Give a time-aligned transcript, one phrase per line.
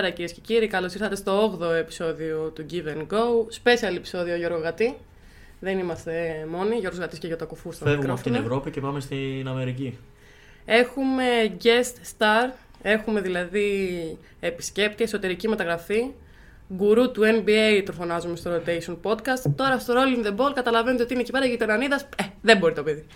[0.00, 0.66] Καλησπέρα κυρίες και κύριοι.
[0.66, 3.22] Καλώς ήρθατε στο 8ο επεισόδιο του Give and Go.
[3.62, 4.96] Special επεισόδιο Γιώργο Γατή.
[5.60, 6.76] Δεν είμαστε μόνοι.
[6.76, 8.56] Γιώργος Γατής και για το κουφούς στο Φεύγουμε από την μικρόφωνο.
[8.56, 9.98] Ευρώπη και πάμε στην Αμερική.
[10.64, 11.24] Έχουμε
[11.62, 12.50] guest star.
[12.82, 13.78] Έχουμε δηλαδή
[14.40, 16.10] επισκέπτη, εσωτερική μεταγραφή.
[16.74, 19.52] Γκουρού του NBA το φωνάζουμε στο Rotation Podcast.
[19.56, 22.00] Τώρα στο Rolling the Ball καταλαβαίνετε ότι είναι εκεί πέρα για τον Ανίδα.
[22.16, 23.06] Ε, δεν μπορεί το παιδί.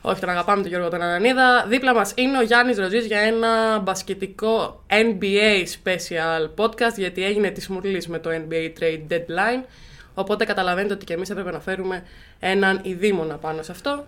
[0.00, 1.64] Όχι, τον αγαπάμε τον Γιώργο τον Ανανίδα.
[1.68, 7.68] Δίπλα μας είναι ο Γιάννης Ροζής για ένα μπασκετικό NBA special podcast, γιατί έγινε της
[7.68, 9.64] μουρλής με το NBA Trade Deadline.
[10.14, 12.02] Οπότε καταλαβαίνετε ότι και εμείς έπρεπε να φέρουμε
[12.38, 14.04] έναν ειδήμονα πάνω σε αυτό.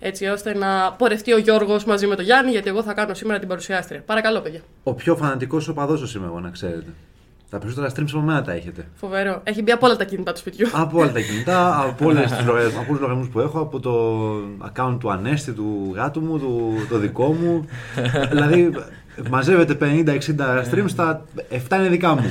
[0.00, 3.38] Έτσι ώστε να πορευτεί ο Γιώργος μαζί με τον Γιάννη, γιατί εγώ θα κάνω σήμερα
[3.38, 4.02] την παρουσιάστρια.
[4.06, 4.60] Παρακαλώ, παιδιά.
[4.82, 6.90] Ο πιο φανατικός οπαδός σας είμαι εγώ, να ξέρετε.
[7.58, 8.88] Τα περισσότερα streams από μένα τα έχετε.
[8.94, 9.40] Φοβερό.
[9.44, 10.66] Έχει μπει από όλα τα κινητά του σπιτιού.
[10.72, 13.80] από όλα τα κινητά, από, όλες τις λογαριασμούς- από όλους τους λογαριασμούς που έχω, από
[13.80, 14.30] το
[14.72, 17.64] account του Ανέστη, του γάτου μου, του, το δικό μου.
[18.30, 18.70] δηλαδή,
[19.30, 22.22] μαζεύετε 50-60 streams, τα 7 είναι δικά μου.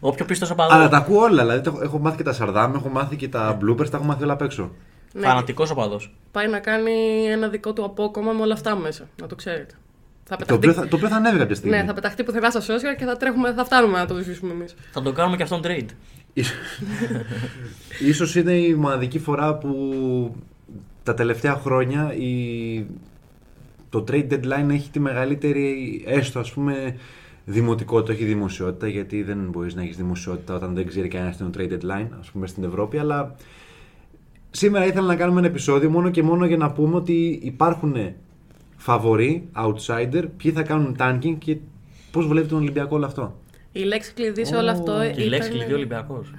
[0.00, 0.74] Όποιο πίστο οπαδό.
[0.74, 1.42] Αλλά τα ακούω όλα.
[1.42, 4.04] Δηλαδή, τα έχω- έχω μάθει και τα σαρδάμ, έχω μάθει και τα bloopers, τα έχω
[4.06, 4.70] μάθει όλα απ' έξω.
[5.12, 6.00] Ναι, Φανατικός οπαδό.
[6.32, 6.92] πάει να κάνει
[7.30, 9.04] ένα δικό του απόκομμα με όλα αυτά μέσα.
[9.20, 9.74] Να το ξέρετε.
[10.30, 11.76] Θα Το πεταχτεί, οποίο, θα, το οποίο θα ανέβει κάποια στιγμή.
[11.76, 14.74] ναι, θα πεταχτεί πουθενά στα social και θα, τρέχουμε, θα φτάνουμε να το ζήσουμε εμείς.
[14.92, 15.86] Θα το κάνουμε και αυτόν trade.
[16.32, 16.56] Ίσως-
[18.06, 19.70] Ίσως είναι η μοναδική φορά που
[21.02, 22.84] τα τελευταία χρόνια η...
[23.90, 26.96] το trade deadline έχει τη μεγαλύτερη έστω ας πούμε
[27.44, 31.52] δημοτικότητα, όχι δημοσιότητα γιατί δεν μπορείς να έχεις δημοσιότητα όταν δεν ξέρει κανένας τι είναι
[31.52, 33.34] το trade deadline ας πούμε στην Ευρώπη αλλά
[34.50, 37.96] σήμερα ήθελα να κάνουμε ένα επεισόδιο μόνο και μόνο για να πούμε ότι υπάρχουν
[38.82, 41.56] φαβοροί, outsider, ποιοι θα κάνουν tanking και
[42.10, 43.38] πώς βλέπει τον Ολυμπιακό όλο αυτό.
[43.72, 45.02] Η λέξη κλειδί σε όλο αυτό.
[45.02, 46.32] Η λέξη ήταν- κλειδί Ολυμπιακός.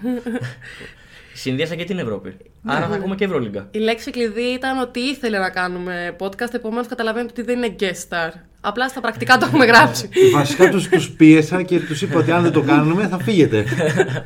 [1.34, 2.36] Συνδύασα και την Ευρώπη.
[2.66, 3.68] Άρα θα ακούμε και Ευρωλίγκα.
[3.72, 8.10] Η λέξη κλειδί ήταν ότι ήθελε να κάνουμε podcast, επομένως καταλαβαίνετε ότι δεν είναι guest
[8.10, 8.32] star.
[8.62, 10.10] Απλά στα πρακτικά το έχουμε γράψει.
[10.34, 13.64] Βασικά τους, τους πίεσα και τους είπα ότι αν δεν το κάνουμε θα φύγετε.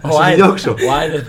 [0.02, 0.72] θα Ο σας Άιδερ- διώξω.
[0.88, 1.22] Ο Άιδερ.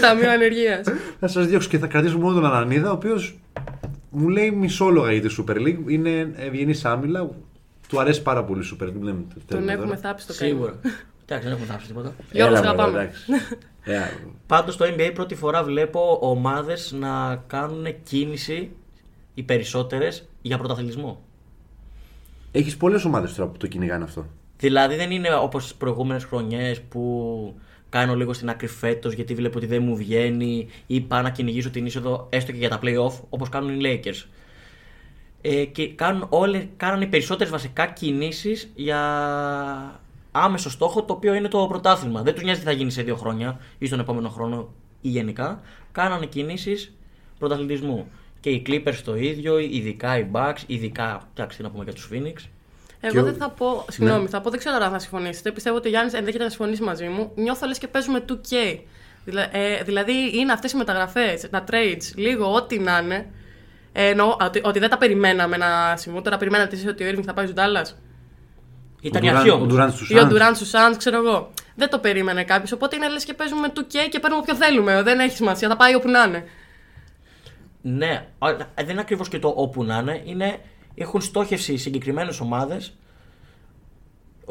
[0.00, 0.80] Ταμείο ανεργίας.
[1.20, 3.38] θα σας διώξω και θα κρατήσω μόνο τον Ανανίδα, ο οποίος
[4.18, 5.78] μου λέει μισόλογα για τη Super League.
[5.86, 7.30] Είναι ευγενής άμυλα.
[7.88, 9.00] Του αρέσει πάρα πολύ η Super League.
[9.00, 9.98] Λέμε, το Τον θέλουμε έχουμε τώρα.
[9.98, 10.54] θάψει το καημό.
[10.64, 10.80] Σίγουρα.
[11.24, 12.14] Εντάξει, δεν έχουμε θάψει τίποτα.
[12.32, 13.02] Γιώργος, Έλα, σε μωρέ, αγαπάμε.
[13.02, 13.22] εντάξει.
[13.88, 13.98] Ε,
[14.46, 18.70] Πάντως στο NBA πρώτη φορά βλέπω ομάδες να κάνουν κίνηση
[19.34, 21.22] οι περισσότερες για πρωταθλητισμό.
[22.52, 24.26] Έχεις πολλές ομάδες τώρα που το κυνηγάνε αυτό.
[24.58, 29.58] Δηλαδή δεν είναι όπως τις προηγούμενες χρονιές που κάνω λίγο στην άκρη φέτος γιατί βλέπω
[29.58, 33.12] ότι δεν μου βγαίνει ή πάω να κυνηγήσω την είσοδο έστω και για τα playoff
[33.28, 34.24] όπως κάνουν οι Lakers.
[35.40, 39.00] Ε, και κάνουν όλες, κάνανε οι περισσότερες βασικά κινήσεις για
[40.30, 42.22] άμεσο στόχο το οποίο είναι το πρωτάθλημα.
[42.22, 45.60] Δεν τους νοιάζει τι θα γίνει σε δύο χρόνια ή στον επόμενο χρόνο ή γενικά.
[45.92, 46.96] Κάνανε κινήσεις
[47.38, 48.06] πρωταθλητισμού.
[48.40, 52.08] Και οι Clippers το ίδιο, ειδικά οι Bucks, ειδικά, εντάξει, τι να πούμε για τους
[52.12, 52.48] Phoenix.
[53.06, 53.84] Εγώ Και ο- δεν θα πω.
[53.90, 54.28] Συγγνώμη, Ναι.
[54.28, 55.52] θα πω, δεν ξέρω αν θα συμφωνήσετε.
[55.52, 57.32] Πιστεύω ότι ο Γιάννης ενδέχεται να συμφωνήσει μαζί μου.
[57.34, 58.80] Νιώθω λες και παίζουμε 2K.
[59.24, 63.26] Δηλα- ε, δηλαδή είναι αυτές οι μεταγραφές, τα trades, λίγο ό,τι να είναι.
[63.92, 66.22] Ε, εννοώ ότι, ότι δεν τα περιμέναμε να συμβούν.
[66.22, 67.90] Τώρα περιμένατε εσείς ότι ο Irving θα πάει στου Dallas.
[69.00, 69.74] Ήταν Ο η Durant- αρχή Ο όμως.
[69.74, 70.32] Durant στους Ή ο Suns.
[70.32, 71.50] Durant στους Suns, ξέρω εγώ.
[71.74, 72.72] Δεν το περίμενε κάποιος.
[72.72, 75.02] Οπότε είναι λες και παίζουμε 2K και παίρνουμε όποιο θέλουμε.
[75.02, 75.68] Δεν έχει σημασία.
[75.68, 76.44] Θα πάει όπου να είναι.
[77.82, 80.20] Ναι, α, δεν είναι ακριβώς και το όπου να είναι.
[80.24, 80.58] είναι
[80.96, 82.96] έχουν στόχευση συγκεκριμένες ομάδες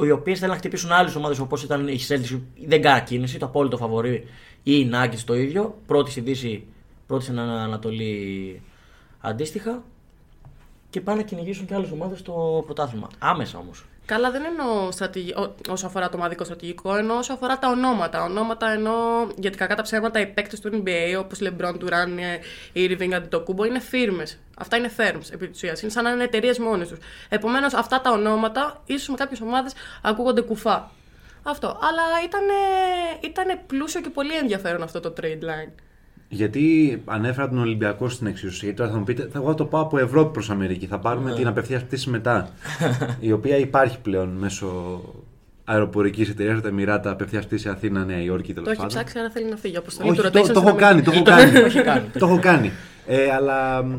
[0.03, 2.39] οι οποίες θέλουν να χτυπήσουν άλλες ομάδες όπως ήταν η Celtics.
[2.65, 4.27] Δεν κάνει κίνηση, το απόλυτο φαβορή
[4.63, 5.77] ή οι Nuggets το ίδιο.
[5.85, 6.65] Πρώτη στη Δύση,
[7.07, 8.61] πρώτη στην Ανατολή
[9.19, 9.83] αντίστοιχα.
[10.89, 13.09] Και πάνε να κυνηγήσουν και άλλες ομάδες στο πρωτάθλημα.
[13.19, 13.85] Άμεσα όμως.
[14.05, 15.33] Καλά, δεν εννοώ στρατηγι...
[15.33, 18.23] ό- όσο αφορά το ομαδικό στρατηγικό, εννοώ όσο αφορά τα ονόματα.
[18.23, 18.93] Ονόματα εννοώ
[19.37, 22.19] γιατί κακά τα ψέματα οι παίκτες του NBA όπως LeBron, Duran,
[22.73, 24.37] Irving, Antetokounmpo είναι φίρμες.
[24.57, 25.81] Αυτά είναι firms επί της ουσίας.
[25.81, 26.97] Είναι σαν να είναι εταιρείες μόνες τους.
[27.29, 30.91] Επομένως, αυτά τα ονόματα ίσως με κάποιες ομάδες ακούγονται κουφά.
[31.43, 31.67] Αυτό.
[31.67, 32.41] Αλλά ήταν,
[33.19, 35.71] ήτανε πλούσιο και πολύ ενδιαφέρον αυτό το trade line.
[36.29, 38.73] Γιατί ανέφερα τον Ολυμπιακό στην εξουσία.
[38.73, 40.85] Τώρα θα μου πείτε, θα εγώ θα το πάω από Ευρώπη προς Αμερική.
[40.85, 41.35] Θα πάρουμε Ναι.
[41.35, 42.49] την απευθείας πτήση μετά.
[43.19, 45.01] η οποία υπάρχει πλέον μέσω
[45.63, 48.95] αεροπορικής εταιρείας, τα Εμμυράτα, απευθείας πτήση Αθήνα-Νέα Υόρκη τέλος Το έχει πάντων.
[48.95, 49.77] ψάξει, άρα θέλει να φύγει.
[49.77, 51.23] Αποστολή Όχι, του το, rotation το στην έχω κάνει, Αμερική.
[51.23, 51.51] το έχω κάνει.
[51.59, 52.05] Το έχει κάνει.
[52.19, 52.71] το έχω κάνει.
[53.07, 53.93] Ε, αλλά μ,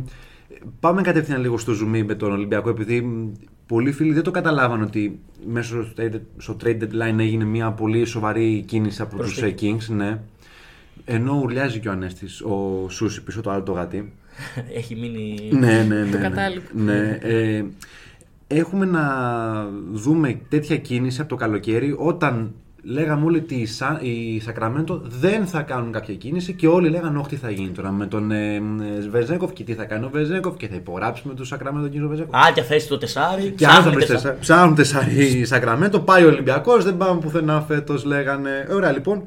[0.81, 3.32] πάμε κατευθείαν λίγο στο zoom in με τον Ολυμπιακό, επειδή μ,
[3.67, 8.05] πολλοί φίλοι δεν το καταλάβαν ότι μέσω στο trade- στο trade deadline έγινε μια πολύ
[8.05, 10.19] σοβαρή κίνηση από τους ε, Kings, ναι.
[11.08, 14.12] Ενώ ουρλιάζει και ο Ανέστης, ο Σούση πίσω το άλλο το γατί.
[14.79, 15.49] Έχει μείνει.
[15.53, 16.05] ναι, ναι, ναι.
[16.05, 16.17] ναι.
[16.17, 16.69] κατάλοιπο.
[16.73, 17.19] ναι.
[17.23, 17.64] Ε,
[18.47, 19.05] έχουμε να
[19.93, 25.47] δούμε τέτοια κίνηση από το καλοκαίρι όταν λέγαμε όλοι ότι οι, Σα, οι Σακραμέντο δεν
[25.47, 28.55] θα κάνουν κάποια κίνηση και όλοι λέγανε όχι τι θα γίνει τώρα με τον ε,
[28.55, 28.61] ε,
[29.11, 32.35] Βεζέγκοφ και τι θα κάνει ο Βεζέγκοφ και θα υπογράψει με τον Σακραμέντο κύριο Βεζέγκοφ.
[32.35, 33.50] Α, και θέση το τεσάρι.
[33.56, 34.20] Και αν θα ψάχνει βρει τεσάρι.
[34.20, 34.38] τεσσάρι.
[34.41, 38.67] Ψάχνουν τεσσάρι Σακραμέντο, πάει ο Ολυμπιακός, δεν πάμε πουθενά φέτος, λέγανε.
[38.70, 39.23] Ωραία λοιπόν.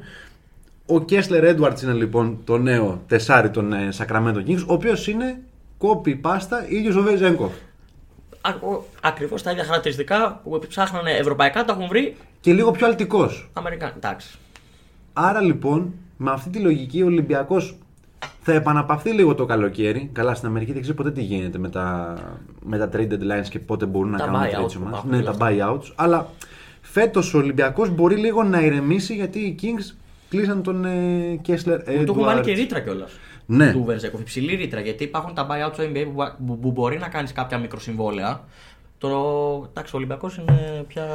[0.92, 5.40] Ο Κέσλερ Έντουαρτς είναι λοιπόν το νέο τεσάρι των ε, Σακραμέντο Kings, ο οποίος είναι
[5.78, 7.52] κόπη πάστα ίδιος ο Βεζέγκοφ.
[9.02, 13.50] Ακριβώς τα ίδια χαρακτηριστικά που ψάχνανε ευρωπαϊκά τα έχουν βρει Και λίγο πιο αλτικός.
[13.52, 13.92] Αμερικάνοι.
[13.96, 14.38] Εντάξει.
[15.12, 17.76] Άρα λοιπόν, με αυτή τη λογική, ο Ολυμπιακός
[18.42, 20.10] θα επαναπαυθεί λίγο το καλοκαίρι.
[20.12, 22.14] Καλά, στην Αμερική δεν ξέρω ποτέ τι γίνεται με τα,
[22.64, 24.78] με τα trade deadlines και πότε μπορούν να Τα κάνουν buyouts trades που ομάδες.
[24.80, 25.48] υπάρχουν Ναι, και τα αυτά.
[25.48, 25.92] buyouts.
[25.94, 26.28] Αλλά
[26.80, 29.94] φέτος ο Ολυμπιακός μπορεί λίγο να ηρεμήσει γιατί οι Kings
[30.30, 31.78] κλείσαν τον ε, Κέσλερ.
[31.78, 33.12] Που του έχουν βάλει και ρήτρα κιόλας.
[33.46, 33.72] Ναι.
[33.72, 34.20] Του Βερζέκοφ.
[34.20, 34.80] Υψηλή ρήτρα.
[34.80, 38.44] Γιατί υπάρχουν τα buyout στο NBA που, που, που μπορεί να κάνεις κάποια μικροσυμβόλαια.
[38.98, 39.08] Το
[39.70, 41.06] εντάξει, ο Ολυμπιακός είναι πια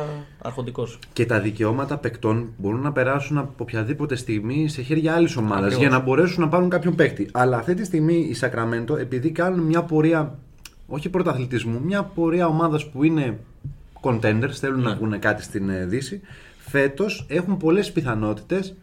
[0.41, 1.00] αρχοντικός.
[1.13, 5.79] Και τα δικαιώματα παικτών μπορούν να περάσουν από οποιαδήποτε στιγμή σε χέρια άλλης ομάδας Ακριβώς.
[5.81, 7.29] για να μπορέσουν να πάρουν κάποιον παίκτη.
[7.31, 10.38] Αλλά αυτή τη στιγμή οι Σακραμέντο, επειδή κάνουν μια πορεία,
[10.88, 13.39] όχι πρωταθλητισμού, μια πορεία ομάδας που είναι
[14.01, 14.89] contenders, θέλουν Ναι.
[14.89, 16.21] να βγουν κάτι στην ε, Δύση,
[16.57, 18.75] φέτος έχουν πολλές πιθανότητες.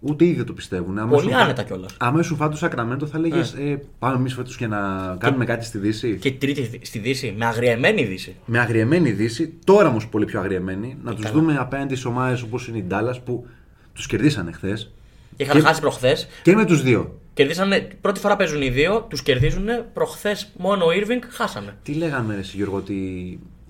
[0.00, 0.98] Ούτε ήδη δεν το πιστεύουν.
[0.98, 1.94] Άμα Πολύ σου φά- άνετα κιόλας.
[1.98, 4.78] Άμα σου φάει το Σακραμέντο, θα έλεγε ε, πάμε εμείς φέτος και να
[5.18, 6.16] κάνουμε κάτι στη Δύση.
[6.16, 8.36] Και τρίτη στη Δύση, με αγριεμένη Δύση.
[8.44, 11.34] Με αγριεμένη Δύση, τώρα όμως πολύ πιο αγριεμένη, να τους καλά.
[11.38, 13.46] δούμε απέναντι σε ομάδες όπως είναι η Ντάλλας που
[13.92, 14.92] τους κερδίσανε χθες.
[15.36, 16.28] Και είχαν χάσει προχθές.
[16.42, 17.18] Και με τους δύο.
[17.34, 19.66] Κερδίσανε, πρώτη φορά παίζουν οι δύο, τους κερδίζουν.
[19.92, 21.74] Προχθές μόνο ο Irving χάσανε.
[21.82, 22.94] Τι λέγαμε, ρε, εσύ, Γιώργο, ότι,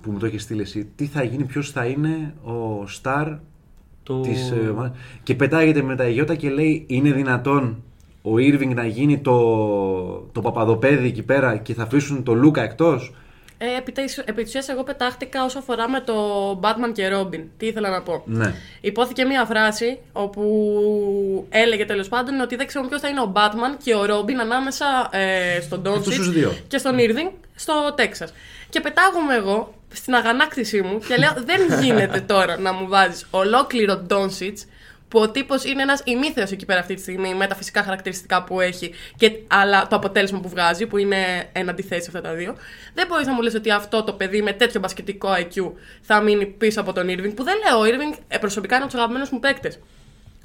[0.02, 3.28] που μου το έχεις στείλει εσύ, τι θα γίνει, ποιος θα είναι ο Σταρ
[4.08, 4.20] Του...
[4.20, 4.92] της ε, ομάδας.
[5.22, 7.82] Και πετάγεται με τα Αιγιώτα και λέει: Είναι δυνατόν
[8.22, 9.38] ο Irving να γίνει το,
[10.32, 13.14] το παπαδοπέδι εκεί πέρα και θα αφήσουν τον Λούκα εκτός;
[13.58, 16.14] Ε, επί, της, επί της ουσίας εγώ πετάχτηκα όσο αφορά με το
[16.62, 17.42] Batman και Robin.
[17.56, 18.22] Τι ήθελα να πω.
[18.24, 18.54] Ναι.
[18.80, 20.42] Υπόθηκε μία φράση όπου
[21.48, 25.08] έλεγε τέλος πάντων ότι δεν ξέρουμε ποιος θα είναι ο Batman και ο Robin ανάμεσα
[25.10, 26.52] ε, στον Αυτούς τους Doncic δύο.
[26.68, 28.32] και στον Irving στο Τέξας.
[28.70, 34.06] Και πετάγομαι εγώ στην αγανάκτησή μου και λέω: Δεν γίνεται τώρα να μου βάζεις ολόκληρο
[34.10, 34.54] Doncic
[35.08, 38.44] που ο τύπος είναι ένας ημίθεο εκεί πέρα αυτή τη στιγμή με τα φυσικά χαρακτηριστικά
[38.44, 41.16] που έχει, και, αλλά το αποτέλεσμα που βγάζει, που είναι
[41.52, 42.56] εν αντιθέσει αυτά τα δύο.
[42.94, 46.46] Δεν μπορείς να μου λες ότι αυτό το παιδί με τέτοιο μπασκετικό IQ θα μείνει
[46.46, 47.78] πίσω από τον Irving, που δεν λέω.
[47.78, 49.78] Ο Irving ε, προσωπικά είναι από τους αγαπημένους μου παίκτες.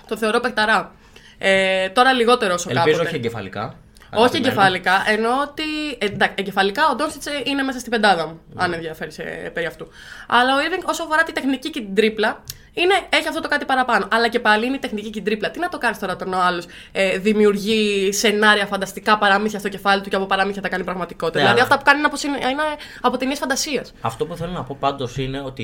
[0.08, 0.96] Το θεωρώ παικταρά.
[1.38, 3.08] Ε, τώρα λιγότερο όσο Ελπίζω κάποτε.
[3.08, 3.76] όχι εγκεφαλικά.
[4.16, 4.46] Όχι Αγαπημένο.
[4.48, 5.64] εγκεφαλικά, ενώ ότι.
[5.98, 9.24] ε, Εντάξει, εγκεφαλικά ο Ντόνσιτς είναι μέσα στην πεντάδα μου, αν ενδιαφέρει σε,
[9.54, 9.88] περί αυτού.
[10.28, 12.44] Αλλά ο Irving, όσο αφορά τη τεχνική και την τρίπλα,
[12.74, 14.08] είναι, έχει αυτό το κάτι παραπάνω.
[14.12, 15.52] Αλλά και πάλι είναι η τεχνική και την τρίπλα.
[15.52, 20.10] Τι να το κάνεις τώρα τον άλλος, ε, δημιουργεί σενάρια φανταστικά παραμύθια στο κεφάλι του
[20.10, 21.38] και από παραμύθια τα κάνει πραγματικότητα.
[21.40, 22.62] Ναι, δηλαδή αλλά- αυτά που κάνει είναι από, συνε- είναι
[23.02, 23.94] από ταινίες φαντασίας.
[24.02, 25.64] Αυτό που θέλω να πω πάντως είναι ότι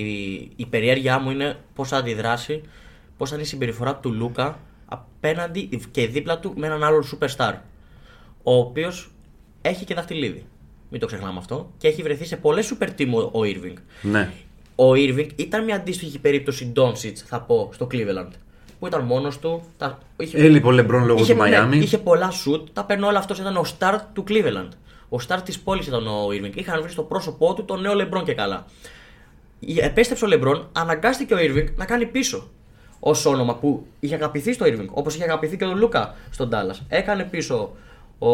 [0.55, 2.61] η περιέργειά μου είναι πώς θα αντιδράσει,
[3.17, 7.53] πώς θα είναι η συμπεριφορά του Λούκα απέναντι και δίπλα του με έναν άλλον superstar.
[8.49, 9.11] Ο οποίος
[9.61, 10.45] έχει και δαχτυλίδι.
[10.89, 11.71] Μην το ξεχνάμε αυτό.
[11.77, 13.73] Και έχει βρεθεί σε πολλές super team ο- ο Irving.
[14.01, 14.31] Ναι.
[14.75, 18.29] Ο Irving ήταν μια αντίστοιχη περίπτωση Doncic, θα πω, στο Cleveland.
[18.79, 19.61] Που ήταν μόνος του.
[19.77, 19.97] Τα...
[20.17, 20.37] Είχε...
[20.37, 21.77] Έλειπε ο Λεμπρόν λόγω είχε, του Μαϊάμι.
[21.77, 23.39] Ναι, είχε πολλά σουτ, τα παίρνει όλα αυτός.
[23.39, 24.69] Ήταν ο star του Cleveland.
[25.09, 26.55] Ο star της πόλης ήταν ο Irving.
[26.55, 28.65] Είχαν βρει στο πρόσωπό του τον νέο Λεμπρόν και καλά.
[29.77, 32.49] Επέστρεψε ο Λεμπρόν, αναγκάστηκε ο Irving να κάνει πίσω.
[32.99, 36.79] Ω όνομα που είχε αγαπηθεί στο Irving, όπως είχε αγαπηθεί και ο Λούκα στο Dallas.
[36.87, 37.71] Έκανε πίσω
[38.19, 38.29] ο,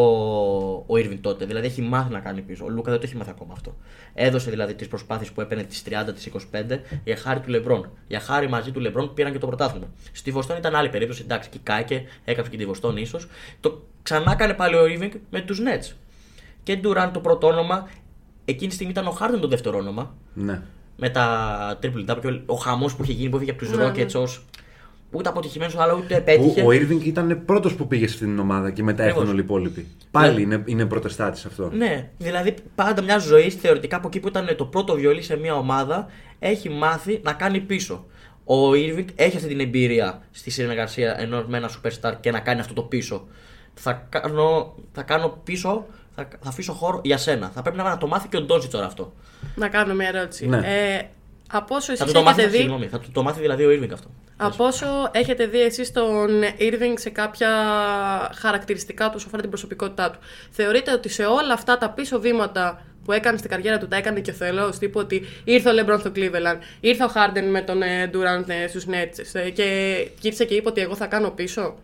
[0.86, 1.44] ο Irving τότε.
[1.44, 2.64] Δηλαδή έχει μάθει να κάνει πίσω.
[2.64, 3.76] Ο Λούκα δεν το έχει μάθει ακόμα αυτό.
[4.14, 7.90] Έδωσε δηλαδή τις προσπάθειες που έπαιρνε τις 30, τις 25 για χάρη του Λεμπρόν.
[8.08, 9.86] Για χάρη μαζί του Λεμπρόν πήραν και το πρωτάθλημα.
[10.12, 11.22] Στη Βοστόνη ήταν άλλη περίπτωση.
[11.24, 13.28] Εντάξει, και κάκε, έκαψε και τη Βοστόνη ίσως.
[13.60, 15.92] Το ξανά έκανε πάλι ο Irving με τους Nets.
[16.62, 17.88] Και Durant το πρώτο όνομα.
[18.44, 20.62] Εκείνη τη στιγμή ήταν ο Harden το δεύτερο όνομα Ναι.
[20.96, 24.14] με τα triple W, ο χαμός που είχε γίνει που έφυγε από τους Ναι, Rockets
[24.14, 24.24] ω
[25.10, 26.62] ούτε αποτυχημένος, αλλά ούτε επέτυχε.
[26.62, 29.22] Ο, ο Irving ήταν πρώτος που πήγε σε αυτήν την ομάδα και μετά Ακριβώς.
[29.22, 29.86] έφτανε όλοι οι υπόλοιποι.
[30.10, 30.40] Πάλι Ναι.
[30.40, 31.70] είναι, είναι πρωτεστάτη αυτό.
[31.72, 35.54] Ναι, δηλαδή πάντα μια ζωή θεωρητικά από εκεί που ήταν το πρώτο βιολί σε μια
[35.54, 36.06] ομάδα
[36.38, 38.04] έχει μάθει να κάνει πίσω.
[38.44, 42.60] Ο Irving έχει αυτή την εμπειρία στη συνεργασία ενός με ένα superstar και να κάνει
[42.60, 43.26] αυτό το πίσω.
[43.74, 47.50] Θα κάνω, θα κάνω πίσω, θα, θα αφήσω χώρο για σένα.
[47.54, 49.12] Θα πρέπει να, να το μάθει και ο Ντόζιτ τώρα αυτό.
[49.54, 50.46] Να κάνω μια ερώτηση.
[50.46, 50.56] Ναι.
[50.56, 51.02] Ε,
[51.50, 53.64] από όσο Θα εσείς του το μάθει, έχετε δει, συγγνώμη, θα του το μάθει δηλαδή
[53.64, 54.08] ο Irving αυτό.
[54.36, 57.48] Από όσο έχετε δει εσείς τον Irving σε κάποια
[58.34, 60.18] χαρακτηριστικά του, όσο αφορά την προσωπικότητά του,
[60.50, 64.20] θεωρείτε ότι σε όλα αυτά τα πίσω βήματα που έκανε στην καριέρα του, τα έκανε
[64.20, 67.82] και ο Θεός, τύπου ότι ήρθε ο Λεμπρόν στο Cleveland, ήρθε ο Harden με τον
[67.82, 71.76] ε, Durant ε, στους Nets ε, και γύρισε και είπε ότι εγώ θα κάνω πίσω;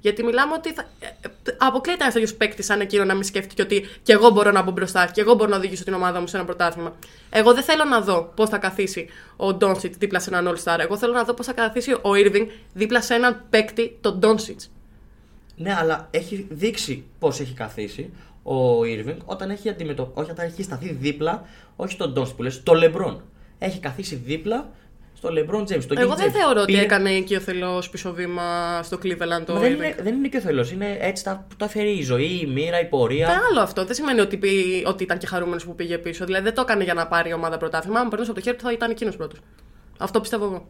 [0.00, 0.84] Γιατί μιλάμε ότι θα...
[1.00, 4.50] ε, ε, αποκλείεται ένα τέτοιος παίκτης σαν εκείνο να μην σκέφτηκε ότι και εγώ μπορώ
[4.50, 6.96] να μπω μπροστά και εγώ μπορώ να οδηγήσω την ομάδα μου σε ένα πρωτάθλημα.
[7.30, 10.78] Εγώ δεν θέλω να δω πώς θα καθίσει ο Ντόνσιτς δίπλα σε έναν All-Star.
[10.78, 14.70] Εγώ θέλω να δω πώς θα καθίσει ο Irving δίπλα σε έναν παίκτη, τον Ντόνσιτς.
[15.56, 20.10] Ναι, αλλά έχει δείξει πώς έχει καθίσει ο Irving όταν έχει, αντιμετω...
[20.14, 21.42] όχι, όταν έχει σταθεί δίπλα,
[21.76, 23.22] όχι στον Ντόνσιτς που λες, στο Λεμπρόν.
[23.58, 24.70] Έχει καθίσει δίπλα
[25.20, 25.82] στο LeBron James.
[25.82, 26.32] στον Εγώ King δεν James.
[26.32, 29.76] θεωρώ ότι Πήρε- έκανε εκεί ο Θελό πίσω βήμα στο Cleveland το Μα δεν, Irving.
[29.76, 30.66] είναι, δεν είναι και ο θελό.
[30.72, 33.24] Είναι έτσι τα, που τα φέρει η ζωή, η μοίρα, η πορεία.
[33.26, 33.84] Είναι άλλο αυτό.
[33.84, 36.24] Δεν σημαίνει ότι, πει- ότι ήταν και χαρούμενος που πήγε πίσω.
[36.24, 38.00] Δηλαδή δεν το έκανε για να πάρει η ομάδα πρωτάθλημα.
[38.00, 39.38] Αν περνούσε από το χέρι του θα ήταν εκείνος πρώτος.
[39.98, 40.68] Αυτό πιστεύω εγώ.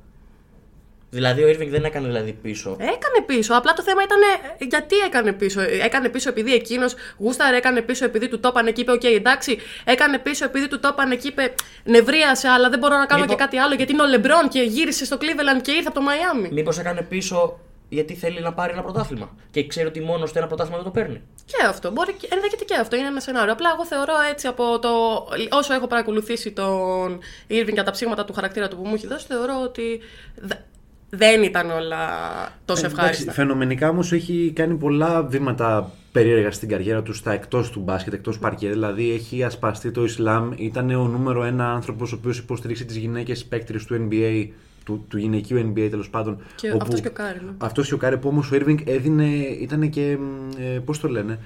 [1.10, 2.70] Δηλαδή ο Irving δεν έκανε δηλαδή πίσω.
[2.80, 3.54] Έκανε πίσω.
[3.54, 4.18] Απλά το θέμα ήταν
[4.58, 5.60] ε, γιατί έκανε πίσω.
[5.60, 9.58] Ε, Έκανε πίσω επειδή εκείνος γούσταρε, έκανε πίσω επειδή του τόπανε και είπε: Οκ, εντάξει.
[9.84, 13.42] Έκανε πίσω επειδή του τόπανε και είπε: Νευρίασε, αλλά δεν μπορώ να κάνω Μήπω- και
[13.42, 16.48] κάτι άλλο γιατί είναι ο Λεμπρόν και γύρισε στο Cleveland και ήρθε από το Μαϊάμι.
[16.52, 19.36] Μήπως έκανε πίσω γιατί θέλει να πάρει ένα πρωτάθλημα.
[19.50, 21.22] Και ξέρει ότι μόνο στο ένα πρωτάθλημα δεν το παίρνει.
[21.44, 21.90] Και αυτό.
[21.90, 22.96] Μπορεί, και- ενδέχεται και αυτό.
[22.96, 23.52] Είναι ένα σενάριο.
[23.52, 24.88] Απλά εγώ θεωρώ έτσι από το.
[25.50, 29.26] Όσο έχω παρακολουθήσει τον Irving και τα ψήγματα του χαρακτήρα του που μου έχει δώσει,
[29.28, 30.00] θεωρώ ότι
[30.36, 30.54] δε-
[31.10, 31.98] δεν ήταν όλα
[32.64, 33.32] τόσο Ε, Εντάξει, ευχάριστα.
[33.32, 38.38] φαινομενικά όμως έχει κάνει πολλά βήματα περίεργα στην καριέρα του στα εκτός του μπάσκετ, εκτός
[38.38, 38.68] παρκέ.
[38.68, 43.44] Δηλαδή έχει ασπαστεί το Ισλάμ, ήταν ο νούμερο ένα άνθρωπος ο οποίος υποστηρίξει τις γυναίκες
[43.44, 44.48] παίκτριε του NBA,
[44.84, 46.38] του, του γυναικείου NBA τέλος πάντων.
[46.54, 47.50] Και αυτός και ο Κάρι, ναι.
[47.58, 49.24] Αυτός και ο Κάρι που όμως ο Irving έδινε,
[49.60, 50.16] ήταν και.
[50.58, 51.38] Ε, Πώς το λένε,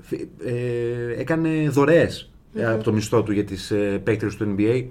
[0.00, 2.30] φι- ε, έκανε δωρεές
[2.72, 4.84] από το μισθό του για τις ε, παίκτριες του NBA.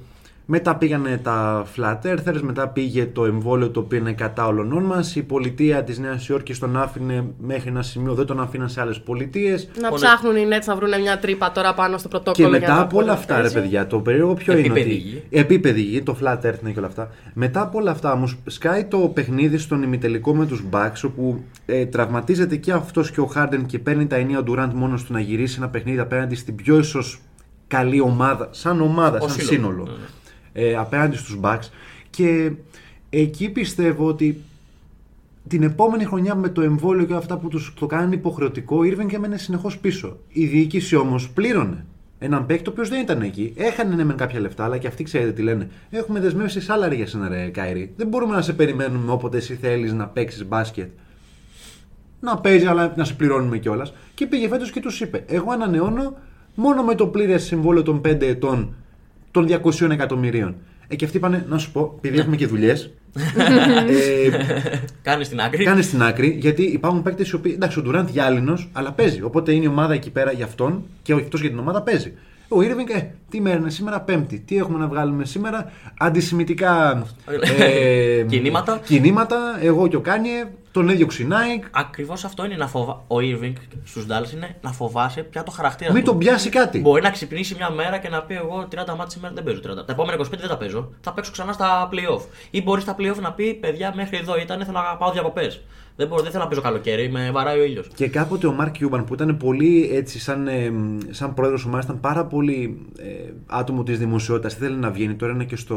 [0.46, 5.16] Μετά πήγανε τα Flat Earthers, μετά πήγε το εμβόλιο το οποίο είναι κατά όλων μας.
[5.16, 9.00] Η πολιτεία της Νέας Υόρκης τον άφηνε μέχρι ένα σημείο, δεν τον αφήναν σε άλλες
[9.00, 9.68] πολιτείες.
[9.82, 12.48] Να Πονε- ψάχνουν οι Nets να βρουν μια τρύπα τώρα πάνω στο Και πρωτόκολλο.
[12.50, 13.54] για μετά να από όλα πούνε αυτά, ρε έτσι.
[13.60, 14.62] παιδιά, το περίεργο ποιο είναι.
[14.62, 14.94] Επίπεδη Ότι...
[15.00, 15.24] γη.
[15.30, 17.10] Επίπεδη γη, το flat earth είναι και όλα αυτά.
[17.34, 21.86] Μετά από όλα αυτά όμως, σκάει το παιχνίδι στον ημιτελικό με τους Bucks, όπου ε,
[21.86, 25.20] τραυματίζεται και αυτός και ο Harden και παίρνει τα ενία ο Durant μόνος του να
[25.20, 27.20] γυρίσει ένα παιχνίδι απέναντι στην πιο ίσως
[27.68, 29.56] καλή ομάδα, σαν ομάδα, Ο σαν σύλλογος.
[29.56, 29.88] σύνολο,
[30.54, 31.70] ε, απέναντι στους Bucks.
[32.10, 32.52] Και
[33.10, 34.42] εκεί πιστεύω ότι
[35.48, 38.82] την επόμενη χρονιά με το εμβόλιο και όλα αυτά που τους το κάνανε υποχρεωτικό, ο
[38.82, 40.18] Irving έμενε συνεχώς πίσω.
[40.30, 41.86] Η διοίκηση όμως πλήρωνε
[42.24, 43.54] έναν παίκτη ο οποίος δεν ήταν εκεί.
[43.58, 45.70] Έχανε ναι, μεν κάποια λεφτά, αλλά και αυτοί ξέρετε τι λένε.
[45.90, 47.94] Έχουμε δεσμεύσει σάλαρι για σένα, ρε Κάιρι.
[47.96, 50.90] Δεν μπορούμε να σε περιμένουμε όποτε εσύ θέλεις να παίξεις μπάσκετ.
[52.20, 53.94] Να παίζει, αλλά να σε πληρώνουμε κιόλας.
[54.14, 56.18] Και πήγε φέτος και τους είπε: Εγώ ανανεώνω
[56.56, 58.76] μόνο με το πλήρες συμβόλαιο των 5 ετών
[59.34, 60.56] των 200 εκατομμυρίων.
[60.88, 62.90] Ε, και αυτοί είπανε, να σου πω, επειδή έχουμε και δουλειές.
[63.88, 64.30] ε,
[65.02, 65.64] Κάνεις στην άκρη.
[65.64, 67.52] Κάνε στην άκρη, γιατί υπάρχουν παίκτες οι οποίοι.
[67.56, 69.22] Εντάξει, ο Ντουράντ γυάλινο, αλλά παίζει.
[69.22, 72.14] Οπότε είναι η ομάδα εκεί πέρα για αυτόν και όχι τόσο για την ομάδα παίζει.
[72.48, 74.40] Ο Irving, ε, τι μέρα είναι σήμερα, Πέμπτη.
[74.40, 77.04] Τι έχουμε να βγάλουμε σήμερα, αντισημιτικά
[77.60, 78.80] ε, Κινήματα.
[78.86, 79.38] κινήματα.
[79.62, 81.68] Εγώ και ο Κάνιε, τον έδιωξε η Nike.
[81.72, 82.94] Ακριβώς αυτό είναι να φοβά.
[83.08, 83.54] Ο Irving
[83.84, 86.10] στους Dallas είναι να φοβάσαι πια το χαρακτήρα Μην του.
[86.10, 86.80] τον πιάσει κάτι.
[86.80, 89.86] Μπορεί να ξυπνήσει μια μέρα και να πει: Εγώ 30 ματς σήμερα δεν παίζω 30.
[89.86, 90.90] Τα επόμενα 25 δεν τα παίζω.
[91.02, 92.22] Θα παίξω ξανά στα playoff.
[92.52, 95.62] Ή μπορεί στα playoff να πει: Παιδιά, μέχρι εδώ ήταν, θέλω να πάω διακοπές.
[95.96, 97.88] Δεν, μπορώ, δεν θέλω να παίζω καλοκαίρι, με βαράει ο ήλιος.
[97.96, 100.74] Και κάποτε ο Μαρκ Κιούμπαν που ήταν πολύ έτσι σαν, ε,
[101.10, 104.54] σαν πρόεδρος ομάδας ήταν πάρα πολύ ε, άτομο της δημοσιότητας.
[104.54, 105.76] Ήθελε να βγαίνει τώρα είναι και στο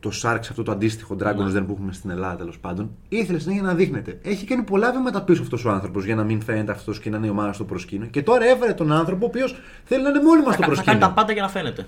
[0.00, 2.90] το Sharks αυτό το αντίστοιχο Dragons Den που έχουμε στην Ελλάδα τέλος πάντων.
[3.08, 4.18] Ήθελε συνέχεια να δείχνεται.
[4.22, 7.16] Έχει κάνει πολλά βήματα πίσω αυτός ο άνθρωπος για να μην φαίνεται αυτός και να
[7.16, 8.06] είναι η ομάδα στο προσκήνιο.
[8.06, 10.74] Και τώρα έφερε τον άνθρωπο ο οποίος θέλει να είναι μόνιμα στο Θα, θα κάνει
[10.74, 11.00] προσκήνιο.
[11.00, 11.86] τα πάντα για να φαίνεται.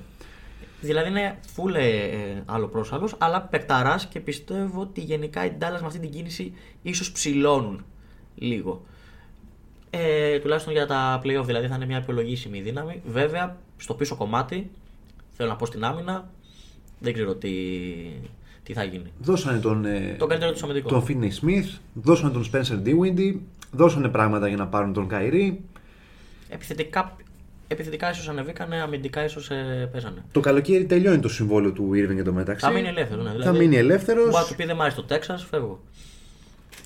[0.81, 5.81] Δηλαδή είναι full ε, ε, άλλο πρόσαλος, αλλά παικταρά και πιστεύω ότι γενικά οι Dallas
[5.81, 6.53] με αυτή την κίνηση
[6.83, 7.85] ίσως ψηλώνουν
[8.35, 8.85] λίγο.
[9.91, 13.03] Ε, τουλάχιστον για τα playoff, δηλαδή θα είναι μια υπολογίσιμη δύναμη.
[13.07, 14.71] Βέβαια, στο πίσω κομμάτι,
[15.33, 16.31] θέλω να πω στην άμυνα,
[16.99, 17.51] δεν ξέρω τι,
[18.63, 19.13] τι θα γίνει.
[19.19, 20.89] δώσανε τον, ε, Το καλύτερο του αμυντικό.
[20.89, 23.35] τον Finney Smith δώσανε τον Spencer Dinwiddie
[23.73, 25.55] δώσανε πράγματα για να πάρουν τον Kyrie
[26.49, 27.17] Επιθετικά,
[27.69, 30.25] επιθετικά ίσως ανεβήκανε, αμυντικά ίσως ε, παίζανε.
[30.33, 33.23] το καλοκαίρι τελειώνει το συμβόλαιο του Irving εντωμεταξύ Θα μείνει ελεύθερο.
[33.23, 33.45] Ναι.
[33.45, 34.25] Θα μείνει ελεύθερος.
[34.25, 35.81] Μπορεί να του πει δεν μ' άρεσε το Τέξας, φεύγω.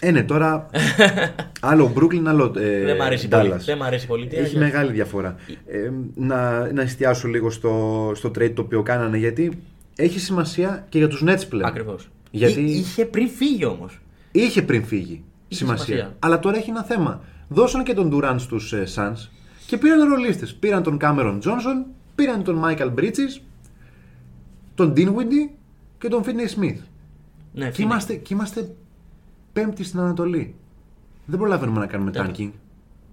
[0.00, 0.70] Ε, ναι, τώρα.
[1.60, 2.52] άλλο Brooklyn, άλλο.
[2.58, 3.37] Ε, δεν μ' αρέσει Dallas.
[3.49, 3.54] πολύ.
[3.64, 4.38] Δεν μ' αρέσει η πολιτεία.
[4.38, 5.37] Έχει γιατί- μεγάλη διαφορά.
[5.66, 9.62] Ε, να, να εστιάσω λίγο στο, στο trade το οποίο κάνανε γιατί
[9.96, 11.68] έχει σημασία και για τους Nets πλέον.
[11.68, 12.08] Ακριβώς.
[12.30, 14.00] Γιατί Εί- Είχε πριν φύγει όμως.
[14.32, 15.84] είχε πριν φύγει Είχε σημασία.
[15.84, 16.16] σημασία.
[16.18, 17.22] Αλλά τώρα έχει ένα θέμα.
[17.49, 19.28] Δώσαν και τον Durant στους ε, Suns
[19.70, 20.54] και πήραν ρολίστες.
[20.54, 21.84] Πήραν τον Cameron Johnson,
[22.14, 23.40] πήραν τον Michael Bridges,
[24.74, 25.50] τον Dinwiddie
[25.98, 26.76] και τον Finney Smith.
[27.52, 27.86] Ναι, Και φίλε.
[27.86, 28.74] είμαστε, και είμαστε
[29.52, 30.54] πέμπτη στην Ανατολή.
[31.26, 32.50] Δεν προλαβαίνουμε να κάνουμε Δεν- tanking.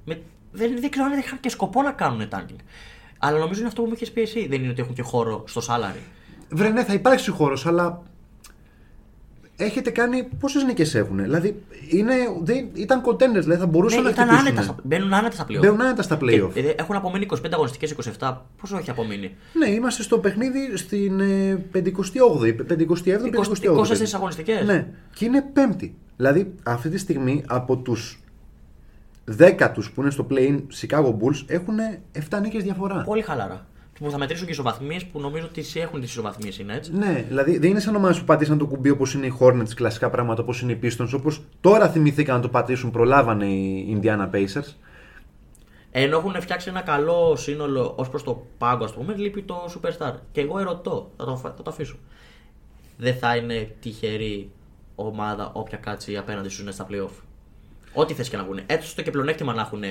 [0.05, 0.21] Με...
[0.51, 2.59] Δεν, δεν ξέρω αν είχαν και σκοπό να κάνουν tanking.
[3.17, 4.47] Αλλά νομίζω είναι αυτό που μου είχες πει εσύ.
[4.47, 5.99] Δεν είναι ότι έχουν και χώρο στο salary.
[6.49, 8.03] Βρε, ναι, θα υπάρξει χώρος, αλλά
[9.57, 10.23] έχετε κάνει.
[10.39, 11.17] Πόσες νίκες έχουν.
[11.21, 14.47] Δηλαδή, είναι, δεν, ήταν contenders, δηλαδή θα μπορούσαν Ναι, να ήταν χτυπήσουν.
[14.47, 15.59] άνετα, στα- μπαίνουν άνετα στα playoff.
[15.59, 16.49] Μπαίνουν άνετα στα playoff.
[16.53, 18.45] Και, ε, έχουν απομείνει 25 αγωνιστικές 27.
[18.61, 23.73] Πόσο έχει απομείνει; Ναι, είμαστε στο παιχνίδι στην ε, 58η, 57η, 58η.
[23.75, 25.95] 24 αγωνιστικές; Ναι, και είναι πέμπτη.
[26.17, 28.19] Δηλαδή, αυτή τη στιγμή από τους
[29.37, 31.75] 10 τους που είναι στο play-in Chicago Bulls έχουν
[32.29, 33.01] 7 νίκες διαφορά.
[33.01, 33.65] Πολύ χαλαρά.
[33.99, 36.89] Που θα μετρήσουν και ισοβαθμίες που νομίζω ότι εσύ έχουν τις ισοβαθμίες οι Nets.
[36.91, 40.09] Ναι, δηλαδή δεν είναι σαν ομάδε που πατήσαν το κουμπί όπως είναι οι Hornets, κλασικά
[40.09, 44.73] πράγματα όπως είναι οι Pistons, όπως τώρα θυμηθήκαν να το πατήσουν, προλάβανε οι Indiana Pacers.
[45.91, 50.13] Ενώ έχουν φτιάξει ένα καλό σύνολο ως προς το πάγκο, ας πούμε, λείπει το Superstar.
[50.31, 51.95] Και εγώ ερωτώ, θα το, θα το αφήσω.
[52.97, 54.51] Δεν θα είναι τυχερή
[54.95, 57.23] ομάδα όποια κάτσει απέναντι στους Nets στα playoff.
[57.93, 58.59] Ό,τι θες και να βγουν.
[58.65, 59.83] Έτσι το και πλεονέκτημα να έχουν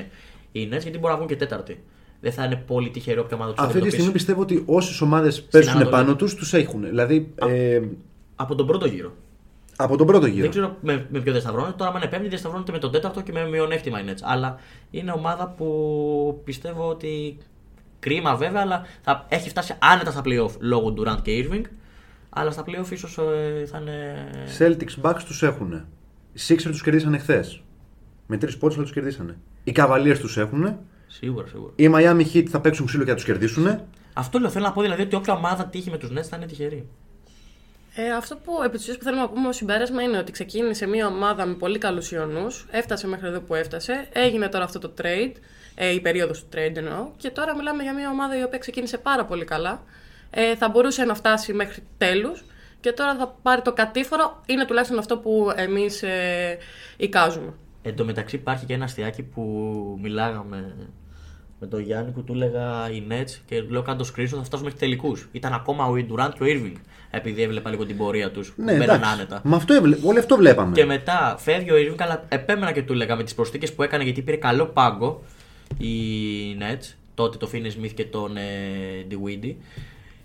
[0.52, 1.82] οι Nets, γιατί μπορεί να βγουν και τέταρτη.
[2.20, 4.24] Δεν θα είναι πολύ τυχερή όποια ομάδα τους Αυτή τη στιγμή αντιμετωπίσει.
[4.24, 5.90] πιστεύω ότι όσες ομάδες πέσουν Ανατολή.
[5.96, 6.82] πάνω τους, τους έχουν.
[6.84, 7.80] Δηλαδή ε,
[8.36, 9.12] Από τον πρώτο γύρο.
[9.76, 10.40] από τον πρώτο γύρο.
[10.40, 11.74] Δεν ξέρω με, με ποιο δεν σταυρώνεται.
[11.76, 14.24] Τώρα, αν είναι πέμπτη, δεν σταυρώνεται με τον τέταρτο και με μειονέκτημα είναι έτσι.
[14.26, 14.58] Αλλά
[14.90, 17.36] είναι ομάδα που πιστεύω ότι.
[17.98, 21.62] Κρίμα βέβαια, αλλά θα έχει φτάσει άνετα στα playoff λόγω Durant και Irving.
[22.30, 23.18] Αλλά στα playoff ίσως
[23.70, 24.26] θα είναι.
[24.58, 25.72] Celtics Bucks τους έχουν.
[26.32, 27.62] Οι Sixers τους κερδίσανε χθες.
[28.26, 29.36] Με τρεις πόντους αλλά τους κερδίσανε.
[29.64, 30.76] Οι Cavaliers τους έχουν.
[31.06, 31.72] Σίγουρα, σίγουρα.
[31.76, 33.80] Οι Miami Heat θα παίξουν ξύλο και θα τους κερδίσουν.
[34.12, 34.50] Αυτό λέω.
[34.50, 36.88] Θέλω να πω δηλαδή ότι όποια ομάδα τύχει με τους Nets θα είναι τυχερή.
[37.98, 40.86] Ε, αυτό που επί της ουσίας που θέλουμε να πούμε ως συμπέρασμα είναι ότι ξεκίνησε
[40.86, 44.94] μια ομάδα με πολύ καλούς ιονούς, έφτασε μέχρι εδώ που έφτασε, έγινε τώρα αυτό το
[45.02, 45.32] trade,
[45.74, 48.98] ε, η περίοδος του trade εννοώ, και τώρα μιλάμε για μια ομάδα η οποία ξεκίνησε
[48.98, 49.82] πάρα πολύ καλά,
[50.30, 52.44] ε, θα μπορούσε να φτάσει μέχρι τέλους
[52.80, 56.58] και τώρα θα πάρει το κατήφορο, είναι τουλάχιστον αυτό που εμείς ε,
[56.96, 57.54] εικάζουμε.
[57.88, 59.42] Εν τω μεταξύ υπάρχει και ένα αστιάκι που
[60.02, 60.74] μιλάγαμε
[61.60, 64.78] με τον Γιάννη που του έλεγα οι Nets και λέω κάτω screenshot θα φτάσουμε μέχρι
[64.78, 65.28] τελικούς.
[65.32, 66.76] Ήταν ακόμα ο Durant και ο Irving
[67.10, 68.52] επειδή έβλεπα λίγο την πορεία τους.
[68.56, 69.10] Ναι, μπαίναν εντάξει.
[69.12, 69.40] άνετα.
[69.44, 70.72] Με αυτό, έβλε- όλοι αυτό βλέπαμε.
[70.72, 74.04] Και μετά φεύγει ο Irving, αλλά επέμενα και του έλεγα με τις προσθήκες που έκανε
[74.04, 75.22] γιατί πήρε καλό πάγκο
[75.78, 75.90] οι
[76.60, 78.42] Nets, τότε το Finney Smith και τον ε,
[79.10, 79.54] DeWindy.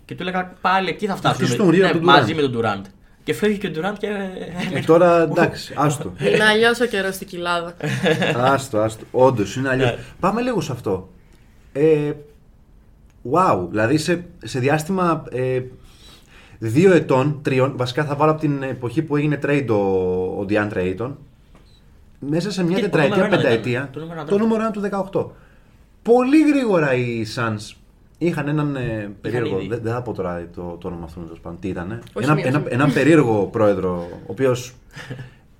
[0.04, 1.46] Και του έλεγα πάλι εκεί θα φτάσουμε.
[1.46, 2.36] χτίσουν τον ρύο του μαζί Durant.
[2.36, 2.82] με τον Durant.
[3.24, 4.06] Και φεύγει και ο Durant και.
[4.74, 6.12] Ε, τώρα εντάξει, άστο.
[6.18, 7.74] είναι αλλιώς ο καιρός στην κοιλάδα.
[8.36, 9.04] άστο, άστο.
[9.10, 9.90] Όντως είναι αλλιώς.
[9.90, 9.98] Ναι.
[10.20, 11.08] Πάμε λίγο σε αυτό.
[11.72, 12.12] Ε,
[13.32, 15.60] wow, δηλαδή σε, σε διάστημα ε,
[16.58, 19.74] δύο ετών, τριών, βασικά θα βάλω από την εποχή που έγινε trade ο,
[20.40, 21.10] ο DeAndre Ayton,
[22.18, 23.90] μέσα σε μια Τι, το τετραετία, νούμερο ένα πενταετία, ήταν.
[23.92, 24.48] Το νούμερο ένα το ήταν.
[24.48, 25.26] νούμερο 1 του 18.
[26.02, 27.76] Πολύ γρήγορα οι Suns
[28.26, 29.58] είχαν έναν ε, περίεργο.
[29.58, 29.68] ήδη.
[29.68, 31.58] Δεν, δεν θα πω τώρα το, το όνομα αυτού, τέλος πάντων.
[31.60, 32.02] τι ήταν.
[32.12, 32.44] Όχι Ένα, μία.
[32.46, 34.74] ένα, έναν περίεργο πρόεδρο, ο οποίος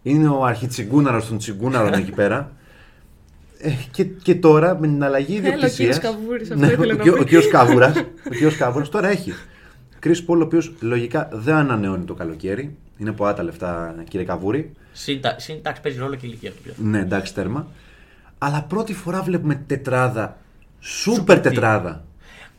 [0.02, 2.52] είναι ο αρχιτσιγκούναρος των τσιγκούναρων εκεί πέρα.
[3.58, 5.76] Ε, και, και τώρα με την αλλαγή Έλα, ο ιδιοκτησία.
[5.84, 7.08] κύριος Καβούρης, αυτό ήθελε να ο, πει.
[7.08, 7.96] ο κύριος Καβούρας,
[8.26, 9.32] ο κύριος Καβούρας τώρα έχει.
[9.98, 12.76] Κρι Πολ, ο οποίος λογικά δεν ανανεώνει το καλοκαίρι.
[12.98, 14.72] Είναι από άτα λεφτά, κύριε Καβούρη.
[14.92, 16.72] Συντα- Συντάξει παίζει ρόλο και η ηλικία του πια.
[16.76, 17.66] Ναι, εντάξει, τέρμα.
[18.38, 20.36] Αλλά πρώτη φορά βλέπουμε τετράδα.
[20.80, 21.48] Σούπερ τι.
[21.48, 22.04] τετράδα.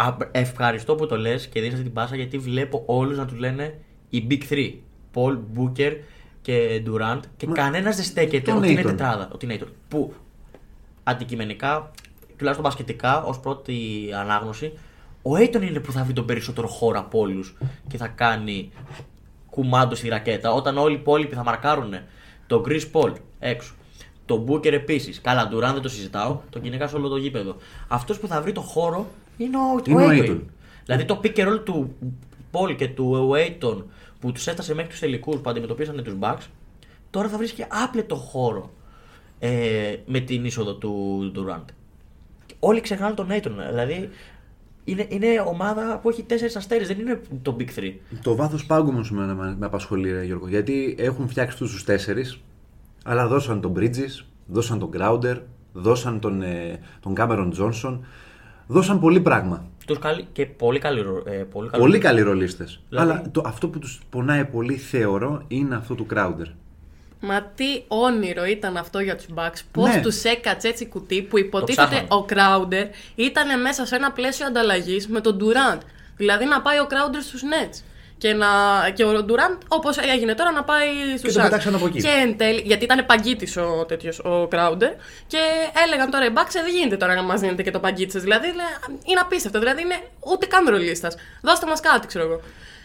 [0.08, 3.38] Α, ευχαριστώ που το λες και δίνει αυτή την πάσα γιατί βλέπω όλους να τους
[3.38, 4.74] λένε οι Big Three.
[5.14, 5.96] Paul, Booker
[6.42, 8.86] και Durant και Μα- κανένας δεν στέκεται τον ότι είναι Aiton.
[8.86, 9.30] τετράδα.
[9.34, 9.68] Ότι είναι Aiton.
[9.88, 10.14] Που
[11.04, 11.92] αντικειμενικά,
[12.38, 13.76] τουλάχιστον μπασκετικά, ως πρώτη
[14.20, 14.74] ανάγνωση,
[15.22, 17.56] ο Aiton είναι που θα βρει τον περισσότερο χώρο από όλους
[17.88, 18.72] και θα κάνει
[19.50, 20.52] κουμάντο στη ρακέτα.
[20.54, 21.94] Όταν όλοι οι υπόλοιποι θα μαρκάρουν
[22.48, 23.74] τον Chris Paul έξω.
[24.26, 25.22] Τον Booker επίσης.
[25.22, 26.40] Καλά, Durant δεν το συζητάω.
[26.50, 27.56] Τον κυνηγάς σε όλο το γήπεδο.
[27.88, 29.08] Αυτός που θα βρει το χώρο
[29.38, 30.30] είναι ο, Είναι ο Aiton.
[30.30, 30.42] Aiton.
[30.86, 31.96] Δηλαδή το pick and roll του
[32.52, 33.84] Paul και του Aiton
[34.20, 36.48] που τους έφτασε μέχρι τους τελικούς που αντιμετωπίσανε τους Bucks,
[37.10, 38.72] τώρα θα βρίσκει άπλετο χώρο
[39.40, 41.66] ε, με την είσοδο του Durant.
[42.60, 43.52] Όλοι ξεχνάνε τον Aiton.
[43.70, 44.10] Δηλαδή
[44.84, 47.94] είναι, είναι ομάδα που έχει τέσσερις αστέρες, δεν είναι το Big 3.
[48.22, 50.48] Το βάθος πάγκου μου με, με, με απασχολεί, ρε, Γιώργο.
[50.48, 52.40] Γιατί έχουν φτιάξει του τους τέσσερις,
[53.04, 55.38] αλλά δώσαν τον Bridges, δώσαν τον Crowder,
[55.74, 58.00] δώσαν τον, ε, τον Cameron Johnson.
[58.68, 59.66] Δώσαν πολύ πράγμα.
[59.88, 61.02] Τους καλοί και πολύ καλοί.
[61.02, 62.80] ρο- Ε, πολύ καλοί Πολύ καλοί ρολίστες.
[62.90, 66.48] Δηλαδή- Αλλά το, αυτό που τους πονάει πολύ, θεωρώ, είναι αυτό του Crowder.
[67.20, 69.60] Μα τι όνειρο ήταν αυτό για τους Bucks.
[69.72, 70.02] Πώς Ναι.
[70.02, 72.08] τους έκατσε έτσι κουτί που υποτίθεται ψάχνανε.
[72.10, 75.80] ο Crowder ήταν μέσα σε ένα πλαίσιο ανταλλαγής με τον Durant.
[76.18, 77.84] Δηλαδή να πάει ο Crowder στους Nets.
[78.24, 78.48] Και, να,
[78.94, 82.02] και ο Ντουράντ, όπως έγινε τώρα, να πάει στους τον πετάξαν από εκεί.
[82.02, 84.92] Και εν τέλει, γιατί ήταν παγκίτης ο τέτοιος ο Crowder,
[85.28, 85.38] και
[85.86, 88.20] έλεγαν τώρα οι Bucks, «Ε, δεν γίνεται τώρα να μας δίνετε και το παγκίτης σα.
[88.20, 88.64] Δηλαδή, λέ,
[89.04, 89.60] είναι απίστευτο.
[89.60, 91.16] Δηλαδή, είναι ούτε καν ρολίστας.
[91.42, 92.42] Δώστε μας κάτι, ξέρω εγώ.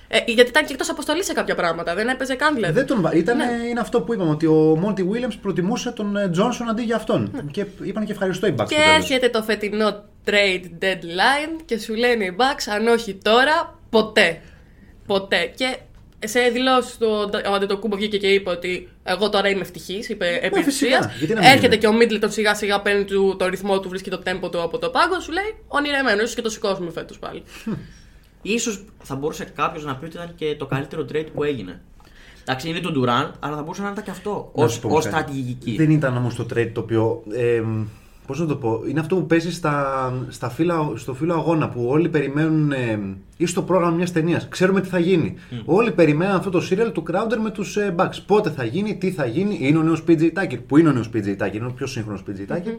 [0.09, 1.95] Ε, γιατί ήταν και εκτός αποστολής σε κάποια πράγματα.
[1.95, 2.75] Δεν έπαιζε καν δηλαδή.
[2.75, 3.13] Δεν τον βα...
[3.13, 3.45] Ήταν, Ναι.
[3.69, 7.51] Είναι αυτό που είπαμε, ότι ο Μόντι Williams προτιμούσε τον ε, Τζόνσον αντί για αυτόν.
[7.51, 8.59] Και είπαν και ευχαριστώ οι Bucks.
[8.59, 8.65] Ναι.
[8.67, 8.97] Και στο τέλος.
[8.97, 14.41] έρχεται το φετινό trade deadline και σου λένε οι Bucks, αν όχι τώρα, ποτέ.
[15.09, 15.53] Ποτέ.
[15.55, 15.77] Και
[16.27, 20.57] σε δηλώσεις του ο Αντετοκούμπο βγήκε και είπε ότι εγώ τώρα είμαι ευτυχής, είπε επί
[20.59, 20.99] Ναι, φυσικά.
[20.99, 21.19] ουσίας.
[21.19, 23.89] Γιατί να μην Έρχεται είναι; και ο Μίτλετον σιγά σιγά παίρνει του, το ρυθμό του,
[23.89, 27.19] βρίσκει το τέμπο του από το πάγκο, σου λέει ονειρεμένο, ίσως και το σηκώσουμε φέτος
[27.19, 27.43] πάλι.
[28.43, 31.81] Ίσως θα μπορούσε κάποιος να πει ότι ήταν και το καλύτερο trade που έγινε.
[32.43, 34.53] Εντάξει, είναι του Ντουράν, αλλά θα μπορούσε να ήταν και αυτό.
[34.55, 35.07] Να Ω σου πω κάτι.
[35.09, 35.77] στρατηγική.
[35.77, 37.23] Δεν ήταν όμως το trade το οποίο.
[37.33, 37.63] Ε,
[38.29, 41.87] Πώς να το πω, είναι αυτό που παίζει στα, στα φύλλα, στο φύλλο αγώνα που
[41.89, 42.73] όλοι περιμένουν.
[42.73, 42.99] Ε,
[43.37, 44.49] ή στο πρόγραμμα μιας ταινίας.
[44.49, 45.35] Ξέρουμε τι θα γίνει.
[45.65, 48.23] Όλοι περιμένουν αυτό το serial του Crowder με τους ε, Bucks.
[48.27, 49.59] Πότε θα γίνει, τι θα γίνει.
[49.61, 50.59] Είναι ο νέος PJ Tucker.
[50.67, 52.77] Που είναι ο νέος PJ Tucker, είναι ο πιο σύγχρονος PJ Tucker.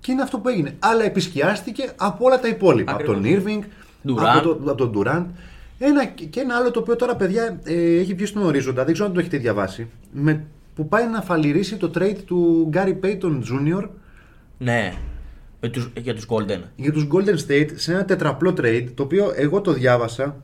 [0.00, 0.74] Και είναι αυτό που έγινε.
[0.78, 2.92] Αλλά επισκιάστηκε από όλα τα υπόλοιπα.
[2.92, 3.16] Ακριβώς.
[3.16, 3.62] Από τον Irving,
[4.10, 4.36] Durant.
[4.36, 5.26] από, το, από τον Durant.
[5.78, 9.08] Ένα, και ένα άλλο το οποίο τώρα, παιδιά, ε, έχει βγει στον ορίζοντα, δεν ξέρω
[9.08, 9.86] αν το έχετε διαβάσει.
[10.12, 13.88] Με, που πάει να φαλυρίσει το trade του Gary Payton Jr.
[14.58, 14.92] Ναι.
[15.60, 16.60] Με τους, για τους Golden.
[16.76, 20.36] για τους Golden State σε ένα τετραπλό trade, το οποίο εγώ το διάβασα.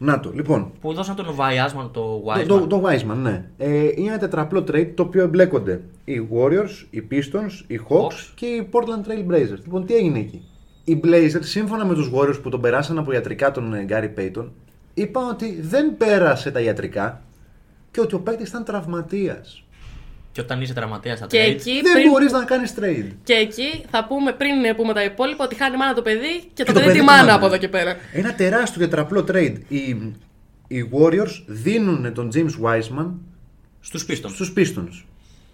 [0.00, 2.44] Να το, λοιπόν, Που δώσαν τον Βαϊάσμαν το Wiseman.
[2.46, 3.44] το, το, το Wiseman, ναι.
[3.58, 8.32] Ε, είναι ένα τετραπλό trade το οποίο εμπλέκονται οι Warriors, οι Pistons, οι Hawks, Hawks.
[8.34, 9.58] και οι Portland Trail Blazers.
[9.64, 10.44] Λοιπόν, τι έγινε εκεί;
[10.84, 14.46] Οι Blazers, σύμφωνα με τους Warriors που τον περάσαν από ιατρικά τον ε, Gary Payton,
[14.94, 17.22] είπαν ότι δεν πέρασε τα ιατρικά
[17.90, 19.62] και ότι ο παίκτης ήταν τραυματίας.
[20.32, 21.48] Και όταν είσαι τραυματίας στα και, trade.
[21.50, 23.12] εκεί, Δεν πριν, μπορείς να κάνεις trade.
[23.24, 26.64] και εκεί θα πούμε πριν πούμε τα υπόλοιπα ότι χάνει η μάνα το παιδί και,
[26.64, 27.34] το, το παιδί παιδί τη τη μάνα μάνα.
[27.34, 27.96] από εδώ και πέρα.
[28.12, 29.54] Ένα τεράστιο τετραπλό trade.
[29.68, 29.78] Οι,
[30.68, 33.10] οι Warriors δίνουν τον James Wiseman
[33.80, 34.30] Στους Pistons.
[34.30, 35.04] στους Pistons.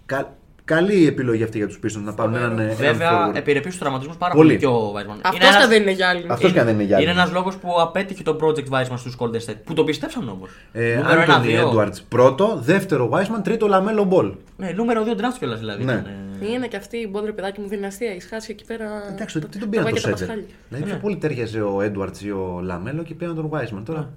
[0.05, 0.35] Κα,
[0.65, 3.35] καλή επιλογή αυτή για τους Pistons να πάρουν έναν, ε, έναν Βέβαια, forward.
[3.35, 4.47] επιρρεπεί στους τραυματισμούς πάρα Πολύ.
[4.47, 5.19] πολύ, και ο Wiseman.
[5.21, 6.25] Αυτός και δεν είναι για άλλη.
[6.29, 7.05] Αυτός και αν δεν είναι για άλλη.
[7.05, 9.55] Είναι ένας λόγος που απέτυχε το project Wiseman στους Golden State.
[9.63, 10.49] Που το πιστέψαν όμως.
[10.71, 14.31] Ε, Anthony Edwards πρώτο, δεύτερο Wiseman, τρίτο Λαμέλο Ball.
[14.57, 15.83] Ναι, νούμερο 2 draft κιόλας δηλαδή.
[15.83, 15.91] Ναι.
[15.91, 16.05] ήταν,
[16.41, 18.09] ε, Είναι και αυτή η μπόντρε παιδάκι μου δυναστεία.
[18.11, 18.85] Έχει χάσει εκεί πέρα.
[19.13, 20.27] Εντάξει, τι τον τα πήραν το πάει και τα Σέτζερ.
[20.27, 20.53] πασχάλια.
[20.69, 23.81] Δηλαδή πιο πολύ ταίριαζε ο Edwards ή ο Λαμέλο και πήραν τον Wiseman.
[23.85, 24.09] Τώρα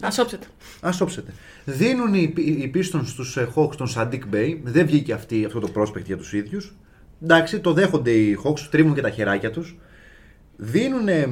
[0.00, 0.46] Ας όψεται.
[0.80, 1.32] Ας όψεται.
[1.64, 4.58] Δίνουν οι, οι Pistons στους Hawks τον Sadiq Bey.
[4.62, 6.74] Δεν βγήκε αυτή, αυτό το prospect για τους ίδιους.
[7.22, 9.78] Εντάξει, το δέχονται οι Hawks, τρίβουν και τα χεράκια τους.
[10.56, 11.26] Δίνουν ε,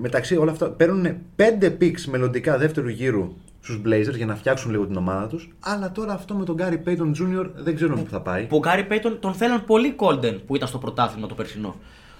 [0.00, 1.42] μεταξύ όλα αυτά, παίρνουν 5
[1.80, 5.54] picks μελλοντικά δεύτερου γύρου στους Blazers για να φτιάξουν λίγο την ομάδα τους.
[5.60, 7.46] Αλλά τώρα αυτό με τον Gary Payton Jr.
[7.54, 8.44] δεν ξέρουμε πού θα πάει.
[8.46, 11.74] Που ο Γκάρι Πέιτον τον θέλαν πολύ Golden που ήταν στο πρωτάθλημα το περσινό.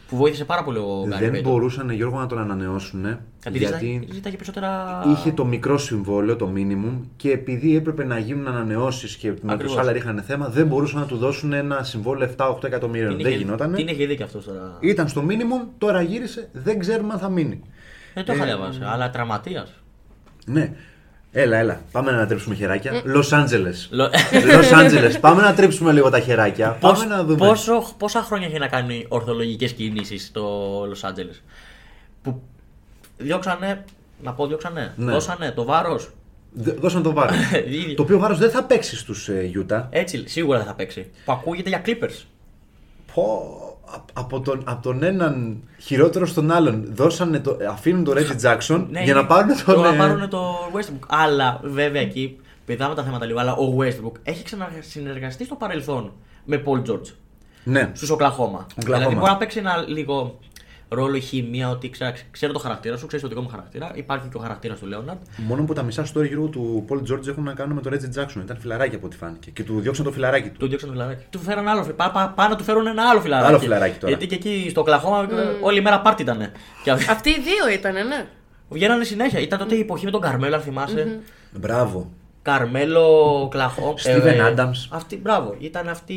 [0.09, 1.53] Που βοήθησε πάρα πολύ ο Γκάρι δεν Πέιτον.
[1.53, 3.05] μπορούσαν Γιώργο να τον ανανεώσουν.
[3.45, 5.03] Επειδή γιατί ζήταγε περισσότερα.
[5.07, 9.51] είχε το μικρό συμβόλαιο, το minimum, και επειδή έπρεπε να γίνουν ανανεώσεις και με του
[9.53, 9.79] Ακριβώς.
[9.79, 13.15] άλλα είχαν θέμα, δεν μπορούσαν να του δώσουν ένα συμβόλαιο 7-8 εκατομμύριων.
[13.15, 13.73] Την Δεν είχε- γινόταν.
[13.75, 14.77] Την είχε δει και αυτός τώρα.
[14.81, 17.61] Ήταν στο minimum, τώρα γύρισε, δεν ξέρουμε αν θα μείνει.
[18.15, 19.73] Δεν το είχα Ε, διαβάσει, αλλά τραυματίας.
[20.47, 20.73] Ναι.
[21.39, 21.81] Έλα, έλα.
[21.93, 22.93] Πάμε να τρίψουμε χεράκια.
[23.05, 23.87] Los Angeles.
[23.91, 25.21] Λο- Los Angeles.
[25.21, 26.71] Πάμε να τρίψουμε λίγο τα χεράκια.
[26.81, 27.37] Πώς- Πάμε να δούμε.
[27.49, 31.41] πόσο, πόσα χρόνια έχει να κάνει ορθολογικές κινήσεις στο Los Angeles.
[32.23, 32.43] Που
[33.19, 33.85] διώξανε,
[34.23, 35.13] να πω διώξανε, Ναι.
[35.13, 36.11] δώσανε το βάρος;
[36.53, 37.37] Δε- Δώσαν το βάρος.
[37.83, 37.95] Ήδη.
[37.95, 39.85] το οποίο βάρος δεν θα παίξει στους ε, Utah.
[39.91, 41.11] Έτσι, σίγουρα δεν θα παίξει.
[41.25, 42.23] Που ακούγεται για Clippers.
[43.15, 43.23] Πω,
[43.63, 43.66] α-
[44.13, 49.03] από τον, από τον έναν χειρότερο στον άλλον δώσανε το, αφήνουν τον Reggie Jackson Ναι,
[49.03, 49.75] για να είναι- πάρουν τον.
[49.75, 51.07] το, να ε, πάρουν το Westbrook.
[51.07, 56.13] Αλλά βέβαια εκεί, πηδάμε τα θέματα λίγο, αλλά ο Westbrook έχει ξανασυνεργαστεί στο παρελθόν
[56.45, 57.13] με Paul George
[57.65, 57.91] Ναι.
[57.95, 58.67] στους Οκλαχώμα.
[58.69, 58.83] Oklahoma.
[58.85, 60.39] Δηλαδή μπορεί να παίξει ένα λίγο
[60.89, 63.91] ρόλο η χημεία ότι ξέρω, ξέρω το χαρακτήρα σου, ξέρεις το δικό μου χαρακτήρα.
[63.95, 65.19] Υπάρχει και ο χαρακτήρας του Λέοναρντ.
[65.37, 68.21] Μόνο που τα μισά story γύρω του Paul George έχουν να κάνουν με τον Reggie
[68.21, 68.41] Jackson.
[68.43, 69.51] Ήταν φιλαράκι από ό,τι φάνηκε.
[69.51, 70.57] Και του διώξαν το φιλαράκι του.
[70.59, 71.25] Του διώξαν το φιλαράκι.
[71.31, 72.13] Του φέραν άλλο φιλαράκι.
[72.13, 73.49] Πά, πά, να του φέρουν ένα άλλο φιλαράκι.
[73.49, 74.17] Άλλο φιλαράκι τώρα.
[74.17, 75.29] Γιατί και εκεί στο Οκλαχώμα
[75.61, 76.53] όλη μέρα πάρτι ήταν.
[76.83, 78.27] Και Αυτοί οι δύο ήταν, ναι.
[78.69, 79.41] βγαίνανε συνέχεια.
[79.41, 81.21] Ήταν τότε η εποχή με τον Καρμέλο, αν θυμάσαι.
[81.53, 82.13] Μπράβο.
[82.43, 83.95] Καρμέλο, Κλαχό.
[84.05, 84.87] Steven Adams.
[84.91, 85.57] Αυτή, μπράβο.
[85.59, 86.15] Ήταν αυτή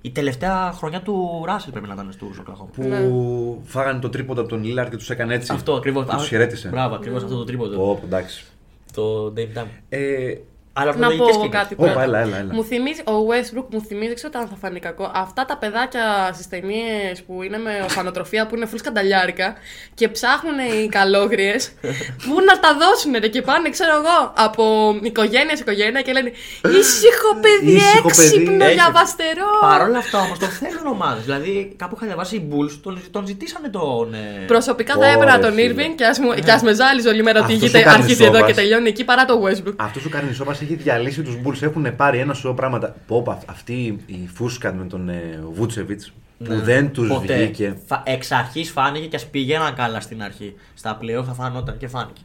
[0.00, 2.70] η τελευταία χρονιά του Ράσελ πρέπει να ήταν στο Οκλαχώμα.
[2.72, 5.52] Που φάγανε το τρίποντο από τον Lillard και τους έκανε έτσι.
[5.52, 6.06] Αυτό ακριβώς.
[6.06, 6.68] Τους χαιρέτησε.
[6.68, 7.76] Μπράβο, ακριβώς αυτό το τρίποντο.
[7.76, 8.44] Πω, πω, εντάξει.
[8.92, 9.66] Το Dave Time.
[9.88, 10.34] Ε,
[10.80, 11.60] Αλλά Να πω ορθολογικές εγώ κινήσεις.
[11.60, 12.02] κάτι Όπα, πρώτα.
[12.02, 12.52] έλα, έλα, έλα.
[12.54, 16.30] Μου θυμίζει, ο Westbrook μου θυμίζει, δεν ξέρω αν θα φανεί κακό, αυτά τα παιδάκια
[16.34, 19.54] στις ταινίες που είναι με ορφανοτροφία που είναι full σκανταλιάρικα
[19.94, 21.62] και ψάχνουν οι καλόγριες
[22.24, 24.64] που να τα δώσουν ρε, και πάνε, ξέρω εγώ, από
[25.02, 26.32] οικογένεια σε οικογένεια και λένε
[26.80, 28.74] Ήσυχο παιδί, Ήσυχο παιδί, έξυπνο, έχει.
[28.74, 29.48] διαβαστερό.
[29.60, 31.24] Παρ' όλα αυτά όμως το θέλουν ομάδες.
[31.24, 34.14] Δηλαδή κάπου είχα διαβάσει οι Bulls τον, τον ζητήσανε τον.
[34.14, 35.72] ε, Προσωπικά θα Ωραία, έπαιρνα τον φίλε.
[35.74, 38.24] Irving και ας και ας με ζάλιζε όλη μέρα ότι Αυτός σου ηγείται- κάνει αρχίζει
[38.24, 38.48] εδώ σόβας.
[38.50, 39.72] και τελειώνει εκεί παρά το Westbrook.
[39.76, 41.62] Αυτός ο Καρνισόπας έχει διαλύσει τους Bulls.
[41.62, 42.96] Έχουν πάρει ένα σωρό πράγματα.
[43.06, 46.00] Πω, πω, αυτή η φούσκα με τον ε, Βούτσεβιτ
[46.44, 47.14] που δεν τους Ναι.
[47.14, 47.36] Ποτέ.
[47.36, 47.76] βγήκε.
[47.86, 50.54] Φα- Εξ αρχής φάνηκε και ας πήγαιναν καλά στην αρχή.
[50.74, 52.20] Στα πλέον θα φανόταν και φάνηκε.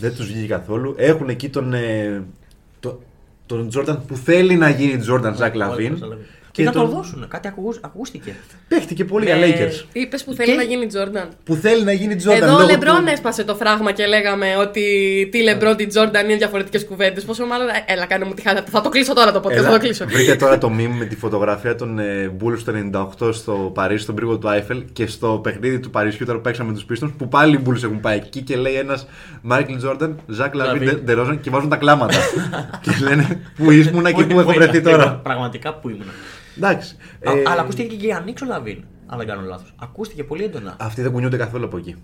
[0.00, 0.94] Δεν τους βγήκε καθόλου.
[0.98, 1.72] Έχουν εκεί τον.
[1.74, 2.22] Ε,
[2.80, 3.00] το-
[3.46, 5.98] τον Τζόρνταν που θέλει να γίνει Τζόρνταν Ζακ Λαβίν.
[6.52, 7.28] Και να τον δώσουν.
[7.28, 8.34] Κάτι ακού- ακούστηκε.
[8.68, 9.46] Παίχτηκε πολύ για Ναι.
[9.46, 9.84] Lakers.
[9.92, 11.28] Είπες που θέλει Και- να γίνει Jordan.
[11.44, 12.42] Που θέλει να γίνει Τζόρνταν.
[12.48, 14.82] Εδώ ο λόγω Λεμπρόν του- έσπασε το φράγμα και λέγαμε ότι
[15.32, 17.24] τι Λεμπρόν, τι Τζόρνταν είναι διαφορετικές κουβέντες.
[17.24, 17.68] Πόσο μάλλον.
[17.68, 18.60] ε, Έλα, κάνε μου τη χάρη.
[18.70, 19.50] Θα το κλείσω τώρα το podcast.
[19.50, 20.04] Έλα, Θα το κλείσω.
[20.06, 24.14] βρήκα τώρα το meme με τη φωτογραφία των ε, Bulls το 98 στο Παρίσι, στον
[24.14, 27.54] πύργο του Άιφελ και στο παιχνίδι του Παρισιού τώρα που παίξαμε τους Pistons που πάλι
[27.56, 29.06] οι Bulls έχουν πάει εκεί και λέει ένας
[29.42, 31.04] Μάικλ Τζόρνταν, Ζακ Λαβίν, Λαβίν.
[31.04, 32.16] Ντερόζαν και βάζουν τα κλάματα.
[32.82, 35.20] και λένε Πού ήσουν και πού έχω βρεθεί ήταν, τώρα.
[35.22, 36.06] Πραγματικά που ήμουν.
[36.56, 36.96] Εντάξει.
[37.28, 39.74] Α, ε, Αλλά ακούστηκε και για Νίξο Λαβίν, αν δεν κάνω λάθος.
[39.78, 40.76] Ακούστηκε πολύ έντονα.
[40.80, 41.94] Αυτοί δεν κουνιούνται καθόλου από εκεί.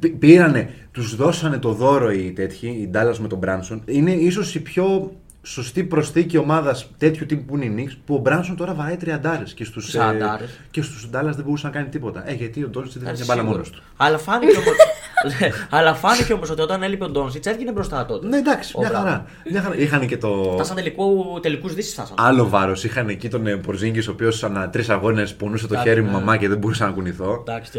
[0.00, 3.82] Πή- Πήρανε, τους δώσανε το δώρο οι τέτοιοι, οι Dallas με τον Μπράνσον.
[3.86, 8.18] Είναι ίσως η πιο σωστή προσθήκη ομάδας τέτοιου τύπου που είναι η Knicks, που ο
[8.18, 10.60] Μπράνσον τώρα βαράει τριαντάρες και στους, ε, Σαραντάρες.
[10.70, 12.30] και στους Dallas δεν μπορούσε να κάνει τίποτα.
[12.30, 13.56] Ε, γιατί ο Ντόντσιτς δεν Ε, είχε μπάλα σίγουρα.
[13.58, 13.82] μόνος του.
[13.96, 14.66] Αλλά φάνηκε όμως.
[15.76, 18.26] αλλά φάνηκε όμως ότι όταν έλειπε ο Ντόντσιτς έβγαινε μπροστά τότε.
[18.26, 19.06] Ναι, εντάξει, Ο μια Μπράουν.
[19.06, 19.24] χαρά.
[19.50, 19.74] Μια χαρά.
[19.76, 20.50] Είχαν και το.
[20.54, 22.16] Φτάσαν τελικού, τελικούς δύσεις φτάσαν.
[22.18, 22.84] Άλλο βάρος.
[22.84, 26.16] Είχαν εκεί τον Πορζίνγκης, ο οποίος ανά τρεις αγώνες πονούσε το Εντάξει, χέρι μου ναι.
[26.16, 27.44] μαμά και δεν μπορούσα να κουνηθώ.
[27.48, 27.78] Εντάξει, και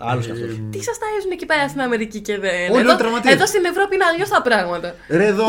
[0.00, 0.48] άλλος κι αυτός.
[0.70, 2.70] Τι σας ταΐζουν εκεί πέρα στην Αμερική και δεν.
[2.72, 3.34] Όλοι εδώ, τραυματίες.
[3.34, 4.94] εδώ στην Ευρώπη είναι αλλιώς τα πράγματα.
[5.08, 5.46] Ρε εδώ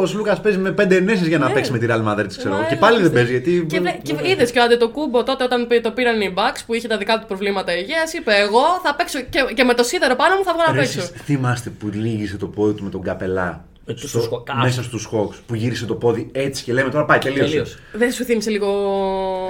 [0.00, 1.52] ο Σλούκας παίζει με πέντε ενέσεις για να Ναι.
[1.54, 2.50] παίξει με τη Real Madrid, ξέρω.
[2.50, 2.66] Μα, εγώ.
[2.68, 3.14] Και έλα, πάλι δεν είστε.
[3.16, 3.66] παίζει γιατί.
[3.68, 6.74] Και, βρε- και είδες και ο Αντετοκούμπο τότε όταν πή- το πήραν οι Bucks που
[6.74, 10.14] είχε τα δικά του προβλήματα υγείας, είπε: Εγώ θα παίξω και, και με το σίδερο
[10.14, 11.00] πάνω μου θα βγω να Ρε, παίξω.
[11.00, 13.64] εσείς θυμάστε που λύγησε το πόδι του με τον καπελά.
[13.86, 14.54] Με τους στο- τους Hawks.
[14.62, 17.48] μέσα στους Hawks που γύρισε το πόδι έτσι και λέμε τώρα πάει τελείωσε.
[17.50, 17.78] Τελείωσε.
[17.92, 18.68] Δεν σου θύμισε λίγο.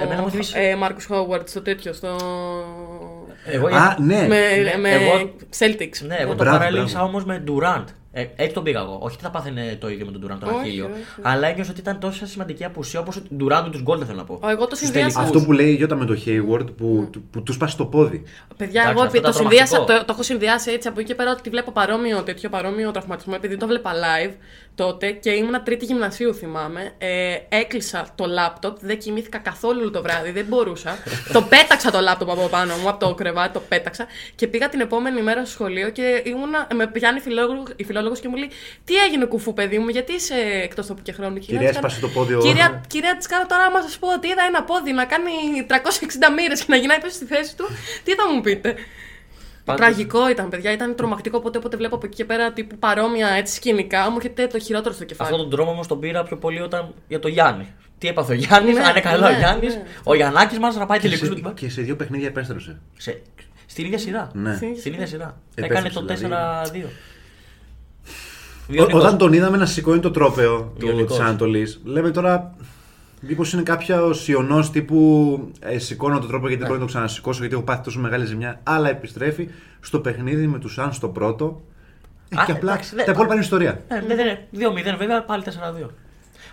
[0.03, 2.17] Εμένα μου θύμισε- Ε, Μάρκο Χόουαρτ στο τέτοιο, στο.
[3.45, 4.25] Εγώ, Α, ναι.
[4.27, 6.05] με ναι, με εγώ- Celtics.
[6.07, 7.07] ναι, εγώ το Μπράβο, παρέλειψα μπράβο.
[7.07, 7.83] όμως με Durant.
[8.15, 8.97] Ε, έτσι τον πήγα εγώ.
[9.01, 10.85] Όχι ότι θα πάθαινε το ίδιο με τον Durant τον Όχι, Αχίλιο.
[10.85, 10.93] όχι.
[11.21, 14.39] Αλλά ένιωσα ότι ήταν τόσο σημαντική απουσία όπως ο Durant τους Golden θέλω να πω.
[14.43, 15.07] Ω, εγώ το Στους συνδυάσα.
[15.17, 15.35] τελικούς.
[15.35, 18.23] Αυτό που λέει η Γιώτα με το Hayward που, του- που τους σπάσει το πόδι.
[18.57, 19.99] Παιδιά, Εντάξει, εγώ αυτό επί- το, ήταν συνδύασα, τρομακτικό.
[19.99, 23.33] το, το έχω συνδυάσει έτσι από εκεί και πέρα ότι βλέπω παρόμοιο, τέτοιο παρόμοιο τραυματισμό
[23.37, 24.33] επειδή το βλέπα live
[24.75, 26.91] τότε και ήμουνα τρίτη γυμνασίου θυμάμαι.
[26.97, 30.97] Ε, έκλεισα το λάπτοπ, δεν κοιμήθηκα καθόλου το βράδυ, δεν μπορούσα.
[31.33, 34.79] το πέταξα το λάπτοπ από πάνω μου, από το κρεβάτι, το πέταξα και πήγα την
[34.79, 38.49] επόμενη μέρα στο σχολείο και ήμουνα, με πιάνει η φιλόλογο- η φιλόλογος και μου λέει
[38.85, 41.75] Τι έγινε κουφού παιδί μου, γιατί είσαι εκτός τόπου και χρόνου; Και Κυρία, λέω, «Της
[41.77, 44.43] έσπασε κάνω- το πόδι ο- Κυρία, κυρία της κάνω τώρα, άμα σας πω ότι είδα
[44.47, 45.31] ένα πόδι να κάνει
[45.67, 47.65] 360 μοίρες και να γυρνάει πίσω στη θέση του,
[48.03, 48.75] τι θα μου πείτε;
[49.65, 50.71] Πάντως- Τραγικό ήταν, παιδιά.
[50.71, 51.37] Ήταν τρομακτικό.
[51.37, 54.93] Οπότε, όποτε βλέπω από εκεί και πέρα τύπου παρόμοια έτσι σκηνικά, μου έρχεται το χειρότερο
[54.93, 55.29] στο κεφάλι.
[55.31, 57.67] Αυτόν τον τρόμο όμως τον πήρα πιο πολύ όταν για το Γιάννη.
[57.97, 59.83] Τι έπαθε ο Γιάννης, Ναι, αν είναι καλά ναι, ο Γιάννης, ναι.
[60.03, 61.53] ο Γιαννάκης μα να πάει Και τελικού σε, του Ντουμπάι.
[61.53, 62.79] και σε δύο παιχνίδια επέστρεψε.
[62.97, 63.21] Σε-
[63.65, 64.29] Στην ίδια σειρά.
[64.33, 64.55] Ναι.
[64.55, 65.37] Στην- Στην ίδια σειρά.
[65.55, 66.81] Επέστρεψε Έκανε το δηλαδή.
[66.81, 66.85] 4-2.
[66.85, 66.89] Ό-
[68.67, 69.03] Βιονικός.
[69.03, 71.17] όταν τον είδαμε να σηκώνει το τρόπεο του Βιονικός.
[71.17, 72.55] τη Ανατολή, λέμε τώρα.
[73.27, 77.39] Μήπως είναι κάποιο ιονό τύπου ε, σηκώνω το τρόπο γιατί δεν μπορώ να το ξανασηκώσω
[77.39, 78.59] γιατί έχω πάθει τόσο μεγάλη ζημιά.
[78.63, 81.61] Αλλά επιστρέφει στο παιχνίδι με τους Αν στο πρώτο.
[82.29, 83.03] Ε, Α, και απλά εντάξει, ναι.
[83.03, 83.83] τα υπόλοιπα είναι ιστορία.
[83.87, 84.47] Ε, ναι, ναι, ναι.
[84.93, 85.43] 2-0 βέβαια, πάλι
[85.83, 85.87] 4-2.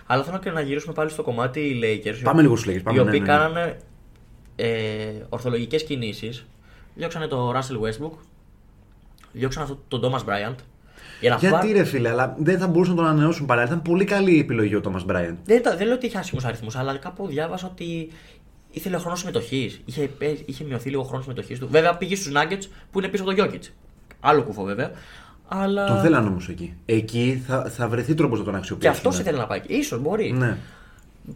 [0.05, 2.19] Αλλά θέλω και να γυρίσουμε πάλι στο κομμάτι οι Lakers.
[2.23, 3.37] Πάμε λίγο στους Lakers, πάμε, Οι ναι, οποίοι ναι, ναι.
[3.37, 3.77] κάνανε
[4.55, 6.45] ε, ορθολογικές κινήσεις.
[6.95, 8.17] Διώξανε τον Russell Westbrook.
[9.31, 10.55] Διώξανε αυτόν τον Thomas Bryant.
[11.21, 13.71] Για να Γιατί πάρουν- ρε φίλε, αλλά δεν θα μπορούσαν να τον ανανεώσουν παράλληλα.
[13.73, 15.35] Ήταν πολύ καλή η επιλογή ο Τόμα Μπράιαντ.
[15.45, 18.09] Δεν, ήταν- δεν λέω ότι είχε άσχημου αριθμούς, αλλά κάπου διάβασα ότι
[18.71, 19.81] ήθελε χρόνο συμμετοχής.
[19.85, 21.67] Είχε, παί- είχε μειωθεί λίγο χρόνος συμμετοχής του.
[21.71, 23.67] Βέβαια πήγε στους Nuggets που είναι πίσω από τον Jokic.
[24.19, 24.91] Άλλο κουφό βέβαια.
[25.47, 25.85] Αλλά...
[25.87, 26.73] Τον θέλανε όμως εκεί.
[26.85, 28.95] Εκεί θα, θα βρεθεί τρόπος να τον Και αξιοποιήσουν.
[28.95, 29.61] αυτό ήθελε να πάει.
[29.67, 30.31] Ίσως μπορεί.
[30.31, 30.57] Ναι.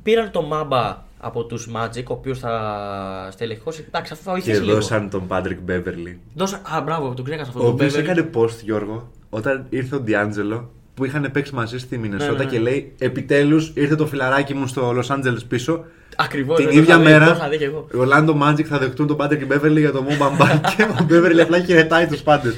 [0.04, 3.86] Πήραν τον Μάμπα από τους Magic, ο οποίος θα στελεχώσει.
[3.88, 4.76] Εντάξει, αυτό θα Και βοηθήσει λίγο.
[4.76, 6.20] δώσαν τον Πάντρικ Μπέβερλι.
[6.36, 6.62] Δώσα...
[6.76, 7.60] Α, μπράβο, τον ξέχασα αυτό.
[7.62, 8.00] Ο τον οποίος Beverly.
[8.00, 12.44] έκανε post, Γιώργο, όταν ήρθε ο Ντιάντζελο που είχαν παίξει μαζί στη Μινεσότα Ναι, ναι,
[12.44, 12.50] ναι.
[12.50, 15.84] και λέει Επιτέλους ήρθε το φιλαράκι μου στο Los Angeles πίσω.
[16.18, 17.88] Ακριβώς, Την δεν το ίδια είχα δει, μέρα το είχα δει και εγώ.
[17.94, 21.40] οι Orlando Magic θα δεχτούν τον Patrick Beverly για το Mo Bamba και ο Beverly
[21.42, 22.56] απλά χαιρετάει τους πάντες.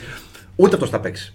[0.56, 1.34] Ούτε αυτός θα παίξει.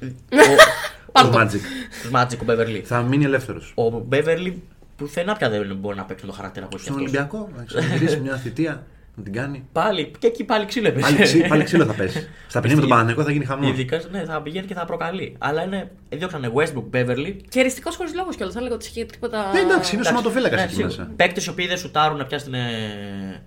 [1.12, 1.38] Πάρ' Ο το.
[1.38, 1.60] Magic.
[2.02, 2.80] Του Magic ο Beverly.
[2.84, 3.74] Θα μείνει ελεύθερος.
[3.76, 4.52] Ο Beverly
[4.96, 7.08] πουθενά πια δεν μπορεί να παίξει το χαρακτήρα που έχει Στον αυτός.
[7.10, 8.86] Ολυμπιακό, να ξαναγυρίσει μια θητεία.
[9.14, 9.64] Να την κάνει.
[9.72, 11.04] Πάλι, και εκεί πάλι ξύλο έπεσε.
[11.12, 12.18] Πάλι, ξύ- πάλι ξύλο θα πέσει.
[12.48, 13.68] Στα παιχνίδια με τον Παναθηναϊκό θα γίνει χαμό.
[13.68, 15.34] Ειδικά, ναι, θα πηγαίνει και θα προκαλεί.
[15.38, 15.90] Αλλά είναι.
[16.08, 17.36] Διώξανε Westbrook, Beverly.
[17.48, 18.54] Και εριστικό χωρίς λόγο κιόλας.
[18.54, 19.50] Δεν λέγω ότι είχε τίποτα.
[19.54, 21.10] Ε, εντάξει, είναι σωματοφύλακας Ναι, εκεί μέσα.
[21.16, 23.42] Παίκτες οι οποίοι δεν σουτάρουν πια στην, ε,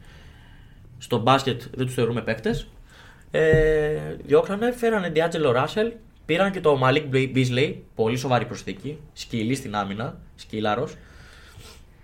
[0.97, 2.67] στο μπάσκετ, δεν τους θεωρούμε παίκτες.
[3.32, 5.91] Ε, διώξανε, φέρανε D'Angelo Russell,
[6.25, 8.99] πήραν και το Malik Beasley, πολύ σοβαρή προσθήκη.
[9.13, 10.93] Σκυλή στην άμυνα, σκύλαρος.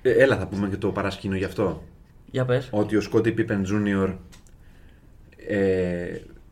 [0.02, 1.84] Ε, έλα, θα πούμε και το παρασκήνιο γι' αυτό.
[2.32, 2.68] Για πες.
[2.72, 4.14] Ότι ο Σκότι Πίπεν Jr.
[5.48, 5.58] Ε,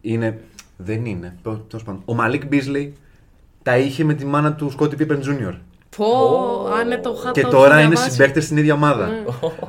[0.02, 0.40] είναι.
[0.78, 1.36] Δεν είναι.
[1.44, 2.02] Τέλος πάντων.
[2.06, 2.94] Ο Μαλίκ Μπίσλεϊ
[3.64, 5.54] τα είχε με τη μάνα του Σκότι Πίπεν Jr.
[5.98, 6.06] Πω,
[6.80, 7.32] αν είναι το χάτο.
[7.42, 9.10] Και τώρα είναι συμπαίκτες στην ίδια ομάδα.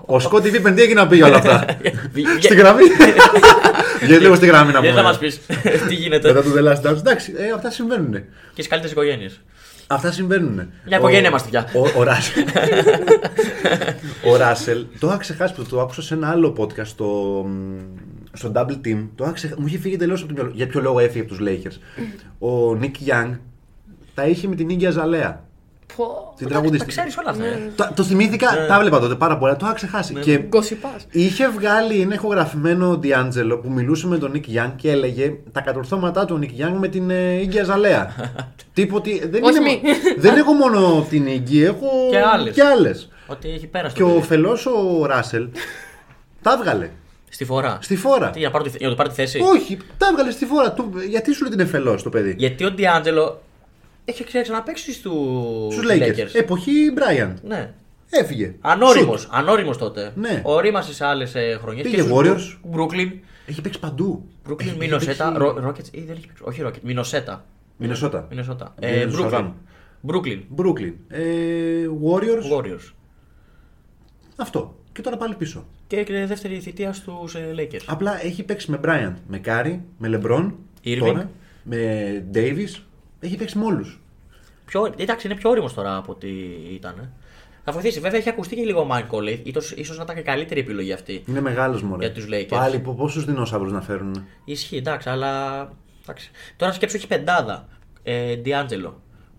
[0.07, 1.65] Ο Σκότι Πίπεν τι έγινε να πει για όλα αυτά;
[2.41, 2.83] Στη γραμμή.
[4.03, 5.29] Βγαίνει λίγο στη γραμμή να Δεν θα μας πούμε.
[5.29, 5.41] πεις
[5.89, 6.33] τι γίνεται.
[6.33, 6.97] Μετά του The Last Dance.
[6.99, 8.13] Εντάξει, ε, αυτά συμβαίνουν.
[8.13, 8.21] Και
[8.53, 9.41] στις καλύτερες οικογένειες.
[9.93, 10.55] Αυτά συμβαίνουν.
[10.87, 11.67] Μια οικογένεια είμαστε πια.
[11.75, 12.45] Ο, ο, Ράσελ.
[14.33, 17.45] ο Ράσελ, το είχα ξεχάσει που το άκουσα σε ένα άλλο podcast στο,
[18.33, 19.09] στο Double Team.
[19.15, 20.51] Το είχα ξεχ- Μου είχε φύγει τελείω από το μυαλό.
[20.55, 21.77] Για ποιο λόγο έφυγε από τους Lakers.
[22.39, 23.39] ο Νίκ Young
[24.15, 25.45] τα είχε με την ίδια Ζαλέα.
[26.37, 26.87] Την Τα τραγουδίστρια.
[26.87, 27.45] ξέρεις όλα αυτά.
[27.45, 27.71] ε.
[27.77, 30.15] Το, το θυμήθηκα, τα έβλεπα τότε πάρα πολλά, το είχα ξεχάσει.
[30.15, 30.91] Και Γκοσιπά.
[31.11, 36.25] είχε βγάλει ένα ηχογραφημένο Ντιάντζελο που μιλούσε με τον Νίκ Young και έλεγε τα κατορθώματά
[36.25, 38.15] του Νίκ Young με την ε, Ίγκια Ζαλέα.
[38.75, 39.11] Τίποτε.
[39.31, 39.81] Δεν, Όχι είναι, μη.
[40.19, 42.55] δεν έχω μόνο την Ίγκη, έχω Και άλλες.
[42.55, 43.09] και άλλες.
[43.27, 43.95] Ότι έχει πέρασει.
[43.95, 44.27] Και το ο παιδί.
[44.27, 45.49] φελός ο Ράσελ
[46.43, 46.91] τα έβγαλε
[47.29, 47.79] Στη φορά.
[47.81, 48.31] στη φόρα.
[48.31, 50.45] Τι, για, να πάρω τη- για να το πάρει τη θέση; Όχι, τα έβγαλε στη
[50.47, 50.73] φόρα.
[50.73, 53.41] Του, γιατί σου λέει την εφελό το παιδί; Γιατί ο Ντιάντζελο
[54.11, 56.35] έχει ξαναπέξει στους Στους Lakers.
[56.35, 57.39] Εποχή Μπράιαν.
[57.43, 57.73] Ναι.
[58.11, 58.55] Έφυγε.
[58.61, 59.21] Ανώριμος.
[59.21, 59.31] Σουτ.
[59.35, 60.13] Ανώριμος τότε.
[60.15, 60.41] Ναι.
[60.45, 61.85] Ορίμασε σε άλλες χρονιές.
[61.91, 62.75] Πήγε Warriors.
[62.77, 63.11] Brooklyn.
[63.47, 64.25] Έχει παίξει παντού.
[64.49, 65.33] Brooklyn, Έχει Μινοσέτα.
[65.33, 66.43] παίξει- Rockets ή δεν έχει παίξει.
[66.47, 66.81] Όχι Rockets.
[66.83, 67.45] Μινοσέτα.
[67.77, 68.27] Μινεσότα.
[68.31, 68.75] Μινοσέτα.
[68.83, 69.21] Είναι Ε, του Brooklyn.
[69.23, 69.53] Σαζάμ.
[70.07, 70.41] Brooklyn.
[70.57, 70.93] Brooklyn.
[71.09, 71.21] Ε,
[72.05, 72.57] Warriors.
[72.59, 72.93] Warriors.
[74.37, 74.75] Αυτό.
[74.93, 75.67] Και τώρα πάλι πίσω.
[75.87, 77.83] Και και δεύτερη θητεία στους Lakers.
[77.87, 80.57] Απλά έχει παίξει με Bryant, με Κάρι, με Λεμπρόν.
[80.85, 80.97] Irving.
[80.99, 81.31] Τώρα,
[81.63, 82.81] με Davis.
[83.21, 84.00] Έχει παίξει με όλους.
[84.71, 86.29] Πιο, εντάξει, είναι πιο ώριμο τώρα από ό,τι
[86.73, 86.95] ήταν.
[86.99, 87.11] ε.
[87.65, 88.01] Θα βοηθήσει.
[88.01, 89.39] Βέβαια έχει ακουστεί και λίγο ο Mike Conley.
[89.43, 91.23] Ίσως, ίσως να ήταν και καλύτερη επιλογή αυτή.
[91.27, 91.97] Είναι μεγάλος μόνο.
[92.03, 92.47] Για τους Lakers.
[92.49, 94.27] Πάλι πόσους δεινόσαυρους να φέρουν.
[94.45, 95.61] Ισχύει, εντάξει, αλλά.
[96.03, 96.31] Εντάξει.
[96.57, 97.69] Τώρα σκέψου έχει πεντάδα.
[98.03, 98.93] Ε, D'Angelo,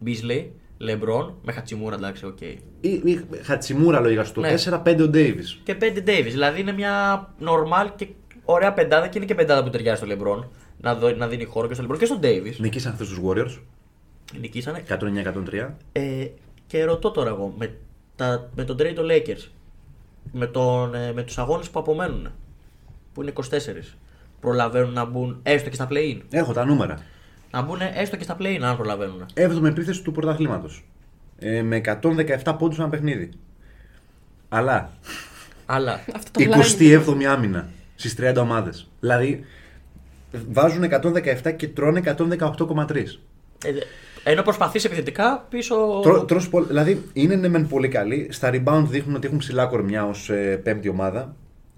[0.06, 0.46] Beasley,
[0.90, 2.42] LeBron, με Χατσιμούρα, εντάξει, οκ.
[2.42, 4.54] Ή, ή Χατσιμούρα λογικά στο Ναι.
[4.66, 5.60] 4-5 ο Davis.
[5.64, 6.24] Και 5 Davis.
[6.30, 8.08] Δηλαδή είναι μια normal και
[8.46, 10.48] ωραία πεντάδα και είναι και πεντάδα που ταιριάζει στο LeBron.
[10.78, 12.56] Να, δω, να δίνει χώρο και στο LeBron και στον Davis.
[12.58, 13.60] Νικήσαν χθες τους Warriors.
[14.40, 14.84] Νικήσανε.
[14.90, 15.70] 109-103.
[15.92, 16.28] Ε,
[16.68, 17.74] και ρωτώ τώρα εγώ, με,
[18.16, 19.48] τα, με τον trade των Lakers,
[20.32, 22.32] με, τον, ε, με τους αγώνες που απομένουν,
[23.14, 23.42] που είναι 24,
[24.40, 27.04] προλαβαίνουν να μπουν έστω και στα play-in; Έχω τα νούμερα.
[27.52, 29.26] Να μπουν έστω και στα play-in αν προλαβαίνουν.
[29.34, 30.84] 7η επίθεση του πρωταθλήματος.
[31.40, 31.82] Ε, με
[32.44, 33.30] 117 πόντους ένα παιχνίδι.
[34.50, 34.92] Αλλά
[35.66, 36.80] Αλλά Αυτό το line.
[36.80, 38.90] 27η άμυνα στις 30 ομάδες.
[39.00, 39.46] Δηλαδή
[40.52, 40.84] βάζουν
[41.44, 42.96] 117 και τρώνε 118,3.
[43.66, 43.72] ε,
[44.24, 46.00] ενώ προσπαθείς επιθετικά πίσω.
[46.04, 48.28] Τρώ, τρως πολλ- δηλαδή είναι ναι, μεν πολύ καλοί.
[48.32, 50.32] Στα rebound δείχνουν ότι έχουν ψηλά κορμιά ως
[50.64, 51.36] πέμπτη ομάδα.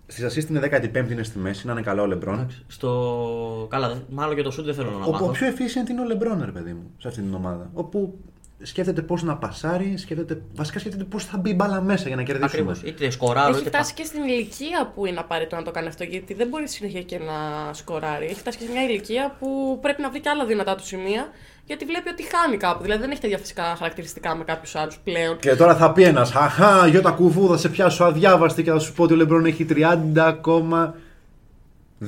[0.08, 2.52] Στις assist είναι 15η, είναι στη μέση, να είναι καλά ο Λεμπρόν.
[2.68, 3.68] Στο.
[3.70, 5.26] Καλά, δε- μάλλον για το shoot δεν θέλω να Ο, μάθω.
[5.26, 7.70] ο πιο efficient είναι ο Λεμπρόν, ρε παιδί μου, σε αυτήν την ομάδα.
[7.74, 8.18] Όπου
[8.62, 12.24] σκέφτεται πώς να πασάρει, σκέφτεται, βασικά σκέφτεται πώς θα μπει η μπάλα μέσα για να
[12.24, 12.72] κερδίσουμε.
[12.72, 12.82] Ακριβώς.
[12.92, 13.70] Είτε σκοράρω, Έχει είτε.
[13.70, 17.02] φτάσει και στην ηλικία που είναι απαραίτητο να το κάνει αυτό, γιατί δεν μπορεί συνέχεια
[17.02, 17.34] και να
[17.74, 18.26] σκοράρει.
[18.26, 21.28] Έχει φτάσει και σε μια ηλικία που πρέπει να βρει και άλλα δυνατά του σημεία,
[21.66, 22.84] γιατί βλέπει ότι χάνει κάπου.
[22.84, 25.38] Δηλαδή δεν έχει τέτοια φυσικά χαρακτηριστικά με κάποιους άλλους πλέον.
[25.40, 28.94] Και τώρα θα πει ένας, Αχά, Γιώτα Κουφού, θα σε πιάσω αδιάβαστη και θα σου
[28.94, 29.66] πω ότι ο Λεμπρόν έχει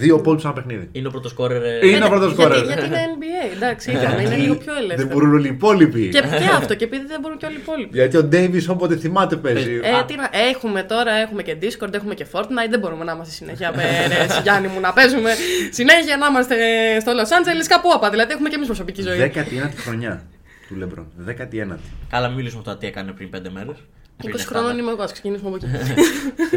[0.01, 0.89] 30,2 πόντου ένα παιχνίδι.
[0.91, 1.83] Είναι ο πρώτος σκόρερ.
[1.83, 2.65] Είναι ο πρώτος γιατί, σκόρερ.
[2.65, 5.09] γιατί είναι NBA, εντάξει, είπαμε, είναι λίγο πιο Δεν ελεύθερο.
[5.09, 6.09] μπορούν όλοι οι υπόλοιποι.
[6.09, 7.97] Και, και αυτό, και επειδή δεν μπορούν και όλοι οι υπόλοιποι.
[7.97, 9.79] Γιατί ο Ντέιβι όποτε θυμάται παίζει.
[9.83, 12.69] Ε, τι να, έχουμε τώρα, έχουμε και Discord, έχουμε και Fortnite.
[12.69, 13.73] Δεν μπορούμε να είμαστε συνέχεια.
[13.77, 15.31] ε, ρε, εσύ, Γιάννη μου, να παίζουμε
[15.71, 16.55] συνέχεια να είμαστε
[16.99, 18.09] στο Los Angeles κάπου όπα.
[18.09, 19.31] Δηλαδή έχουμε και εμείς προσωπική ζωή.
[19.35, 20.23] 19η χρονιά
[20.67, 21.07] του Λεμπρόν.
[21.27, 21.77] 19η.
[22.09, 23.75] Καλά, μην μιλήσουμε τώρα τι έκανε πριν 5 μέρες.
[24.23, 25.65] 20 χρόνων είμαι εγώ, ας ξεκινήσουμε από εκεί.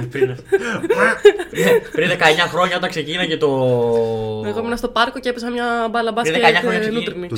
[0.12, 0.36] πριν,
[1.92, 2.14] πριν 19
[2.48, 3.46] χρόνια όταν ξεκίναγε το.
[4.46, 7.28] Εγώ ήμουν στο πάρκο και έπεσα μια μπάλα μπάσκετ 19 χρόνια ε, ξεκίνη- λούτρινη.
[7.28, 7.36] Το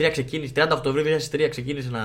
[0.00, 0.06] 2003.
[0.06, 2.00] 2003 ξεκίνησε, 30 Οκτωβρίου 2003 ξεκίνησε να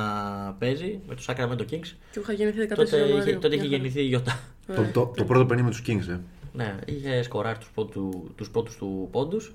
[0.60, 1.92] παίζει με τους Sacramento Kings.
[2.12, 3.40] Και είχα γεννηθεί 14 Τότε είχε, Ιανουαρίου.
[3.40, 3.76] τότε είχε Μια χαρά.
[3.76, 4.40] γεννηθεί η Ιώτα.
[4.76, 6.20] Το, το, το πρώτο παιχνίδι με τους Kings, ε.
[6.54, 9.54] Ναι, είχε σκοράρει τους, πρώτου, τους πρώτους του πόντους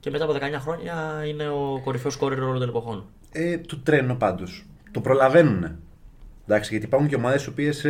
[0.00, 3.04] και μετά από 19 χρόνια είναι ο κορυφαίος σκόρερ όλων των εποχών.
[3.32, 4.64] ε, το τρένο πάντως.
[4.90, 5.76] Το προλαβαίνουν.
[6.48, 7.80] Εντάξει, γιατί υπάρχουν και ομάδες οι οποίες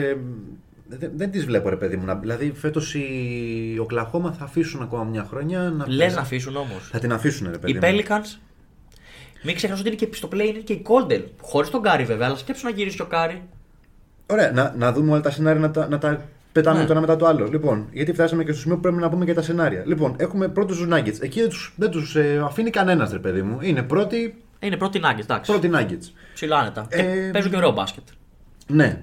[0.89, 2.05] δεν, δεν τις βλέπω, ρε παιδί μου.
[2.05, 5.61] Να- Δηλαδή, φέτος η Οκλαχώμα θα αφήσουν ακόμα μια χρονιά.
[5.61, 6.89] Να Λες να αφήσουν όμως.
[6.93, 7.73] Θα την αφήσουν, ρε παιδί.
[7.73, 7.81] Οι μου.
[7.83, 8.39] Pelicans,
[9.45, 11.23] μην ξεχνάς ότι είναι και στο play είναι και η Golden.
[11.41, 13.43] Χωρίς τον Κάρι βέβαια, αλλά σκέψου να γυρίσει και ο Κάρι.
[14.27, 16.85] Ωραία, να, να δούμε όλα τα σενάρια να τα, να τα πετάμε Ναι.
[16.87, 17.47] το ένα μετά το άλλο.
[17.47, 19.83] Λοιπόν, γιατί φτάσαμε και στο σημείο που πρέπει να πούμε και τα σενάρια.
[19.87, 21.21] Λοιπόν, έχουμε πρώτους τους Nuggets.
[21.23, 23.59] Εκεί δεν τους δεν τους, ε, αφήνει κανένας, ρε παιδί μου.
[23.63, 25.51] Είναι πρώτη, Είναι πρώτη Nuggets, εντάξει.
[25.51, 26.11] πρώτη Nuggets.
[26.35, 26.87] Ψηλά άνετα.
[26.91, 28.03] Και Ε, παίζουν και ωραίο μπάσκετ.
[28.67, 29.03] Ναι.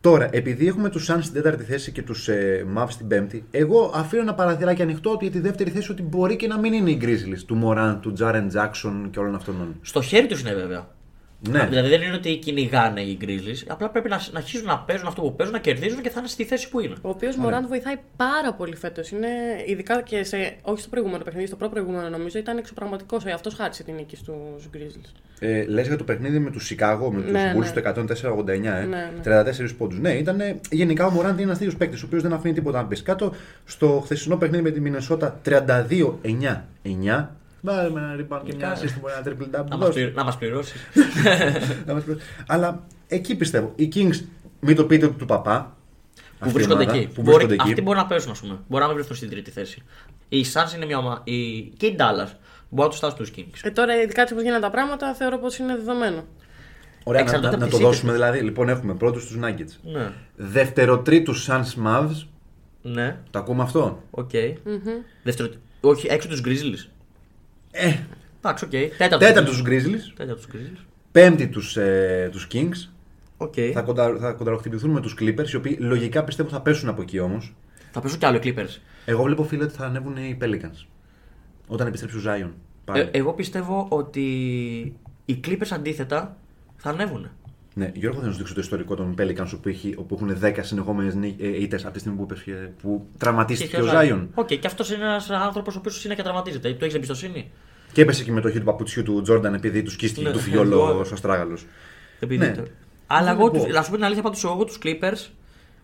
[0.00, 3.92] Τώρα, επειδή έχουμε τους Suns στην τέταρτη θέση και τους ε, Mavs στην πέμπτη, εγώ
[3.94, 6.90] αφήνω ένα παραθυράκι ανοιχτό ότι για τη δεύτερη θέση ότι μπορεί και να μην είναι
[6.90, 9.76] οι Grizzlies του Morant, του Jaren Jackson και όλων αυτών.
[9.82, 10.88] Στο χέρι τους είναι βέβαια.
[11.50, 11.66] Ναι.
[11.66, 13.62] Δηλαδή δεν είναι ότι κυνηγάνε οι Grizzlies.
[13.66, 16.28] Απλά πρέπει να, να αρχίσουν να παίζουν αυτό που παίζουν, να κερδίζουν και θα είναι
[16.28, 16.94] στη θέση που είναι.
[17.02, 19.10] Ο οποίος Μωράντ βοηθάει πάρα πολύ φέτος.
[19.10, 19.28] Είναι
[19.66, 20.56] ειδικά και σε.
[20.62, 23.26] Όχι στο προηγούμενο παιχνίδι, στο πρώτο προηγούμενο νομίζω ήταν εξωπραγματικός.
[23.26, 25.20] Αυτός χάρισε την νίκη στους Grizzlies.
[25.40, 27.82] Ε, Λες για το παιχνίδι με τους Σικάγο, με τους Ναι, Bulls ναι.
[27.82, 28.04] του
[28.48, 29.42] 104-89, ε, Ναι, ναι.
[29.68, 29.98] 34 πόντους.
[29.98, 30.40] Ναι, ήταν
[30.70, 33.34] γενικά ο Μωράντ είναι ένας τέτοιο παίκτης, ο οποίος δεν αφήνει τίποτα να πέσει κάτω.
[33.64, 37.28] Στο χθεσινό παιχνίδι με τη Μινεσότα 32-9-9.
[37.64, 38.74] Βάλε με ένα rebound και μια Ναι.
[38.74, 39.68] assist, μπορεί ένα triple double.
[39.68, 39.84] Να δώσε.
[39.86, 40.74] μας, πληρω- να μας πληρώσει.
[41.86, 42.16] Να μας πει.
[42.46, 43.72] Αλλά εκεί πιστεύω.
[43.76, 44.24] Οι Kings,
[44.60, 45.76] μην το πείτε του παπά.
[46.14, 47.06] που αυτή η βρίσκονται ομάδα, εκεί.
[47.06, 47.68] Που Μπορεί- βρίσκονται εκεί.
[47.70, 48.58] Αυτοί μπορούν να παίζουν, ας πούμε.
[48.68, 49.82] Μπορεί να μην βρεθούν στην τρίτη θέση.
[50.28, 51.20] Οι Suns είναι μια ομάδα.
[51.24, 51.60] Οι...
[51.62, 52.30] Και οι Dallas
[52.68, 53.58] μπορεί να τους φτάσουν τους Kings.
[53.62, 56.24] Ε, τώρα, ειδικά έτσι όπως γίνανε τα πράγματα, θεωρώ πως είναι δεδομένο.
[57.04, 58.38] Ωραία, να, Εξαρτάται να, από να τις το ήττες δώσουμε δηλαδή.
[58.40, 59.90] Λοιπόν, έχουμε πρώτους τους Nuggets.
[59.92, 60.10] Ναι.
[60.36, 62.26] Δευτεροτρίτους Suns Mavs.
[62.82, 63.16] Ναι.
[63.30, 64.30] Το ακούμε αυτό; Οκ.
[65.22, 65.48] Δεύτερο.
[65.80, 66.88] Όχι, έξω τους Grizzlies.
[67.72, 67.94] Ε,
[68.44, 68.70] Εντάξει, οκ.
[68.70, 69.18] Τέταρτο.
[69.18, 70.12] τέταρτους Grizzlies.
[70.16, 70.84] Τέταρτο Grizzlies.
[71.12, 72.88] Πέμπτη τους ε, τους Kings.
[73.36, 73.54] OK.
[73.72, 77.18] Θα, κοντα, θα κονταροχτυπηθούν με τους Clippers, οι οποίοι λογικά πιστεύω θα πέσουν από εκεί
[77.18, 77.54] όμως.
[77.92, 78.80] Θα πέσουν κι άλλο οι Clippers.
[79.04, 80.86] Εγώ βλέπω φίλε ότι θα ανέβουν οι Pelicans.
[81.66, 82.50] Όταν επιστρέψει ο Zion.
[82.84, 83.00] Πάλι.
[83.00, 84.22] Ε, εγώ πιστεύω ότι
[85.24, 86.36] οι Clippers αντίθετα
[86.76, 87.30] θα ανέβουν.
[87.74, 90.52] Ναι, Γιώργο, θα να σου δείξω το ιστορικό των Pelicans όπου, έχει, όπου έχουν 10
[90.60, 92.44] συνεχόμενες ήττες από τη στιγμή που, είπες,
[92.82, 94.26] που τραυματίστηκε ο Zion.
[94.34, 96.72] OK, και αυτός είναι ένας άνθρωπος ο οποίος συνέχεια τραυματίζεται.
[96.72, 97.50] Του έχεις εμπιστοσύνη;
[97.92, 100.74] Και έπεσε και η μετοχή του παπουτσιού του Τζόρνταν επειδή τους σκίστηκε Ναι, του φιόλο
[100.88, 101.58] εγώ- ο Αστράγαλο.
[102.20, 102.52] Επειδή Ναι.
[102.52, 102.62] το-
[103.06, 103.64] Αλλά Δεν εγώ, μπορώ.
[103.64, 105.30] τους, να σου πω την αλήθεια, πάντως εγώ τους Clippers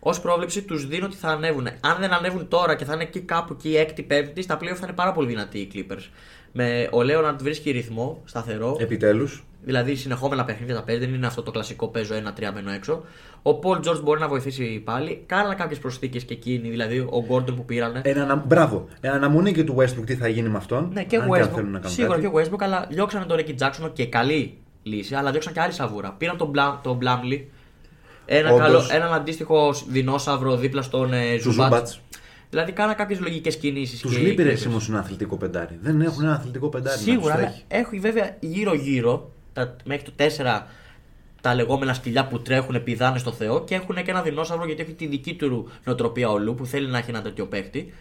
[0.00, 1.66] ως πρόβλεψη τους δίνω ότι θα ανέβουν.
[1.80, 4.80] Αν δεν ανέβουν τώρα και θα είναι εκεί κάπου εκεί έκτη, πέμπτη, στα playoff θα
[4.86, 6.08] είναι πάρα πολύ δυνατοί οι Clippers.
[6.52, 8.76] Με ο Λέοναρντ βρίσκει ρυθμό σταθερό.
[8.80, 9.44] Επιτέλους.
[9.62, 13.04] Δηλαδή συνεχόμενα παιχνίδια τα παίζει, δεν είναι αυτό το κλασικό παίζω 1-3 μένω έξω.
[13.42, 15.22] Ο Πολ Τζορτζ μπορεί να βοηθήσει πάλι.
[15.26, 18.00] Κάνανε κάποιες προσθήκες και εκείνοι, δηλαδή ο Γκόρντον που πήρανε.
[18.04, 18.88] Ένα, ανα- μπράβο.
[19.00, 20.90] Ένα αναμονή και του Westbrook τι θα γίνει με αυτόν.
[20.92, 21.54] Ναι, και αν αν θέλουν Westbrook.
[21.72, 22.28] να κάνουν Σίγουρα κάτι.
[22.28, 26.12] και Westbrook, αλλά διώξανε τον Ρέτζι Τζάκσον και καλή λύση, αλλά διώξαν και άλλη σαβούρα.
[26.18, 27.50] Πήραν τον, Μπλα, τον Πλάμλι,
[28.26, 28.66] ένα Όντως.
[28.66, 31.70] καλό, έναν αντίστοιχο δεινόσαυρο δίπλα στον ε, Τους Ζουμπάτς.
[31.70, 31.88] Ζούμπατ.
[32.50, 34.00] Δηλαδή κάναν κάποιες λογικές κινήσεις.
[34.00, 35.78] Τους λείπει ρε όμως ένα αθλητικό πεντάρι.
[35.80, 36.98] Δεν έχουν ένα αθλητικό πεντάρι.
[36.98, 37.86] Σίγουρα, να τους αλλά τρέχει.
[37.90, 40.62] έχει βέβαια γύρω-γύρω τα, μέχρι το 4
[41.40, 44.92] τα λεγόμενα σκυλιά που τρέχουν, πηδάνε στο Θεό και έχουν και ένα δεινόσαυρο γιατί έχει
[44.92, 47.92] τη δική του νοοτροπία ο Λου που θέλει να έχει ένα τέτοιο παίχτη.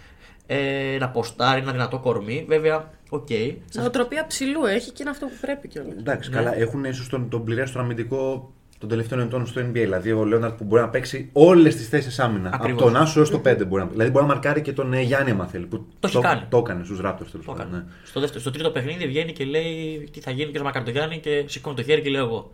[0.49, 2.45] Ε, να ποστάρει, ένα δυνατό κορμί.
[2.47, 3.27] Βέβαια, οκ.
[3.73, 5.93] Νοοτροπία ψηλού έχει και είναι αυτό που πρέπει κιόλας.
[5.97, 6.35] Εντάξει, Ναι.
[6.35, 9.71] καλά, έχουν ίσως τον, τον πληρέστερο αμυντικό των τελευταίων ετών στο NBA.
[9.73, 12.49] Δηλαδή ο Λέοναρτ που μπορεί να παίξει όλες τις θέσεις άμυνα.
[12.53, 12.82] Ακριβώς.
[12.82, 15.01] Από τον Άσο έως το 5 μπορεί να Δηλαδή μπορεί να μαρκάρει και τον ε,
[15.01, 15.65] Γιάννη, άμα θέλει.
[15.65, 16.41] Που Το έχει κάνει.
[16.49, 17.61] Το έκανε στους Raptors τέλος Το πάντων.
[17.61, 17.78] έκανε.
[17.78, 17.84] Ναι.
[18.03, 21.43] Στο, δεύτερο, στο τρίτο παιχνίδι βγαίνει και λέει τι θα γίνει και ο Μακαρτογιάννη και
[21.47, 22.51] σηκώνει το χέρι και λέω εγώ.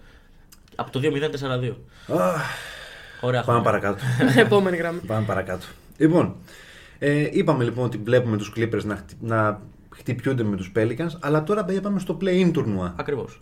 [0.75, 1.73] Από το 2-0-4-2.
[2.17, 2.41] Αχ,
[3.21, 3.43] Ωραία.
[3.43, 3.61] Πάμε χρόνια.
[3.61, 4.03] παρακάτω.
[4.45, 4.99] Επόμενη γραμμή.
[5.07, 5.65] Πάμε παρακάτω.
[5.97, 6.35] Λοιπόν,
[6.99, 9.61] ε, είπαμε λοιπόν ότι βλέπουμε τους Clippers να, χτυ- να
[9.95, 12.93] χτυπιούνται με τους Pelicans, αλλά τώρα παιδιά πάμε στο play-in τουρνουά.
[12.97, 13.41] Ακριβώς.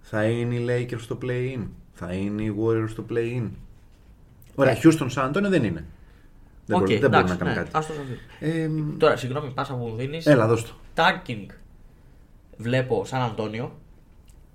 [0.00, 3.48] Θα είναι οι Lakers στο play-in, θα είναι οι Warriors στο play-in.
[4.54, 5.84] Ωραία, Houston San Antonio δεν είναι.
[6.66, 7.70] Δεν, Οκ, μπορεί, δεν μπορεί εντάξει, να κάνει ναι, κάτι.
[7.72, 8.18] άστο να δει.
[8.60, 8.68] Ε,
[8.98, 10.26] Τώρα, συγγνώμη, πάσα που μου δίνεις.
[10.26, 10.70] έλα, δώσ' το.
[10.94, 11.48] Tanking
[12.56, 13.72] βλέπω Σαν Αντώνιο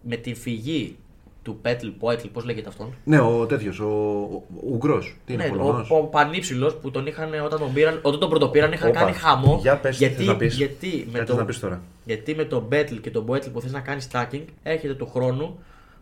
[0.02, 0.98] με τη φυγή
[1.44, 5.16] του Πέτλ Πόετλ, πώς λέγεται αυτόν; Ναι, ο τέτοιος, ο, ο, ο Ουγγρός.
[5.26, 8.30] Τι είναι, Ναι, Πολωνός; ο, ο πανύψηλος που τον είχαν όταν τον πήραν, όταν τον
[8.30, 9.00] πρωτοπήραν είχαν Όπα.
[9.00, 9.58] κάνει χαμό.
[9.62, 10.56] Για πες, τι γιατί, θες να πεις.
[10.56, 11.82] γιατί, με Κάτι το, να πεις τώρα.
[12.06, 15.60] γιατί με τον Μπέτλ και τον Πόετλ που θες να κάνεις tanking έρχεται του χρόνου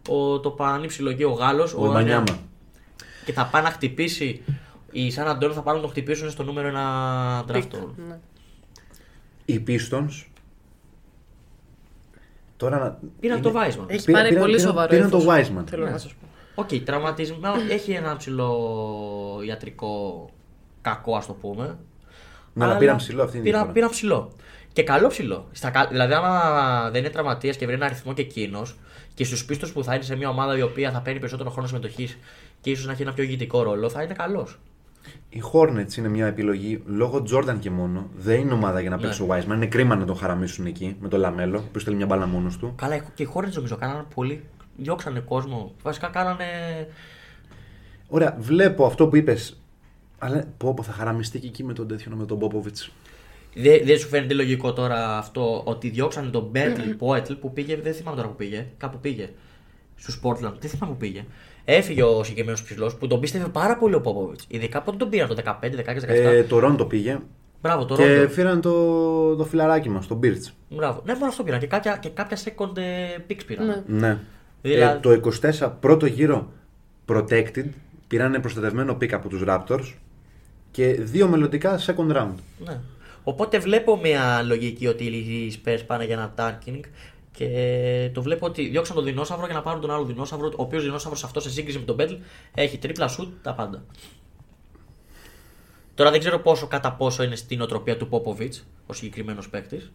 [0.10, 1.74] ο, το πανύψηλο εκεί ο Γάλλος.
[1.74, 2.40] Ο Μανιάμα.
[3.26, 4.42] Και θα πάει να χτυπήσει.
[4.92, 7.68] Οι Σαν Αντώνιο θα πάνε να τον χτυπήσουν στο νούμερο ένα draft.
[8.08, 8.20] Ναι.
[9.46, 10.26] Οι Pistons.
[12.58, 13.00] Τώρα να.
[13.20, 13.86] Πήραν είναι- το Wiseman.
[13.88, 14.88] Έχει Πήρα- πάρει πήραν- πολύ πήραν- σοβαρό.
[14.90, 15.64] πήραν το ύφος, Wiseman.
[15.70, 15.90] Θέλω Ναι.
[15.92, 16.28] να σας πω.
[16.56, 17.54] Οκ, τραυματισμένο.
[17.70, 20.30] έχει ένα ψηλό ιατρικό
[20.82, 21.78] κακό, ας το πούμε.
[22.54, 23.74] Ναι, αλλά πήραν ψηλό αυτή είναι η πήρα, διαφορά.
[23.74, 24.32] πήρα ψηλό.
[24.74, 25.48] Και καλό ψηλό.
[25.52, 28.78] Στα, κα- δηλαδή, άμα δεν είναι τραυματίας και βρει ένα ρυθμό και εκείνος
[29.16, 31.68] και στους Pistons που θα είναι σε μια ομάδα η οποία θα παίρνει περισσότερο χρόνο
[31.68, 32.18] συμμετοχής
[32.62, 34.60] και ίσως να έχει ένα πιο ηγετικό ρόλο, θα είναι καλός.
[35.30, 38.10] Οι Hornets είναι μια επιλογή λόγω Jordan και μόνο.
[38.18, 39.34] Δεν είναι ομάδα για να παίξει Ναι.
[39.34, 39.54] ο Wiseman.
[39.56, 42.74] Είναι κρίμα να τον χαραμίσουν εκεί με το Λαμέλο που στέλνει μια μπάλα μόνος του.
[42.76, 44.44] Καλά, και οι χώρε νομίζω κάνανε πολύ.
[44.78, 45.74] Διώξανε κόσμο.
[45.84, 46.46] Βασικά κάνανε.
[48.08, 49.60] Ωραία, βλέπω αυτό που είπες.
[50.20, 52.78] Αλλά πω, πω, θα χαραμιστεί και εκεί με τον τέτοιο με τον Πόποβιτς.
[53.56, 57.94] Δεν δεν σου φαίνεται λογικό τώρα αυτό ότι διώξανε τον Μπέρτλ Πόετλ που πήγε, δεν
[57.94, 59.30] θυμάμαι τώρα που πήγε, κάπου πήγε.
[59.96, 61.26] Στους Portland, δεν θυμάμαι που πήγε.
[61.66, 64.40] Έφυγε ο συγκεκριμένος ψηλός που τον πίστευε πάρα πολύ ο Πόποβιτ.
[64.48, 66.08] Ειδικά πότε τον πήραν, το 15, 16, 17.
[66.08, 67.20] Ε, το Ρον το πήγε.
[67.62, 68.30] Μπράβο, το και Ρόντο.
[68.30, 70.46] φύραν το, το φιλαράκι μας, τον Μπίρτ.
[70.70, 71.02] Μπράβο.
[71.06, 71.60] Ναι, μόνο αυτό πήραν.
[71.60, 72.84] Και κάποια, και κάποια second ε,
[73.30, 73.66] picks πήραν.
[73.68, 73.84] Ναι.
[73.88, 74.18] Ναι.
[74.62, 75.32] Δηλαδή- Ε, το
[75.62, 76.52] 24 πρώτο γύρο
[77.08, 77.66] protected
[78.08, 79.94] πήραν προστατευμένο pick από τους Raptors
[80.72, 82.34] και δύο μελλοντικά second round.
[82.66, 82.80] Ναι.
[83.28, 86.80] Οπότε βλέπω μια λογική ότι οι Spurs πάνε για ένα tanking
[87.32, 90.84] και το βλέπω ότι διώξαν τον δεινόσαυρο για να πάρουν τον άλλο δεινόσαυρο, ο οποίος
[90.84, 92.14] δεινόσαυρος αυτός σε σύγκριση με τον Μπέτλ
[92.56, 93.84] έχει τρίπλα σουτ τα πάντα.
[95.96, 98.54] Τώρα δεν ξέρω πόσο κατά πόσο είναι στην οτροπία του Πόποβιτ
[98.88, 99.92] ο συγκεκριμένος παίκτης.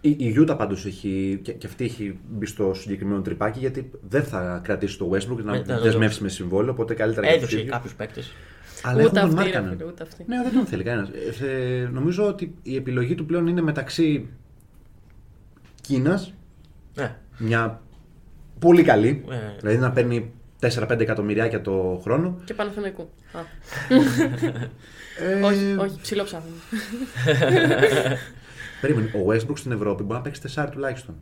[0.00, 4.24] Η, η Utah πάντως έχει, και, και αυτή έχει μπει στο συγκεκριμένο τρυπάκι γιατί δεν
[4.24, 7.58] θα κρατήσει το Westbrook να Ναι, ναι, δεσμεύσει με συμβόλαιο, οπότε καλύτερα για τους Έδωσε
[7.58, 7.72] ίδιους.
[7.72, 8.32] κάποιους παίκτες.
[8.88, 9.68] Αλλά Ούτε έχουν τον αυτή, ρε Markkanen.
[9.70, 10.24] φίλε, ούτε αυτή.
[10.28, 11.08] Ναι, δεν τον θέλει κανένας.
[11.92, 14.28] νομίζω ότι η επιλογή του πλέον είναι μεταξύ
[15.80, 16.32] Κίνας,
[16.94, 17.16] Ναι.
[17.38, 17.80] μια
[18.58, 19.54] πολύ καλή, Ναι.
[19.60, 22.36] δηλαδή να παίρνει 4-5 εκατομμυριάκια το χρόνο.
[22.44, 23.08] Και Παναθηναϊκού.
[23.32, 23.38] Α,
[25.18, 26.56] Ε, όχι, όχι, ψηλό ψάχνουμε.
[28.80, 31.14] Περίμενε, ο Westbrook στην Ευρώπη μπορεί να παίξει 4 τουλάχιστον.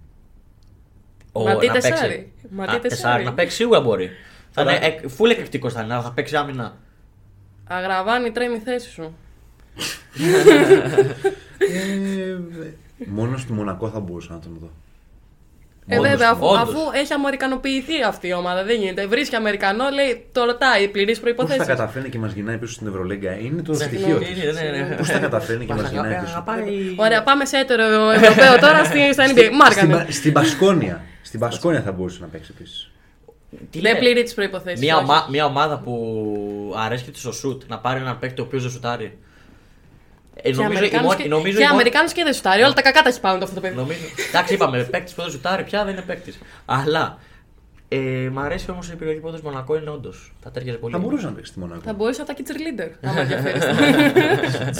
[1.32, 2.32] Ο- Μα τι να παίξει- τεσσάρι.
[2.50, 3.24] Μα τι Α, τεσσάρι.
[3.24, 4.10] Να παίξει σίγουρα μπορεί.
[4.50, 6.76] Θα Τώρα- είναι εκ- full εκρηκτικό θα είναι, αλλά θα παίξει άμυνα.
[7.66, 9.16] Αγραβάνει, τρέμει η θέση σου.
[11.58, 12.36] ε,
[13.06, 14.70] μόνος στη Μονακό θα μπορούσα να τον δω.
[15.86, 16.60] Ε, Όντως, βέβαια, αφού, όντως.
[16.62, 19.06] αφού έχει αμερικανοποιηθεί αυτή η ομάδα, δεν γίνεται.
[19.06, 21.68] Βρίσκει Αμερικανό, λέει, το ρωτάει, πληρείς Πώς θα προποθέσει.
[21.68, 24.54] καταφέρνει και μας γυρνάει πίσω στην Ευρωλίγκα, είναι το Ναι, στοιχείο ναι, της.
[24.62, 24.94] ναι, ναι, ναι.
[24.96, 28.58] Πώς θα καταφέρνει και Μας μα γυρνάει αγαπάει- πίσω; αγαπάει- Ωραία, πάμε σε έτερο Ευρωπαίο
[28.58, 29.28] τώρα στη, στα NBA.
[29.28, 29.94] Στην, Μάργανε.
[29.94, 31.02] Πα- στην Πασκόνια.
[31.22, 32.90] Στην Πασκόνια θα μπορούσε να παίξει επίσης.
[33.70, 34.84] Τι Δεν λέει; πληρεί τις προϋποθέσεις.
[34.84, 38.70] Μια, ομα- μια ομάδα που αρέσει στο σουτ να πάρει έναν παίκτη ο οποίος δεν
[38.70, 39.18] σουτάρει.
[40.36, 42.62] Ε, Και νομίζω, η Αμερικάνους μόνη- και, νομίζω, και η μόνη- Αμερικάνους και δεν σουτάρει.
[42.62, 43.76] Όλα τα κακά τα έχει πάνω το αυτό το παιδί.
[43.76, 43.98] νομίζω,
[44.28, 46.38] εντάξει, είπαμε, παίκτης που δεν σουτάρει πια δεν είναι παίκτης.
[46.64, 47.18] Αλλά
[47.96, 50.32] ε, μ' αρέσει όμως η επιλογή που έδωσε Μονακό είναι όντως.
[50.42, 50.92] Θα ταίριαζε πολύ.
[50.92, 51.80] Θα μπορούσε να παίξει στη Μονακό.
[51.84, 52.90] Θα μπορούσε να τα και cheerleader.
[53.02, 53.58] άμα ενδιαφέρει.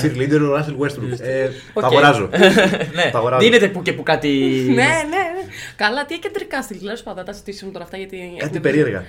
[0.03, 1.21] Cheerleader ο Russell Westbrook.
[1.21, 1.83] Ε, Οκ.
[1.83, 2.29] Τα αγοράζω.
[2.95, 3.41] ναι, Τα αγοράζω.
[3.45, 4.29] δίνεται που και που κάτι.
[4.67, 5.45] ναι, ναι, ναι.
[5.77, 6.79] Καλά, τι κεντρικά στυλ.
[6.83, 8.37] Λέω πάντα, τα συζητήσουμε τώρα αυτά γιατί.
[8.39, 9.03] Κάτι περίεργα.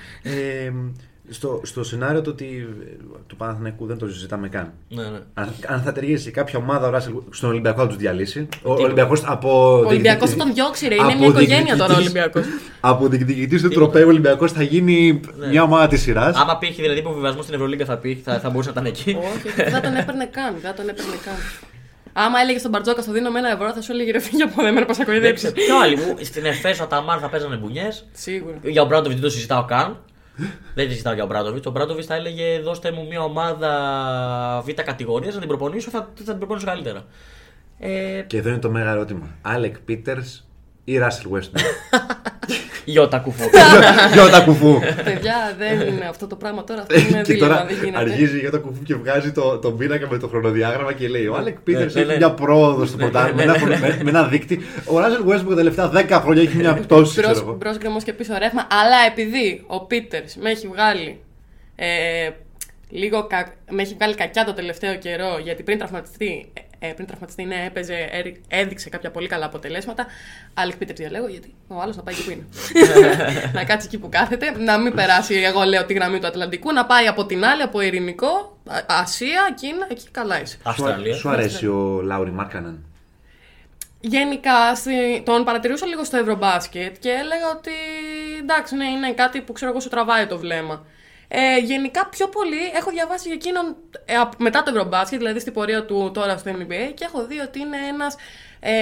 [1.29, 2.95] Ε, στο, στο σενάριο το ότι ε,
[3.27, 4.71] του Παναθηναϊκού δεν το συζητάμε καν.
[4.89, 5.19] ναι, ναι.
[5.33, 8.47] Αν, αν θα ταιριάξει κάποια ομάδα ο Russell στον Ολυμπιακό θα τους διαλύσει.
[8.63, 9.49] Ο Τι- Ολυμπιακός από.
[9.49, 10.95] Ο Ολυμπιακό θα διεκδικητή- τον διώξει, ρε.
[10.95, 12.45] Είναι από μια οικογένεια τώρα ο διεκδικητής- Ολυμπιακός.
[12.79, 15.47] Από διεκδικητής του τροπέου ο Ολυμπιακός θα γίνει Ναι.
[15.47, 16.35] μια ομάδα της σειράς.
[16.37, 19.17] Άμα πήγε δηλαδή υποβιβασμό στην Ευρωλίγκα θα, πήγε, θα, θα μπορούσε να ήταν εκεί.
[19.35, 20.53] Όχι, δεν θα τον έπαιρνε καν.
[20.53, 21.33] Δεν θα τον έπαιρνε καν.
[22.17, 24.53] Άμα έλεγε στον Μπαρτζόκα, θα δίνω με ένα ευρώ, θα σου έλεγε ρε φύγει από
[24.59, 25.45] εδώ, εμένα πώ θα Δεν κορυδέψει.
[25.51, 25.65] ξέρω.
[25.65, 28.05] Ποιο άλλη μου, στην Εφέσο ο Ταμάρ θα παίζανε μπουνιές.
[28.11, 28.57] Σίγουρα.
[28.63, 29.97] Για ο Μπράντοβιτς δεν το συζητάω καν.
[30.75, 31.65] Δεν συζητάω για ο Μπράντοβιτς.
[31.65, 33.71] Ο Μπράντοβιτς θα έλεγε δώστε μου μια ομάδα
[34.65, 37.05] β' κατηγορίας να την προπονήσω, θα, θα την προπονήσω καλύτερα.
[37.79, 39.35] Ε, Και εδώ είναι το μέγα ερώτημα.
[39.41, 40.44] Άλεκ Πίτερς
[40.85, 41.59] ή Ράσελ Westbrook.
[42.85, 43.43] Γιώτα κουφό.
[44.13, 44.79] Γιώτα κουφού.
[45.03, 46.81] Παιδιά, δεν είναι αυτό το πράγμα τώρα.
[46.81, 47.97] Αυτό είναι και δίλημα, τώρα δεν γίνεται.
[47.97, 51.35] αρχίζει η Γιώτα κουφού και βγάζει το, τον πίνακα με το χρονοδιάγραμμα και λέει: Ο
[51.35, 52.17] Άλεκ Πίτερ ναι, έχει ναι.
[52.17, 54.59] μια πρόοδο στο πρωτάθλημα με, ένα- με- με ένα δείκτη.
[54.85, 57.21] Ο Ράσελ Westbrook τα τελευταία 10 χρόνια έχει μια πτώση.
[57.21, 57.53] ξέρω εγώ.
[57.53, 58.67] Μπρος γκρεμός και πίσω ρεύμα.
[58.71, 61.19] Αλλά επειδή ο Πίτερς με έχει βγάλει.
[61.75, 62.29] Ε,
[62.89, 63.53] λίγο κα...
[63.69, 66.61] με έχει βγάλει κακιά το τελευταίο καιρό γιατί πριν τραυματιστεί, ε,
[66.95, 70.05] πριν τραυματιστεί ναι, έπαιζε, έρι- έδειξε κάποια πολύ καλά αποτελέσματα.
[70.53, 72.45] Άλεκ Πίτερ διαλέγω γιατί ο άλλος να πάει εκεί που είναι.
[73.57, 76.85] να κάτσει εκεί που κάθεται, να μην περάσει, εγώ λέω, τη γραμμή του Ατλαντικού, να
[76.85, 80.55] πάει από την άλλη, από Ειρηνικό, Α- Ασία, Κίνα, εκεί καλά είσαι.
[80.55, 81.15] Σου, Αυστραλία.
[81.15, 82.85] σου αρέσει ο Λάουρι Μάρκανεν.
[84.01, 87.71] Γενικά, στη- τον παρατηρούσα λίγο στο Ευρωμπάσκετ και έλεγα ότι
[88.41, 90.85] εντάξει, ναι, είναι κάτι που ξέρω εγώ σου τραβάει το βλέμμα.
[91.27, 95.53] Ε, γενικά, πιο πολύ έχω διαβάσει για εκείνον ε, απ- μετά το Ευρωμπάσκετ, δηλαδή στην
[95.53, 98.15] πορεία του τώρα στο NBA, και έχω δει ότι είναι ένας
[98.59, 98.73] ε,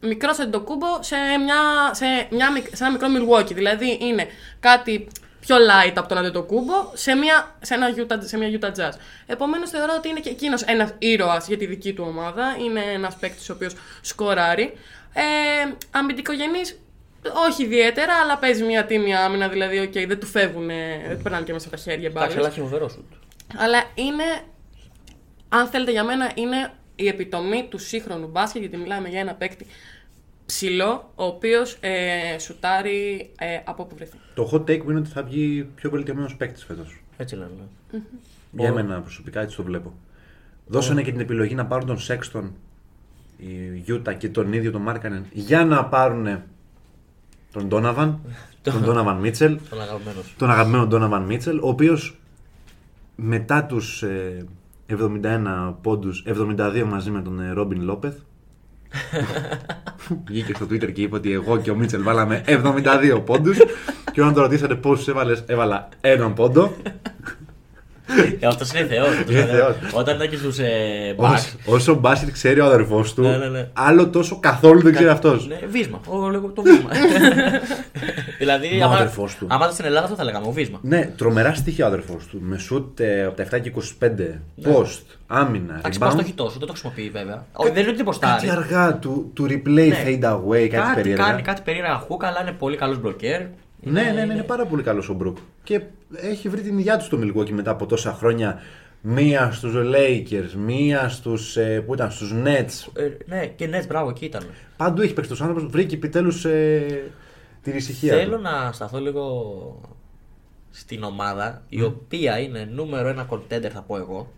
[0.00, 1.56] μικρός εντοκούμπο σε, μια,
[1.92, 3.54] σε, μια, μικ- σε ένα μικρό Milwaukee.
[3.54, 4.26] Δηλαδή είναι
[4.60, 5.08] κάτι
[5.40, 8.92] πιο light από τον Αντετοκούμπο σε μια, σε, ένα Utah, σε μια Utah Jazz.
[9.26, 12.56] Επομένως θεωρώ ότι είναι και εκείνος ένας ήρωας για τη δική του ομάδα.
[12.64, 14.72] Είναι ένας παίκτης ο οποίος σκοράρει.
[15.14, 15.22] Ε,
[15.90, 16.80] Αμυντικογενής,
[17.48, 19.48] όχι ιδιαίτερα, αλλά παίζει μια τίμια άμυνα.
[19.48, 22.36] Δηλαδή, okay, δεν του φεύγουν, δεν του περνάνε και μέσα από τα χέρια Εντάξει, μπάλες.
[22.36, 23.04] αλλά έχει φοβερό σουτ.
[23.56, 24.24] Αλλά είναι,
[25.48, 29.66] αν θέλετε για μένα, είναι η επιτομή του σύγχρονου μπάσκετ, γιατί μιλάμε για ένα παίκτη
[30.46, 34.16] ψηλό, ο οποίος ε, σουτάρει ε, από όπου βρεθεί.
[34.34, 37.00] Το hot take μου είναι ότι θα βγει πιο βελτιωμένος παίκτης φέτος.
[37.16, 37.50] Έτσι λένε.
[37.90, 38.00] ναι.
[38.52, 39.92] Για μένα προσωπικά έτσι το βλέπω.
[40.66, 42.54] Δώσανε και την επιλογή να πάρουν τον Σέξτον,
[43.36, 46.42] η Γιούτα και τον ίδιο τον Μάρκανεν για να πάρουν
[47.52, 48.18] τον Ντόναβαν,
[48.62, 50.34] τον Ντόναβαν Μίτσελ, Τον αγαπημένος σου.
[50.36, 52.18] τον αγαπημένο Ντόναβαν Μίτσελ, ο οποίος
[53.16, 54.04] μετά τους
[54.86, 58.16] 71 πόντους, 72 μαζί με τον ε, Ρόμπιν Λόπεθ.
[60.26, 63.56] Βγήκε στο Twitter και είπε ότι εγώ και ο Μίτσελ βάλαμε 72 πόντους.
[63.56, 63.64] Και
[64.12, 66.72] και όταν το ρωτήσατε πόσου έβαλες, έβαλα έναν πόντο.
[68.40, 69.08] Ε, Αυτός είναι θεός.
[69.30, 69.74] Είναι θεός.
[69.92, 70.68] Όταν ήταν και στους ε,
[71.18, 71.32] Bucks.
[71.32, 73.68] Όσο- Όσο ο Μπάσιλ ξέρει ο αδερφός του, Ναι, ναι, ναι.
[73.72, 75.46] άλλο τόσο καθόλου δεν ξέρει αυτός.
[75.48, 76.00] Ναι, βίσμα.
[76.06, 76.90] Ο, λέγω, το βίσμα.
[78.38, 79.46] δηλαδή, Μα ο άμα, αδερφός του.
[79.48, 80.46] άμα ήταν στην Ελλάδα, αυτό θα λέγαμε.
[80.46, 80.78] Ο βίσμα.
[80.82, 82.38] Ναι, τρομερά στοιχεία ο αδερφός του.
[82.42, 84.06] Με σουτ ε, από τα 7 και 25,
[84.64, 86.18] post, άμυνα, Εντάξει, πώ το rebound.
[86.20, 87.44] έχει τόσο, δεν το χρησιμοποιεί βέβαια.
[87.52, 88.48] Όχι, δεν είναι ότι Κάτι ποστάρει.
[88.50, 90.02] αργά του, του replay Ναι.
[90.06, 91.24] fade away, κάτι, Κάτι περίεργα.
[91.24, 93.40] κάνει, κάτι περίεργα χούκα, αλλά είναι πολύ καλός μπλοκέρ.
[93.80, 95.36] Ναι, ναι, ναι, είναι πάρα πολύ καλός ο Μπρουκ.
[95.62, 95.82] Και
[96.14, 98.60] έχει βρει την ιδιά του στο Milwaukee μετά από τόσα χρόνια.
[99.00, 102.90] Μία στους Lakers, μία στους, ε, που ήταν, στους Nets.
[102.92, 104.42] Ε, ναι, και Nets, μπράβο, εκεί ήταν.
[104.76, 107.10] Παντού έχει παίξει ο άνθρωπος, βρήκε επιτέλους ε,
[107.62, 108.42] την ησυχία Θέλω του.
[108.42, 109.80] να σταθώ λίγο
[110.70, 114.32] στην ομάδα, η οποία είναι νούμερο ένα contender θα πω εγώ,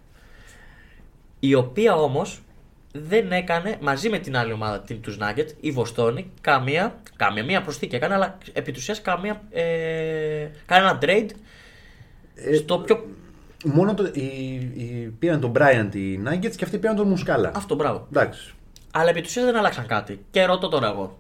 [1.41, 2.41] η οποία όμως
[2.93, 7.63] δεν έκανε μαζί με την άλλη ομάδα, την τους Nuggets, η Βοστόνη, καμία, καμία, μία
[7.63, 9.63] προσθήκη έκανε, αλλά επί της ουσίας καμία, ε,
[10.67, 11.31] κάνει ένα trade
[12.57, 13.07] στο πιο...
[13.65, 17.53] Μόνο το, οι, οι, πήραν τον Bryant οι Nuggets και αυτοί πήραν τον Μουσκάλα.
[17.55, 18.07] Αυτό, μπράβο.
[18.11, 18.55] Εντάξει.
[18.91, 20.25] Αλλά επί της ουσίας δεν άλλαξαν κάτι.
[20.31, 21.19] Και ρωτώ τώρα εγώ.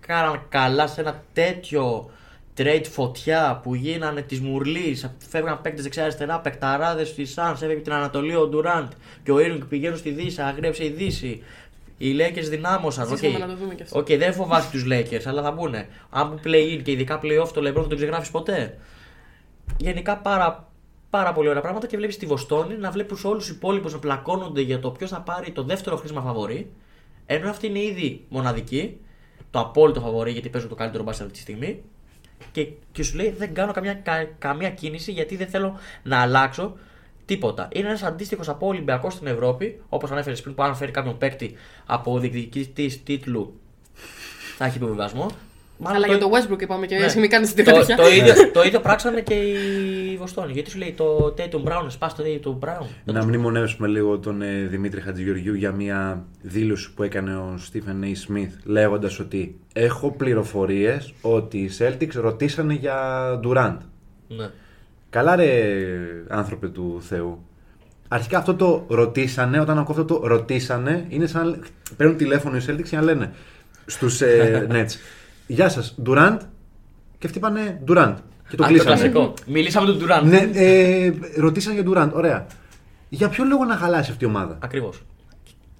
[0.00, 2.10] Κάναν καλά σε ένα τέτοιο
[2.58, 5.14] trade φωτιά που γίνανε της Μουρλής.
[5.28, 8.92] Φεύγαν παίκτες δεξιά-αριστερά, παικταράδες στη Suns, έφευγε την Ανατολή ο Ντουραντ
[9.22, 11.42] και ο Irving πηγαίνουν στη Δύση, αγρίεψε η Δύση.
[11.98, 13.06] Οι Lakers δυνάμωσαν.
[13.06, 13.98] Ζήσαμε Οκ, να το δούμε κι αυτό.
[13.98, 15.74] Οκ, δεν φοβάσαι τους Lakers, αλλά θα μπουν.
[16.10, 18.78] Αν που play-in και ειδικά play-off το LeBron δεν τον ξεγράφεις ποτέ.
[19.76, 20.68] Γενικά πάρα,
[21.10, 24.60] πάρα πολύ ωραία πράγματα και βλέπεις τη Βοστόνη να βλέπεις όλους τους υπόλοιπους να πλακώνονται
[24.60, 26.70] για το ποιος θα πάρει το δεύτερο χρίσμα φαβορί.
[27.26, 29.00] Ενώ αυτή είναι ήδη μοναδική,
[29.50, 31.82] το απόλυτο φαβορί γιατί παίζουν το καλύτερο μπάσκετ αυτή τη στιγμή.
[32.52, 36.76] Και, και σου λέει δεν κάνω καμιά, κα- καμία κίνηση γιατί δεν θέλω να αλλάξω
[37.24, 37.68] τίποτα.
[37.72, 41.54] Είναι ένας αντίστοιχος από Ολυμπιακός στην Ευρώπη, όπως ανέφερες πριν, που αν φέρει κάποιον παίκτη
[41.86, 43.60] από διεκδικητής τίτλου
[44.56, 45.30] θα έχει υποβιβασμό.
[45.80, 47.04] Μάλλον Αλλά το- για το Westbrook είπαμε και ναι.
[47.04, 47.96] εσύ μην κάνεις την το, τέτοια.
[47.96, 50.52] το, ίδιο, το ίδιο πράξανε και οι Βοστόνοι.
[50.52, 52.86] Γιατί σου λέει το Tatum Brown, σπάς το Tatum Brown.
[53.04, 58.06] Να μνημονεύσουμε λίγο τον ε, Δημήτρη Χατζηγεωργίου για μια δήλωση που έκανε ο Stephen A.
[58.32, 62.96] Smith λέγοντας ότι έχω πληροφορίες ότι οι Celtics ρωτήσανε για
[63.44, 63.76] Durant.
[64.28, 64.48] Ναι.
[65.10, 65.74] Καλά ρε
[66.28, 67.42] άνθρωπε του Θεού.
[68.08, 71.56] Αρχικά αυτό το ρωτήσανε, όταν ακούω αυτό το ρωτήσανε, είναι σαν να
[71.96, 73.32] παίρνουν τηλέφωνο οι Celtics και να λένε
[73.86, 74.92] στους ε, Nets
[75.50, 76.38] Γεια σας, Durant
[77.18, 78.14] και αυτοί είπανε Durant
[78.48, 78.90] και το Α, κλείσανε.
[78.96, 79.34] κλασικό.
[79.46, 80.22] Μιλήσαμε με τον Durant.
[80.24, 82.46] Ναι, ε, ρωτήσανε για Durant, ωραία.
[83.08, 85.02] Για ποιο λόγο να χαλάσει αυτή η ομάδα; Ακριβώς.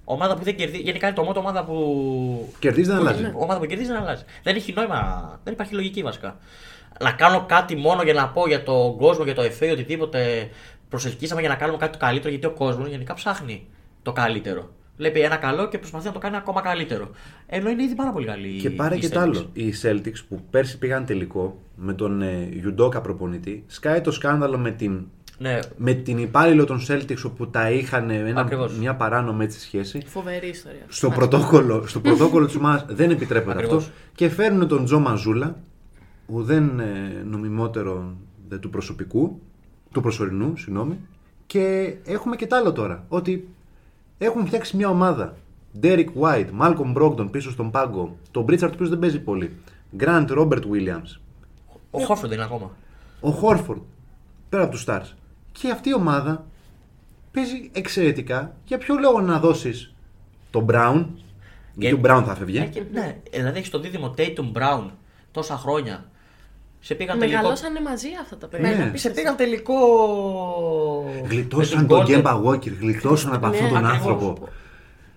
[0.03, 0.81] Ομάδα που δεν κερδίζει.
[0.81, 2.53] Γενικά είναι το μόνο ομάδα που.
[2.59, 3.31] Κερδίζει δεν που- αλλάζει.
[3.35, 4.23] Ομάδα που κερδίζει δεν αλλάζει.
[4.43, 5.39] Δεν έχει νόημα.
[5.43, 6.37] Δεν υπάρχει λογική βασικά.
[7.01, 10.49] Να κάνω κάτι μόνο για να πω για τον κόσμο, για το εφέ ή οτιδήποτε.
[10.89, 13.67] Προσελκύσαμε για να κάνουμε κάτι το καλύτερο γιατί ο κόσμος γενικά ψάχνει
[14.01, 14.69] το καλύτερο.
[14.99, 17.09] Βλέπει ένα καλό και προσπαθεί να το κάνει ακόμα καλύτερο.
[17.45, 18.59] Ενώ είναι ήδη πάρα πολύ καλή.
[18.59, 19.11] Και πάρε η και Celtics.
[19.11, 19.49] το άλλο.
[19.53, 24.71] Οι Celtics που πέρσι πήγαν τελικό με τον ε, Γιουντόκα προπονητή, σκάει το σκάνδαλο με
[24.71, 25.01] την,
[25.37, 28.77] Ναι, με την υπάλληλο των Celtics όπου τα είχαν ένα, Ακριβώς.
[28.77, 30.01] μια παράνομη έτσι σχέση.
[30.05, 30.81] Φοβερή ιστορία.
[30.87, 33.77] Στο πρωτόκολλο, στο πρωτόκολλο της ομάδας δεν επιτρέπεται Ακριβώς.
[33.83, 35.59] αυτό και φέρνουν τον Τζο Μαζούλα,
[36.25, 38.15] ουδέν ε, νομιμότερο
[38.47, 39.41] δε του προσωπικού,
[39.91, 40.99] του προσωρινού, συγγνώμη,
[41.45, 43.47] και έχουμε και τ' άλλο τώρα, ότι
[44.19, 45.35] έχουν φτιάξει μια ομάδα.
[45.81, 49.55] Derek White, Malcolm Brogdon πίσω στον πάγκο, τον Pritchard ο οποίος δεν παίζει πολύ,
[49.99, 51.19] Grant Robert Williams,
[51.91, 52.71] ο Χόρφορντ είναι ακόμα.
[53.21, 53.81] ο Horford,
[54.49, 55.13] πέρα από τους Stars.
[55.51, 56.45] Και αυτή η ομάδα
[57.31, 58.55] παίζει εξαιρετικά.
[58.65, 59.93] Για ποιο λόγο να δώσεις
[60.51, 61.05] τον Brown,
[61.75, 62.67] γιατί ο Brown θα Ε, φεύγει.
[62.69, 64.89] και- ναι, δηλαδή έχεις το δίδυμο Tatum Brown
[65.31, 66.08] τόσα χρόνια.
[66.81, 67.37] Σε πήγαν τελικό.
[67.37, 68.67] Μεγαλώσανε μαζί αυτά τα παιδιά.
[68.67, 68.73] Ναι.
[68.73, 69.17] είναι Σε απίστευτο.
[69.21, 69.75] πήγαν τελικό.
[71.29, 72.05] Γλιτώσαν με τον Golden.
[72.05, 74.11] Γκέμπα Walker, γλιτώσαν από Ναι, αυτόν τον ακριβώς.
[74.11, 74.47] άνθρωπο.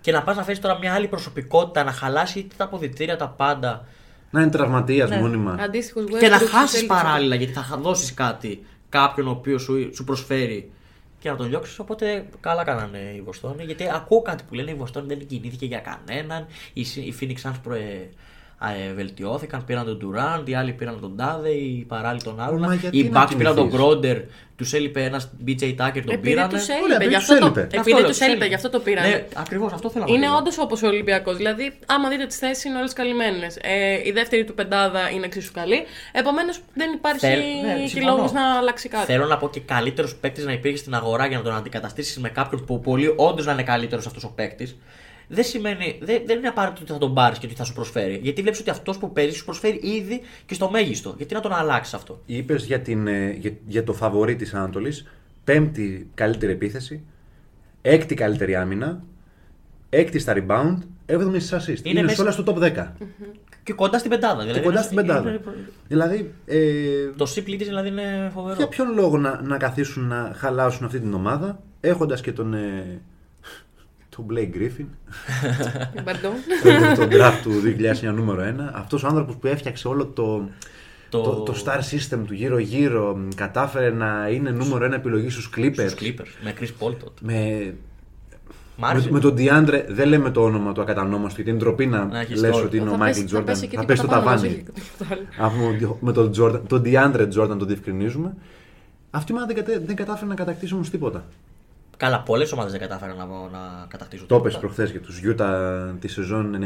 [0.01, 3.29] Και να πας να φέρεις τώρα μια άλλη προσωπικότητα, να χαλάσει είτε τα αποδητήρια τα
[3.29, 3.85] πάντα.
[4.31, 5.17] Να είναι τραυματίας Ναι.
[5.21, 5.57] μόνιμα.
[5.61, 6.87] Αντίστοιχος και να Westbrook χάσεις στους Celtics.
[7.03, 10.71] παράλληλα γιατί θα δώσεις κάτι κάποιον ο οποίος σου, σου προσφέρει
[11.19, 11.79] και να τον διώξεις.
[11.79, 13.65] Οπότε καλά κάνανε οι Βοστόνοι.
[13.65, 16.47] Γιατί ακούω κάτι που λένε οι Βοστόνοι δεν κινήθηκε για κανέναν.
[16.73, 18.09] Οι, Συ- οι Phoenix Suns προε, α,
[18.71, 22.61] ε, βελτιώθηκαν, πήραν τον Durant, οι άλλοι πήραν τον Tade, οι παράλληλοι τον άλλον.
[22.61, 24.23] Μα γιατί Οι να Bucks πήραν τον κοιμηθείς; Gronter,
[24.57, 26.49] τους έλειπε ένας BJ Tucker, τον Επειδή πήρανε.
[26.53, 27.61] τους Ωραία, έλειπε, επειδή γι' τους αυτό το, έλειπε.
[27.61, 29.09] Αυτό επειδή λέω, τους έλειπε, γι' αυτό το πήραν.
[29.09, 30.37] Ναι, ακριβώς αυτό θέλω να Είναι πω.
[30.37, 31.37] όντως όπως ο Ολυμπιακός.
[31.37, 33.57] Δηλαδή, άμα δείτε τις θέσεις, είναι όλες καλυμμένες.
[33.63, 35.83] Ε, η δεύτερη του πεντάδα είναι εξίσου καλή.
[36.13, 38.17] Επομένως, δεν υπάρχει Θέλ- ναι, και συμφωνώ.
[38.17, 39.05] λόγος να αλλάξει κάτι.
[39.05, 42.29] Θέλω να πω και καλύτερος παίκτης να υπήρχε στην αγορά για να τον αντικαταστήσεις με
[42.29, 44.77] κάποιον που πολύ όντως να είναι καλύτερος αυτός ο παίκτης.
[45.29, 48.19] Δεν σημαίνει, δεν, δεν είναι απαραίτητο ότι θα τον πάρεις και ότι θα σου προσφέρει.
[48.23, 51.15] Γιατί βλέπεις ότι αυτός που παίζει σου προσφέρει ήδη και στο μέγιστο.
[51.17, 52.21] Γιατί να τον αλλάξεις αυτό.
[52.27, 55.07] Είπες για, την, ε, για, για το φαβορή της Ανατολής.
[55.45, 57.03] Πέμπτη καλύτερη επίθεση.
[57.83, 59.03] Έκτη καλύτερη άμυνα.
[59.91, 60.77] Έκτη στα rebound.
[61.07, 61.17] 7η
[61.51, 61.69] assist.
[61.69, 62.93] Είναι, Είναι μέσα- σε όλα στο top 10.
[63.63, 64.37] Και κοντά στην πεντάδα.
[64.41, 65.29] Και Δηλαδή, κοντά είναι- στην πεντάδα.
[65.31, 65.41] είναι-
[65.89, 66.59] Δηλαδή, ε,
[67.17, 68.57] Το C της δηλαδή είναι φοβερό.
[68.57, 72.55] για ποιον λόγο να, να καθίσουν να χαλάσουν αυτή την ομάδα, έχοντας και τον.
[72.55, 73.01] Ε,
[74.17, 74.87] τον Blake Griffin,
[76.07, 77.51] Pardon; τον draft του
[78.11, 78.71] 2009 νούμερο 1.
[78.73, 80.49] Αυτός ο άνθρωπος που έφτιαξε όλο το,
[81.09, 85.51] Το- το, το star system του γύρω-γύρω, μ, κατάφερε να είναι νούμερο 1 επιλογή στους
[85.57, 85.75] Clippers.
[85.89, 86.29] Στους Clippers.
[86.45, 87.21] Με Chris Paul τότε.
[87.21, 87.75] Με,
[88.77, 89.07] Μ' άρεσε.
[89.07, 92.21] με, με τον DeAndre, δεν λέμε το όνομα του ακατανόμαστο, γιατί είναι ντροπή να, Να
[92.21, 92.65] έχεις λες τώρα.
[92.65, 93.45] ότι είναι Θα ο πέσει- Michael θα Jordan.
[93.45, 94.55] πέσει και Θα τίποτα πέσει στο πάνω μας, ταβάνι.
[94.55, 94.65] όχι
[94.99, 95.47] τίποτα άλλο.
[95.47, 98.35] Αφού με τον, Jordan, τον DeAndre Jordan τον διευκρινίζουμε.
[99.11, 101.25] Αυτή η ομάδα δεν, κατέ- δεν κατάφερε να κατακτήσει όμως τίποτα.
[102.03, 104.27] Καλά, πολλές ομάδες δεν κατάφεραν να, να κατακτήσουν.
[104.27, 104.49] Το τίποτα.
[104.49, 106.57] έπεσε προχθές για τους Utah τη σεζόν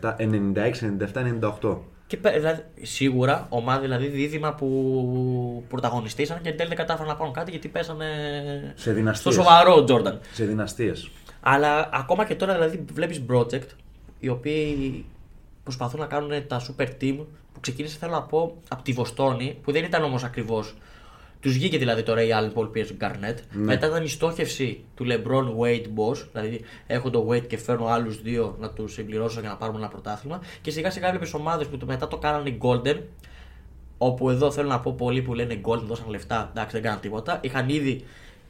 [0.00, 1.22] 97, 96, 97,
[1.62, 1.78] 98.
[2.06, 7.16] Και πέ- δηλαδή, σίγουρα ομάδα δηλαδή δίδυμα που πρωταγωνιστήσαν και εν τέλει δεν κατάφεραν να
[7.16, 8.06] πάρουν κάτι γιατί πέσανε
[8.76, 9.34] Σε δυναστείες.
[9.34, 10.20] στο σοβαρό Τζόρνταν.
[10.32, 11.10] Σε δυναστείες.
[11.40, 13.66] Αλλά ακόμα και τώρα δηλαδή βλέπεις project
[14.18, 15.04] οι οποίοι
[15.62, 17.16] προσπαθούν να κάνουν τα super team
[17.52, 20.74] που ξεκίνησε θέλω να πω από τη Βοστόνη που δεν ήταν όμως ακριβώς.
[21.46, 23.34] Τους βγήκε δηλαδή τώρα η Allen Paul Pierce Garnett.
[23.52, 26.26] Μετά ήταν η στόχευση του LeBron Wade Boss.
[26.32, 29.88] Δηλαδή έχω το Wade και φέρνω άλλους δύο να τους συμπληρώσω για να πάρουμε ένα
[29.88, 30.40] πρωτάθλημα.
[30.60, 32.96] Και σιγά σιγά βλέπει ομάδες που το μετά το κάνανε οι Golden.
[33.98, 36.48] Όπου εδώ θέλω να πω πολλοί που λένε Golden δώσαν λεφτά.
[36.50, 37.38] Εντάξει δεν κάναν τίποτα.
[37.40, 38.04] Είχαν ήδη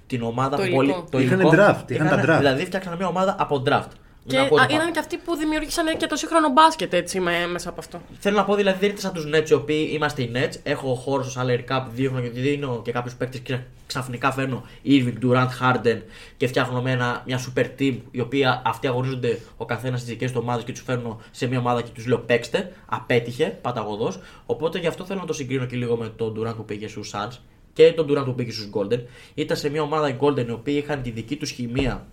[0.06, 0.82] την ομάδα Το που υλικό.
[0.82, 1.04] πολύ.
[1.10, 1.56] Το Είχανε υλικό.
[1.62, 2.38] draft, είχαν τα draft.
[2.38, 3.90] Δηλαδή φτιάξαν μια ομάδα από draft.
[4.26, 7.20] Και Να πω α, ότι ήταν και αυτοί που δημιούργησαν και το σύγχρονο μπάσκετ έτσι
[7.20, 8.00] με, μέσα από αυτό.
[8.18, 10.54] Θέλω να πω δηλαδή δεν ήρθε σαν τους Nets οι οποίοι είμαστε οι Nets.
[10.62, 14.66] Έχω χώρο στο salary cap, δύο χρόνια και δίνω και κάποιους παίκτες και ξαφνικά φέρνω
[14.84, 16.00] Irving, Durant, Harden
[16.36, 20.32] και φτιάχνω με ένα, μια super team η οποία αυτοί αγωνίζονται ο καθένας στις δικές
[20.32, 22.72] του ομάδες και τους φέρνω σε μια ομάδα και τους λέω παίξτε.
[22.86, 24.18] Απέτυχε, παταγωδός.
[24.46, 27.12] Οπότε γι' αυτό θέλω να το συγκρίνω και λίγο με τον Durant που πήγε στους
[27.14, 27.38] Suns
[27.72, 29.00] και τον Durant που πήγε στους Golden.
[29.34, 32.06] Ήταν σε μια ομάδα οι Golden οι οποίοι είχαν τη δική τους χημεία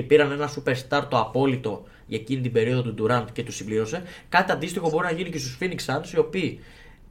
[0.00, 4.02] και πήραν ένα superstar το απόλυτο για εκείνη την περίοδο του Durant και του συμπλήρωσε.
[4.28, 6.60] Κάτι αντίστοιχο μπορεί να γίνει και στους Phoenix Suns, οι οποίοι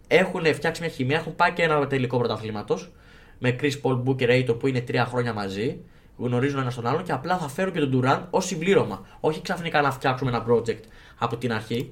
[0.07, 2.89] έχουν φτιάξει μια χημεία, έχουν πάει και ένα τελικό πρωταθλήματος
[3.39, 5.77] με Chris Paul Booker Aiton που είναι τρία χρόνια μαζί,
[6.17, 9.05] γνωρίζουν ένα τον άλλον και απλά θα φέρουν και τον Durant ως συμπλήρωμα.
[9.19, 10.83] Όχι ξαφνικά να φτιάξουμε ένα project
[11.17, 11.91] από την αρχή.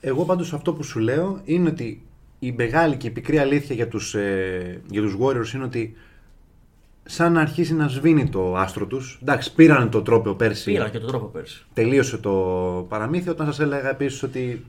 [0.00, 2.06] Εγώ πάντως αυτό που σου λέω είναι ότι
[2.38, 5.96] η μεγάλη και η πικρή αλήθεια για τους, ε, για τους Warriors είναι ότι
[7.04, 9.18] σαν να αρχίσει να σβήνει το άστρο τους.
[9.22, 10.72] Εντάξει, πήραν το τρόπο πέρσι.
[10.72, 11.64] Πήραν και τον τρόπο πέρσι.
[11.72, 12.30] τελείωσε το
[12.88, 14.64] παραμύθι όταν σας έλεγα επίσης ότι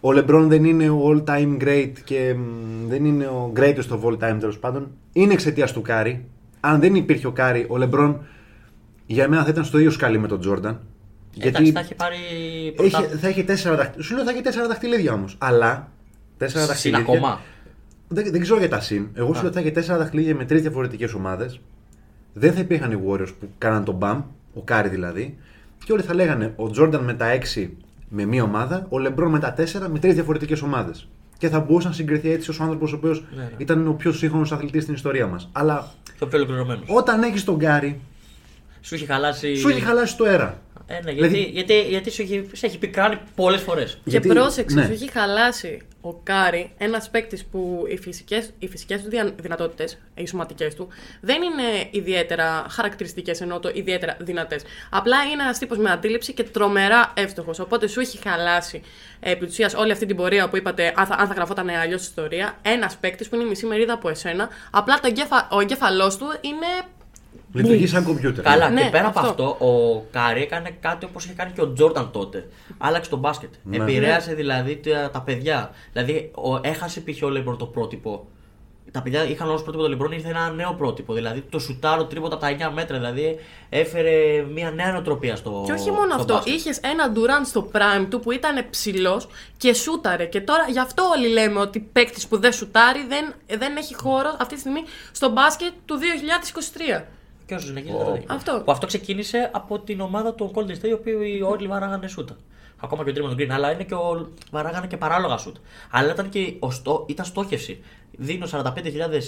[0.00, 4.00] ο LeBron δεν είναι ο all time great και μ, δεν είναι ο greatest of
[4.02, 6.24] all time τέλος πάντων είναι εξαιτίας του Κάρι
[6.60, 8.14] αν δεν υπήρχε ο Κάρι ο LeBron
[9.06, 10.76] για μένα θα ήταν στο ίδιο σκάλι με τον Jordan
[11.40, 13.20] Εντάξει, θα έχει πάρει έχει, πρωτάθλημα.
[13.20, 15.88] θα έχει τέσσερα δαχτυλίδια σου λέω θα έχει τέσσερα δαχτυλίδια όμως αλλά
[16.36, 17.40] τέσσερα Συν δαχτυλίδια ακόμα.
[18.08, 19.06] δεν, δεν ξέρω για τα συν.
[19.14, 21.60] Εγώ σου λέω ότι θα είχε τέσσερα δαχτυλίδια με τρεις διαφορετικές ομάδες.
[22.32, 24.22] Δεν θα υπήρχαν οι Warriors που κάναν τον μπαμ,
[24.54, 25.36] ο Κάρι δηλαδή.
[25.84, 27.68] Και όλοι θα λέγανε ο Τζόρνταν με τα 6
[28.08, 31.08] με μία ομάδα, ο Λεμπρόν με τα 4 με τρεις διαφορετικές ομάδες.
[31.38, 33.50] Και θα μπορούσε να συγκριθεί έτσι ως άνθρωπος ο οποίος Ναι, ναι.
[33.56, 35.48] ήταν ο πιο σύγχρονος αθλητής στην ιστορία μας.
[35.52, 36.80] Αλλά Πιο πιο ολοκληρωμένο.
[36.86, 38.00] όταν έχεις τον Κάρι,
[38.80, 39.56] Σου έχει χαλάσει.
[39.56, 40.58] σου έχει χαλάσει το αέρα.
[40.92, 43.98] Ε, ναι, γιατί, Δηλαδή- γιατί, γιατί σου έχει, σε έχει πικράνει πολλές φορές.
[44.04, 44.84] Γιατί- και πρόσεξε, ναι.
[44.84, 49.08] σου έχει χαλάσει ο Κάρι, ένας παίκτης που οι φυσικές οι φυσικές του
[49.40, 50.88] δυνατότητες, οι σωματικές του,
[51.20, 54.62] δεν είναι ιδιαίτερα χαρακτηριστικές, ενώ το ιδιαίτερα δυνατές.
[54.90, 57.58] Απλά είναι ένας τύπος με αντίληψη και τρομερά εύστοχος.
[57.58, 58.82] Οπότε σου έχει χαλάσει
[59.20, 61.68] ε, επί της ουσίας, όλη αυτή την πορεία που είπατε, αν θα, αν θα γραφόταν
[61.68, 64.48] αλλιώς ιστορία, ένας παίκτης που είναι η μισή μερίδα από εσένα.
[64.70, 66.66] Απλά το εγκέφα, ο εγκέφαλός του είναι.
[67.52, 68.44] Λειτουργεί σαν κομπιούτερ.
[68.44, 69.44] Καλά, Ναι, και πέρα από αυτό.
[69.44, 72.48] αυτό, ο Κάρι έκανε κάτι όπως είχε κάνει και ο Τζόρνταν τότε.
[72.78, 73.52] Άλλαξε το μπάσκετ.
[73.62, 73.76] Ναι.
[73.76, 75.70] Επηρέασε δηλαδή τα, τα παιδιά.
[75.92, 77.22] Δηλαδή, ο, έχασε π.χ.
[77.22, 78.26] ο Λέμπρον το πρότυπο.
[78.90, 81.12] Τα παιδιά είχαν ω πρότυπο το Λεμπρόν, ήρθε ένα νέο πρότυπο.
[81.14, 82.96] Δηλαδή, το σουτάρο τρίποτα από τα 9 μέτρα.
[82.96, 83.38] Δηλαδή,
[83.68, 85.62] έφερε μια νέα νοοτροπία στο.
[85.66, 86.54] Και όχι μόνο στο αυτό, μπάσκετ.
[86.54, 90.24] είχες ένα Ντουράν στο prime του που ήταν ψηλός και σούταρε.
[90.24, 94.36] Και τώρα γι' αυτό όλοι λέμε ότι παίκτης που δεν σουτάρει δεν, δεν έχει χώρο
[94.40, 94.82] αυτή τη στιγμή
[95.12, 95.98] στο μπάσκετ του
[96.98, 97.02] 2023.
[97.46, 98.24] Και όσο συνεχίζει να το λέει.
[98.28, 98.62] Αυτό.
[98.64, 102.36] Που αυτό ξεκίνησε από την ομάδα του Golden State, οι οποίοι όλοι βαράγανε σούτα.
[102.82, 104.28] Ακόμα και ο Draymond Green, αλλά είναι και ο...
[104.50, 105.56] βαράγανε και παράλογα σούτ.
[105.90, 107.04] Αλλά ήταν και ο στό...
[107.08, 107.82] ήταν στόχευση.
[108.18, 108.64] Δίνω 45.000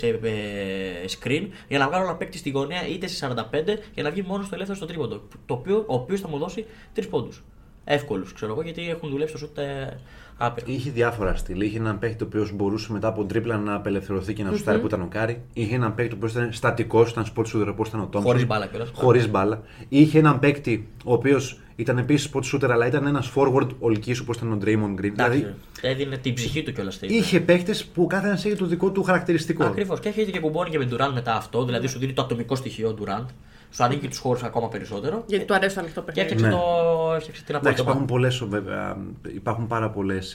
[0.03, 4.11] ε, ε, screen για να βγάλω ένα παίκτη στη γωνία είτε σε 45 για να
[4.11, 5.23] βγει μόνος στο ελεύθερος στο τρίποντο.
[5.47, 7.43] Το οποίο, ο οποίος θα μου δώσει 3 πόντους.
[7.85, 9.99] Εύκολους, ξέρω εγώ, γιατί έχουν δουλέψει το σούτ ε,
[10.39, 10.67] άπειρα.
[10.69, 11.61] Είχε διάφορα στυλ.
[11.61, 14.87] Είχε έναν παίκτη ο οποίος μπορούσε μετά από τρίπλα να απελευθερωθεί και να σουτάρει που
[14.87, 15.43] ήταν ο Κάρι.
[15.53, 18.23] Είχε έναν παίκτη ο οποίος ήταν στατικός, ήταν spot shooter όπως ήταν ο Τόμψον.
[18.23, 18.91] Χωρίς μπάλα κιόλας.
[18.95, 19.63] Χωρίς μπάλα.
[19.89, 24.37] Είχε έναν παίκτη ο οποίος ήταν επίσης spot shooter, αλλά ήταν ένας forward ολική όπως
[24.37, 25.05] ήταν ο Draymond Green.
[25.05, 27.01] Εντάξει, Δηλαδή έδινε την ψυχή του κιόλας.
[27.01, 29.65] είχε παίκτες που κάθε ένας είχε το δικό του χαρακτηριστικό.
[29.65, 30.01] Ακριβώς.
[30.01, 31.65] Και έχει και κουμπώνει και με Durant μετά αυτό.
[31.65, 33.27] Δηλαδή σου δίνει το ατομικό στοιχείο ο Durant.
[33.75, 35.25] Σου ανοίγει τους χώρους ακόμα περισσότερο.
[35.27, 36.33] Γιατί του αρέσει το ανοιχτό Και παιχνίδι.
[36.33, 36.63] έφτιαξε, Ναι.
[36.63, 38.13] το, έφτιαξε την Εντάξει, απόλυτη υπάρχουν, ομάδα.
[38.13, 38.97] πολλές, βέβαια,
[39.35, 40.35] υπάρχουν πάρα πολλές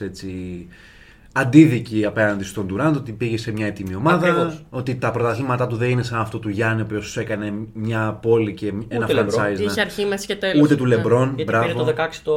[1.32, 4.28] αντίδικοι απέναντι στον Ντουράντ ότι πήγε σε μια έτοιμη ομάδα.
[4.28, 4.64] Ακριβώς.
[4.70, 8.54] Ότι τα πρωταθλήματά του δεν είναι σαν αυτό του Γιάννη, ο οποίος έκανε μια πόλη
[8.54, 9.40] και ένα Λεμπρόν.
[9.40, 9.58] franchise.
[9.60, 9.80] Είχε ναι.
[9.80, 10.62] αρχή, μέση και τέλος.
[10.62, 11.66] Ούτε του Λεμπρόν, Γιατί μπράβο.
[11.66, 12.32] πήρε το 16 το.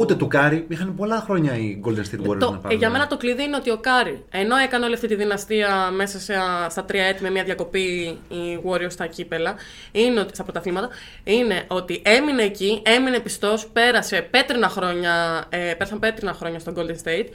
[0.00, 0.64] Ούτε του Κάρι.
[0.68, 2.78] Είχαν πολλά χρόνια οι Golden State Warriors Το, να ε, πάρουν.
[2.78, 6.18] για μένα το κλειδί είναι ότι ο Κάρι, ενώ έκανε όλη αυτή τη δυναστεία μέσα
[6.18, 6.34] σε,
[6.68, 7.80] στα τρία έτη με μια διακοπή
[8.28, 9.54] οι Warriors στα κύπελα,
[9.92, 10.88] είναι ότι, στα πρωταθλήματα,
[11.24, 17.08] είναι ότι έμεινε εκεί, έμεινε πιστός, πέρασε πέτρινα χρόνια, ε, πέρασαν πέτρινα χρόνια στο Golden
[17.08, 17.26] State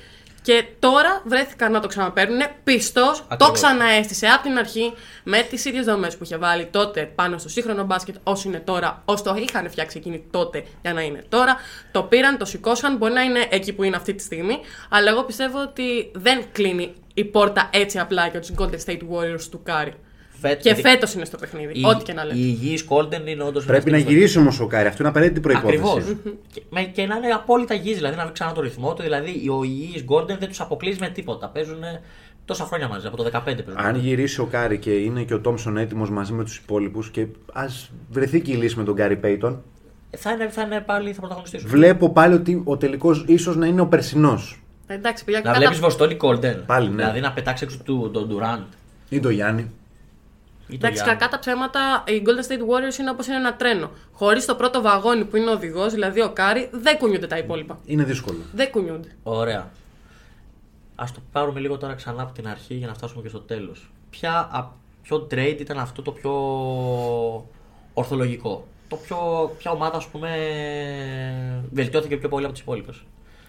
[0.49, 3.51] και τώρα βρέθηκαν να το ξαναπαίρνουν πιστός, το Ακριβώς.
[3.53, 4.93] ξαναέστησε από την αρχή
[5.23, 9.01] με τις ίδιες δομές που είχε βάλει τότε πάνω στο σύγχρονο μπάσκετ όσο είναι τώρα,
[9.05, 11.57] όσο το είχαν φτιάξει εκείνοι τότε για να είναι τώρα.
[11.91, 15.23] Το πήραν, το σηκώσαν, μπορεί να είναι εκεί που είναι αυτή τη στιγμή, αλλά εγώ
[15.23, 19.93] πιστεύω ότι δεν κλείνει η πόρτα έτσι απλά για τους Golden State Warriors του Κάρι.
[20.41, 22.39] Φέτ- Και γιατί φέτος είναι στο παιχνίδι, η- ό,τι και να Η λέτε.
[22.39, 23.65] υγιή Golden είναι όντως.
[23.65, 24.87] Πρέπει να γυρίσει όμως ο Κάρι.
[24.87, 25.67] Αυτό είναι απαραίτητη προϋπόθεση.
[25.77, 26.03] Ακριβώς.
[26.53, 29.01] και, με- και να είναι απόλυτα υγιή, δηλαδή να βρει ξανά το ρυθμό του.
[29.01, 31.47] Δηλαδή ο υγιή Golden δεν τους αποκλείζει με τίποτα.
[31.47, 31.79] Παίζουν
[32.45, 33.77] τόσα χρόνια μαζί, από το 15 παίζουν.
[33.77, 37.25] Αν γυρίσει ο Κάρι και είναι και ο Τόμψον έτοιμος μαζί με τους υπόλοιπους και
[37.53, 39.61] ας βρεθεί και η λύση με τον Γκάρι Πέιτον,
[40.17, 41.69] θα, είναι, θα είναι πάλι θα πρωταγωνιστήσουν.
[41.69, 44.59] βλέπω πάλι ότι ο τελικός ίσως να είναι ο περσινός.
[44.87, 46.55] Εντάξει, παιδιά, Να κατά- βλέπεις Βοστόνη Golden.
[46.65, 46.95] Πάλι, ναι.
[46.95, 48.63] Δηλαδή να πετάξει έξω του τον Durant.
[49.09, 49.71] Ή το Γιάννη.
[50.71, 51.19] Ή τον Εντάξει, Γιάννη.
[51.19, 53.91] κακά τα ψέματα, οι Golden State Warriors είναι όπως είναι ένα τρένο.
[54.11, 57.79] Χωρίς το πρώτο βαγόνι που είναι ο οδηγός, δηλαδή ο Κάρι, δεν κουνιούνται τα υπόλοιπα.
[57.85, 58.37] Είναι δύσκολο.
[58.53, 59.15] Δεν κουνιούνται.
[59.23, 59.71] Ωραία.
[60.95, 63.91] Α το πάρουμε λίγο τώρα ξανά από την αρχή για να φτάσουμε και στο τέλος.
[64.09, 64.67] Ποια, α-
[65.01, 66.31] ποιο trade ήταν αυτό το πιο
[67.93, 69.17] ορθολογικό; Το πιο,
[69.57, 70.29] ποια ομάδα, ας πούμε,
[71.71, 73.03] βελτιώθηκε πιο πολύ από τις υπόλοιπες;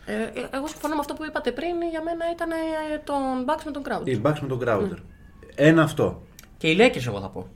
[0.07, 1.75] Ε, ε, εγώ συμφωνώ με αυτό που είπατε πριν.
[1.91, 2.57] Για μένα ήταν ε,
[3.05, 4.07] τον Bucks με τον Crowd.
[4.09, 4.99] Οι Bucks με τον Crowder.
[5.55, 6.23] Ένα αυτό.
[6.61, 7.47] Και οι Lakers, εγώ θα πω.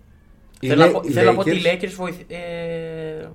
[0.60, 2.16] Οι θέλω, να Lake- πω οι θέλω να πω ότι οι Lakers- Lakers βοηθ...
[2.28, 3.28] ε,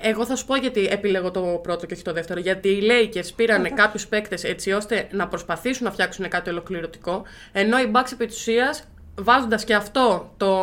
[0.00, 2.40] Εγώ θα σου πω γιατί επιλέγω το πρώτο και όχι το δεύτερο.
[2.40, 7.22] Γιατί οι Lakers πήραν κάποιους παίκτες έτσι ώστε να προσπαθήσουν να φτιάξουν κάτι ολοκληρωτικό.
[7.52, 8.84] Ενώ οι Bucks επί της ουσίας,
[9.20, 10.56] βάζοντας και αυτό το,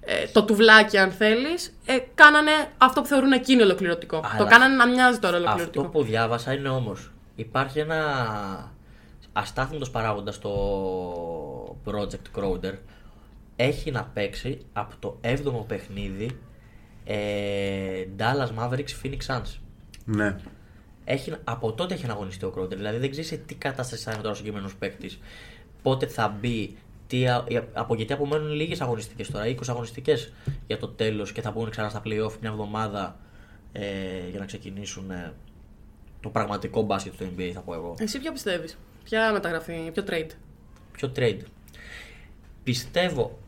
[0.00, 4.16] ε, το τουβλάκι, αν θέλεις, ε, κάνανε αυτό που θεωρούν εκείνοι ολοκληρωτικό.
[4.24, 5.84] Αλλά Το κάνανε να μοιάζει τώρα ολοκληρωτικό.
[5.86, 7.10] Αυτό που διάβασα είναι όμως.
[7.34, 8.72] Υπάρχει ένα
[9.32, 10.52] αστάθμητος παράγοντας στο
[11.86, 12.72] Project Crowder.
[13.60, 16.30] Έχει να παίξει από το 7ο παιχνίδι
[17.04, 19.58] ε, Dallas Mavericks Phoenix Suns.
[20.04, 20.36] Ναι.
[21.04, 22.76] Έχει, από τότε έχει αγωνιστεί ο Crowder.
[22.76, 25.18] Δηλαδή δεν ξέρεις σε τι κατάσταση θα είναι τώρα ο συγκεκριμένος παίκτης.
[25.82, 26.76] Πότε θα μπει.
[27.06, 30.32] Τι, α- από, γιατί απομένουν λίγες αγωνιστικές τώρα, 20 αγωνιστικές
[30.66, 33.18] για το τέλος και θα μπουν ξανά στα playoff μια εβδομάδα
[33.72, 35.32] ε, για να ξεκινήσουν ε,
[36.20, 37.94] το πραγματικό μπάσκετ του NBA, θα πω εγώ.
[37.98, 40.30] Εσύ ποιο πιστεύεις, Ποια μεταγραφή, ποιο trade;
[40.92, 41.40] Ποιο trade;
[42.62, 43.38] Πιστεύω.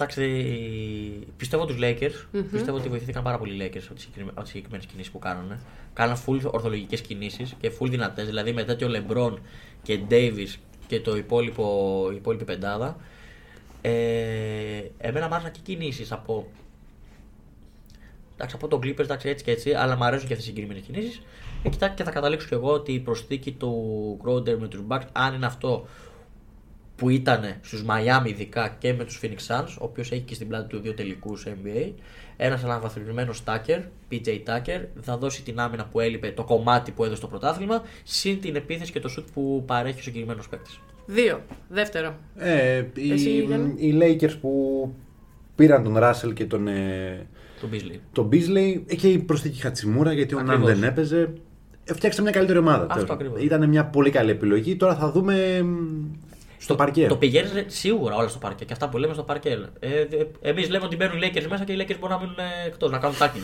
[0.00, 2.40] Εντάξει, πιστεύω τους Lakers.
[2.50, 4.08] Πιστεύω ότι βοηθήθηκαν πάρα πολύ οι Lakers από τις
[4.42, 5.60] συγκεκριμένες κινήσεις που κάνανε.
[5.92, 8.26] Κάναν full ορθολογικές κινήσεις και full δυνατές.
[8.26, 9.34] Δηλαδή με τέτοιο LeBron
[9.82, 10.54] και Davis
[10.86, 12.96] και το υπόλοιπο, η υπόλοιπη πεντάδα.
[13.80, 16.46] Ε, εμένα μου άρεσαν και κινήσεις από.
[18.34, 20.86] Εντάξει, από τον Clippers εντάξει, έτσι και έτσι, αλλά μου αρέσουν και αυτές οι συγκεκριμένες
[20.86, 21.22] κινήσεις.
[21.62, 25.06] Και, κοιτάξτε, και θα καταλήξω κι εγώ ότι η προσθήκη του Crowder με τους Bucks,
[25.12, 25.86] αν είναι αυτό
[26.98, 30.48] που ήταν στους Miami ειδικά και με τους Phoenix Suns, ο οποίος έχει και στην
[30.48, 31.92] πλάτη του δύο τελικούς NBA.
[32.36, 33.80] Ένας αναβαθμισμένος Tucker,
[34.12, 38.40] PJ Tucker, θα δώσει την άμυνα που έλειπε, το κομμάτι που έδωσε το πρωτάθλημα, συν
[38.40, 40.80] την επίθεση και το σουτ που παρέχει ο συγκεκριμένος παίκτης.
[41.06, 41.40] Δύο.
[41.68, 42.14] Δεύτερο.
[42.36, 44.50] Ε, οι, Εσύ, Γιάννη; οι Lakers που
[45.54, 47.26] πήραν τον Russell και τον, ε,
[47.60, 47.98] Τον Beasley.
[48.12, 50.72] τον Beasley ε, και η προσθήκη Χατσιμούρα γιατί ο Ναν Ακριβώς.
[50.78, 51.32] δεν έπαιζε.
[51.84, 52.82] Ε, Φτιάξαν μια καλύτερη ομάδα.
[52.82, 53.10] Αυτό τέλος.
[53.10, 53.42] ακριβώς.
[53.42, 54.76] Ήταν μια πολύ καλή επιλογή.
[54.76, 55.64] Τώρα θα δούμε
[56.58, 57.06] μ, στο παρκέ.
[57.06, 59.58] Το πηγαίνεις σίγουρα όλα στο παρκέ και αυτά που λέμε στο παρκέ.
[59.78, 60.04] Ε,
[60.40, 62.36] Εμείς λέμε ότι μπαίνουν οι Lakers μέσα και οι Lakers μπορούν να μείνουν
[62.66, 63.40] εκτός, να κάνουν τάκι.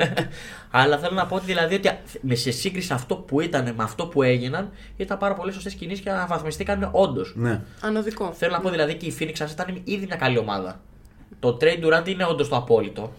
[0.70, 1.90] Αλλά θέλω να πω ότι δηλαδή ότι
[2.20, 6.02] με σε σύγκριση αυτό που ήταν με αυτό που έγιναν, ήταν πάρα πολλές σωστές κινήσεις
[6.04, 7.32] και αναβαθμιστήκαν όντως.
[7.36, 7.60] Ναι.
[7.80, 8.32] Ανοδικό.
[8.32, 10.80] Θέλω να πω δηλαδή και η Phoenix Suns ήταν ήδη μια καλή ομάδα.
[11.40, 13.12] Το trade Durant είναι όντως το απόλυτο.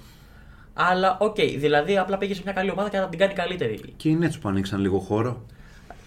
[0.73, 3.79] Αλλά οκ, δηλαδή απλά πήγε σε μια καλή ομάδα και να την κάνει καλύτερη.
[3.95, 5.45] Και οι Nets που ανοίξαν λίγο χώρο.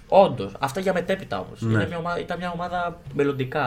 [0.09, 1.61] Όντως, αυτά για μετέπειτα όμως.
[1.61, 1.89] Ναι.
[2.21, 3.67] Ήταν μια ομάδα μελλοντικά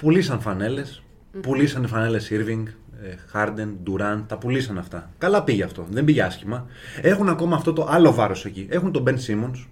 [0.00, 1.02] Πουλήσαν φανέλες.
[1.40, 2.62] Πουλήσαν φανέλες Irving,
[3.02, 4.22] ε, Harden, Durant.
[4.26, 5.10] Τα πουλήσαν αυτά.
[5.18, 5.86] Καλά πήγε αυτό.
[5.90, 6.66] Δεν πήγε άσχημα.
[7.02, 8.66] Έχουν ακόμα αυτό το άλλο βάρος εκεί.
[8.70, 9.66] Έχουν τον Ben Simmons.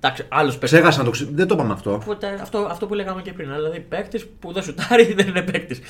[0.00, 0.70] Εντάξει, άλλος παίκτης.
[0.70, 1.28] Ξέχασαν να το ξε...
[1.32, 1.92] Δεν το είπαμε αυτό.
[1.92, 3.54] Οπότε αυτό, αυτό που λέγαμε και πριν.
[3.54, 5.80] Δηλαδή, παίκτης που δεν σουτάρει δεν είναι παίκτης.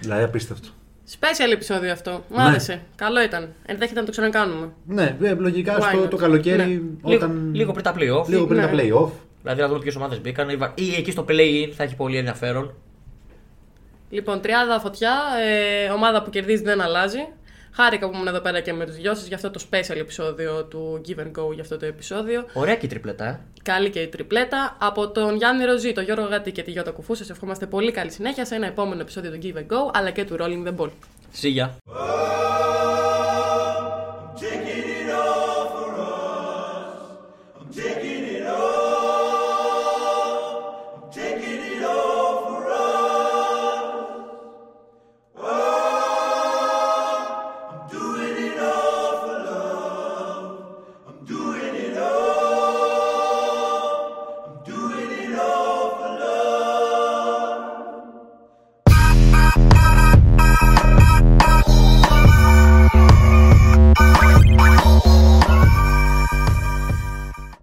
[0.00, 0.68] Δηλαδή απίστευτο.
[1.10, 2.10] Special επεισόδιο αυτό.
[2.10, 2.42] Μου Ναι.
[2.42, 2.80] άρεσε.
[2.96, 3.52] Καλό ήταν.
[3.66, 4.72] Ενδέχεται να το ξανακάνουμε.
[4.86, 6.10] Ναι, ε, λογικά Why στο not?
[6.10, 6.62] το καλοκαίρι
[7.02, 7.14] Ναι.
[7.14, 7.30] όταν.
[7.30, 8.28] λίγο, λίγο πριν τα playoff.
[8.28, 8.66] λίγο πριν Ναι.
[8.66, 9.10] τα playoff.
[9.42, 10.48] Δηλαδή, να δούμε ποιες ομάδες μπήκαν.
[10.74, 12.74] Ή εκεί στο play-in θα έχει πολύ ενδιαφέρον.
[14.10, 15.12] Λοιπόν, τριάδα φωτιά,
[15.46, 17.18] ε, ομάδα που κερδίζει δεν αλλάζει.
[17.76, 20.64] Χάρηκα που ήμουν εδώ πέρα και με τους δυο σας για αυτό το special επεισόδιο
[20.64, 22.44] του Give and Go για αυτό το επεισόδιο.
[22.52, 23.40] Ωραία και η τριπλέτα.
[23.62, 24.76] Καλή και η τριπλέτα.
[24.80, 28.10] Από τον Γιάννη Ροζή, τον Γιώργο Γατή και τη Γιώτα Κουφού, σας ευχόμαστε πολύ καλή
[28.10, 30.90] συνέχεια σε ένα επόμενο επεισόδιο του Give and Go αλλά και του Rolling the Ball.
[31.42, 31.68] See.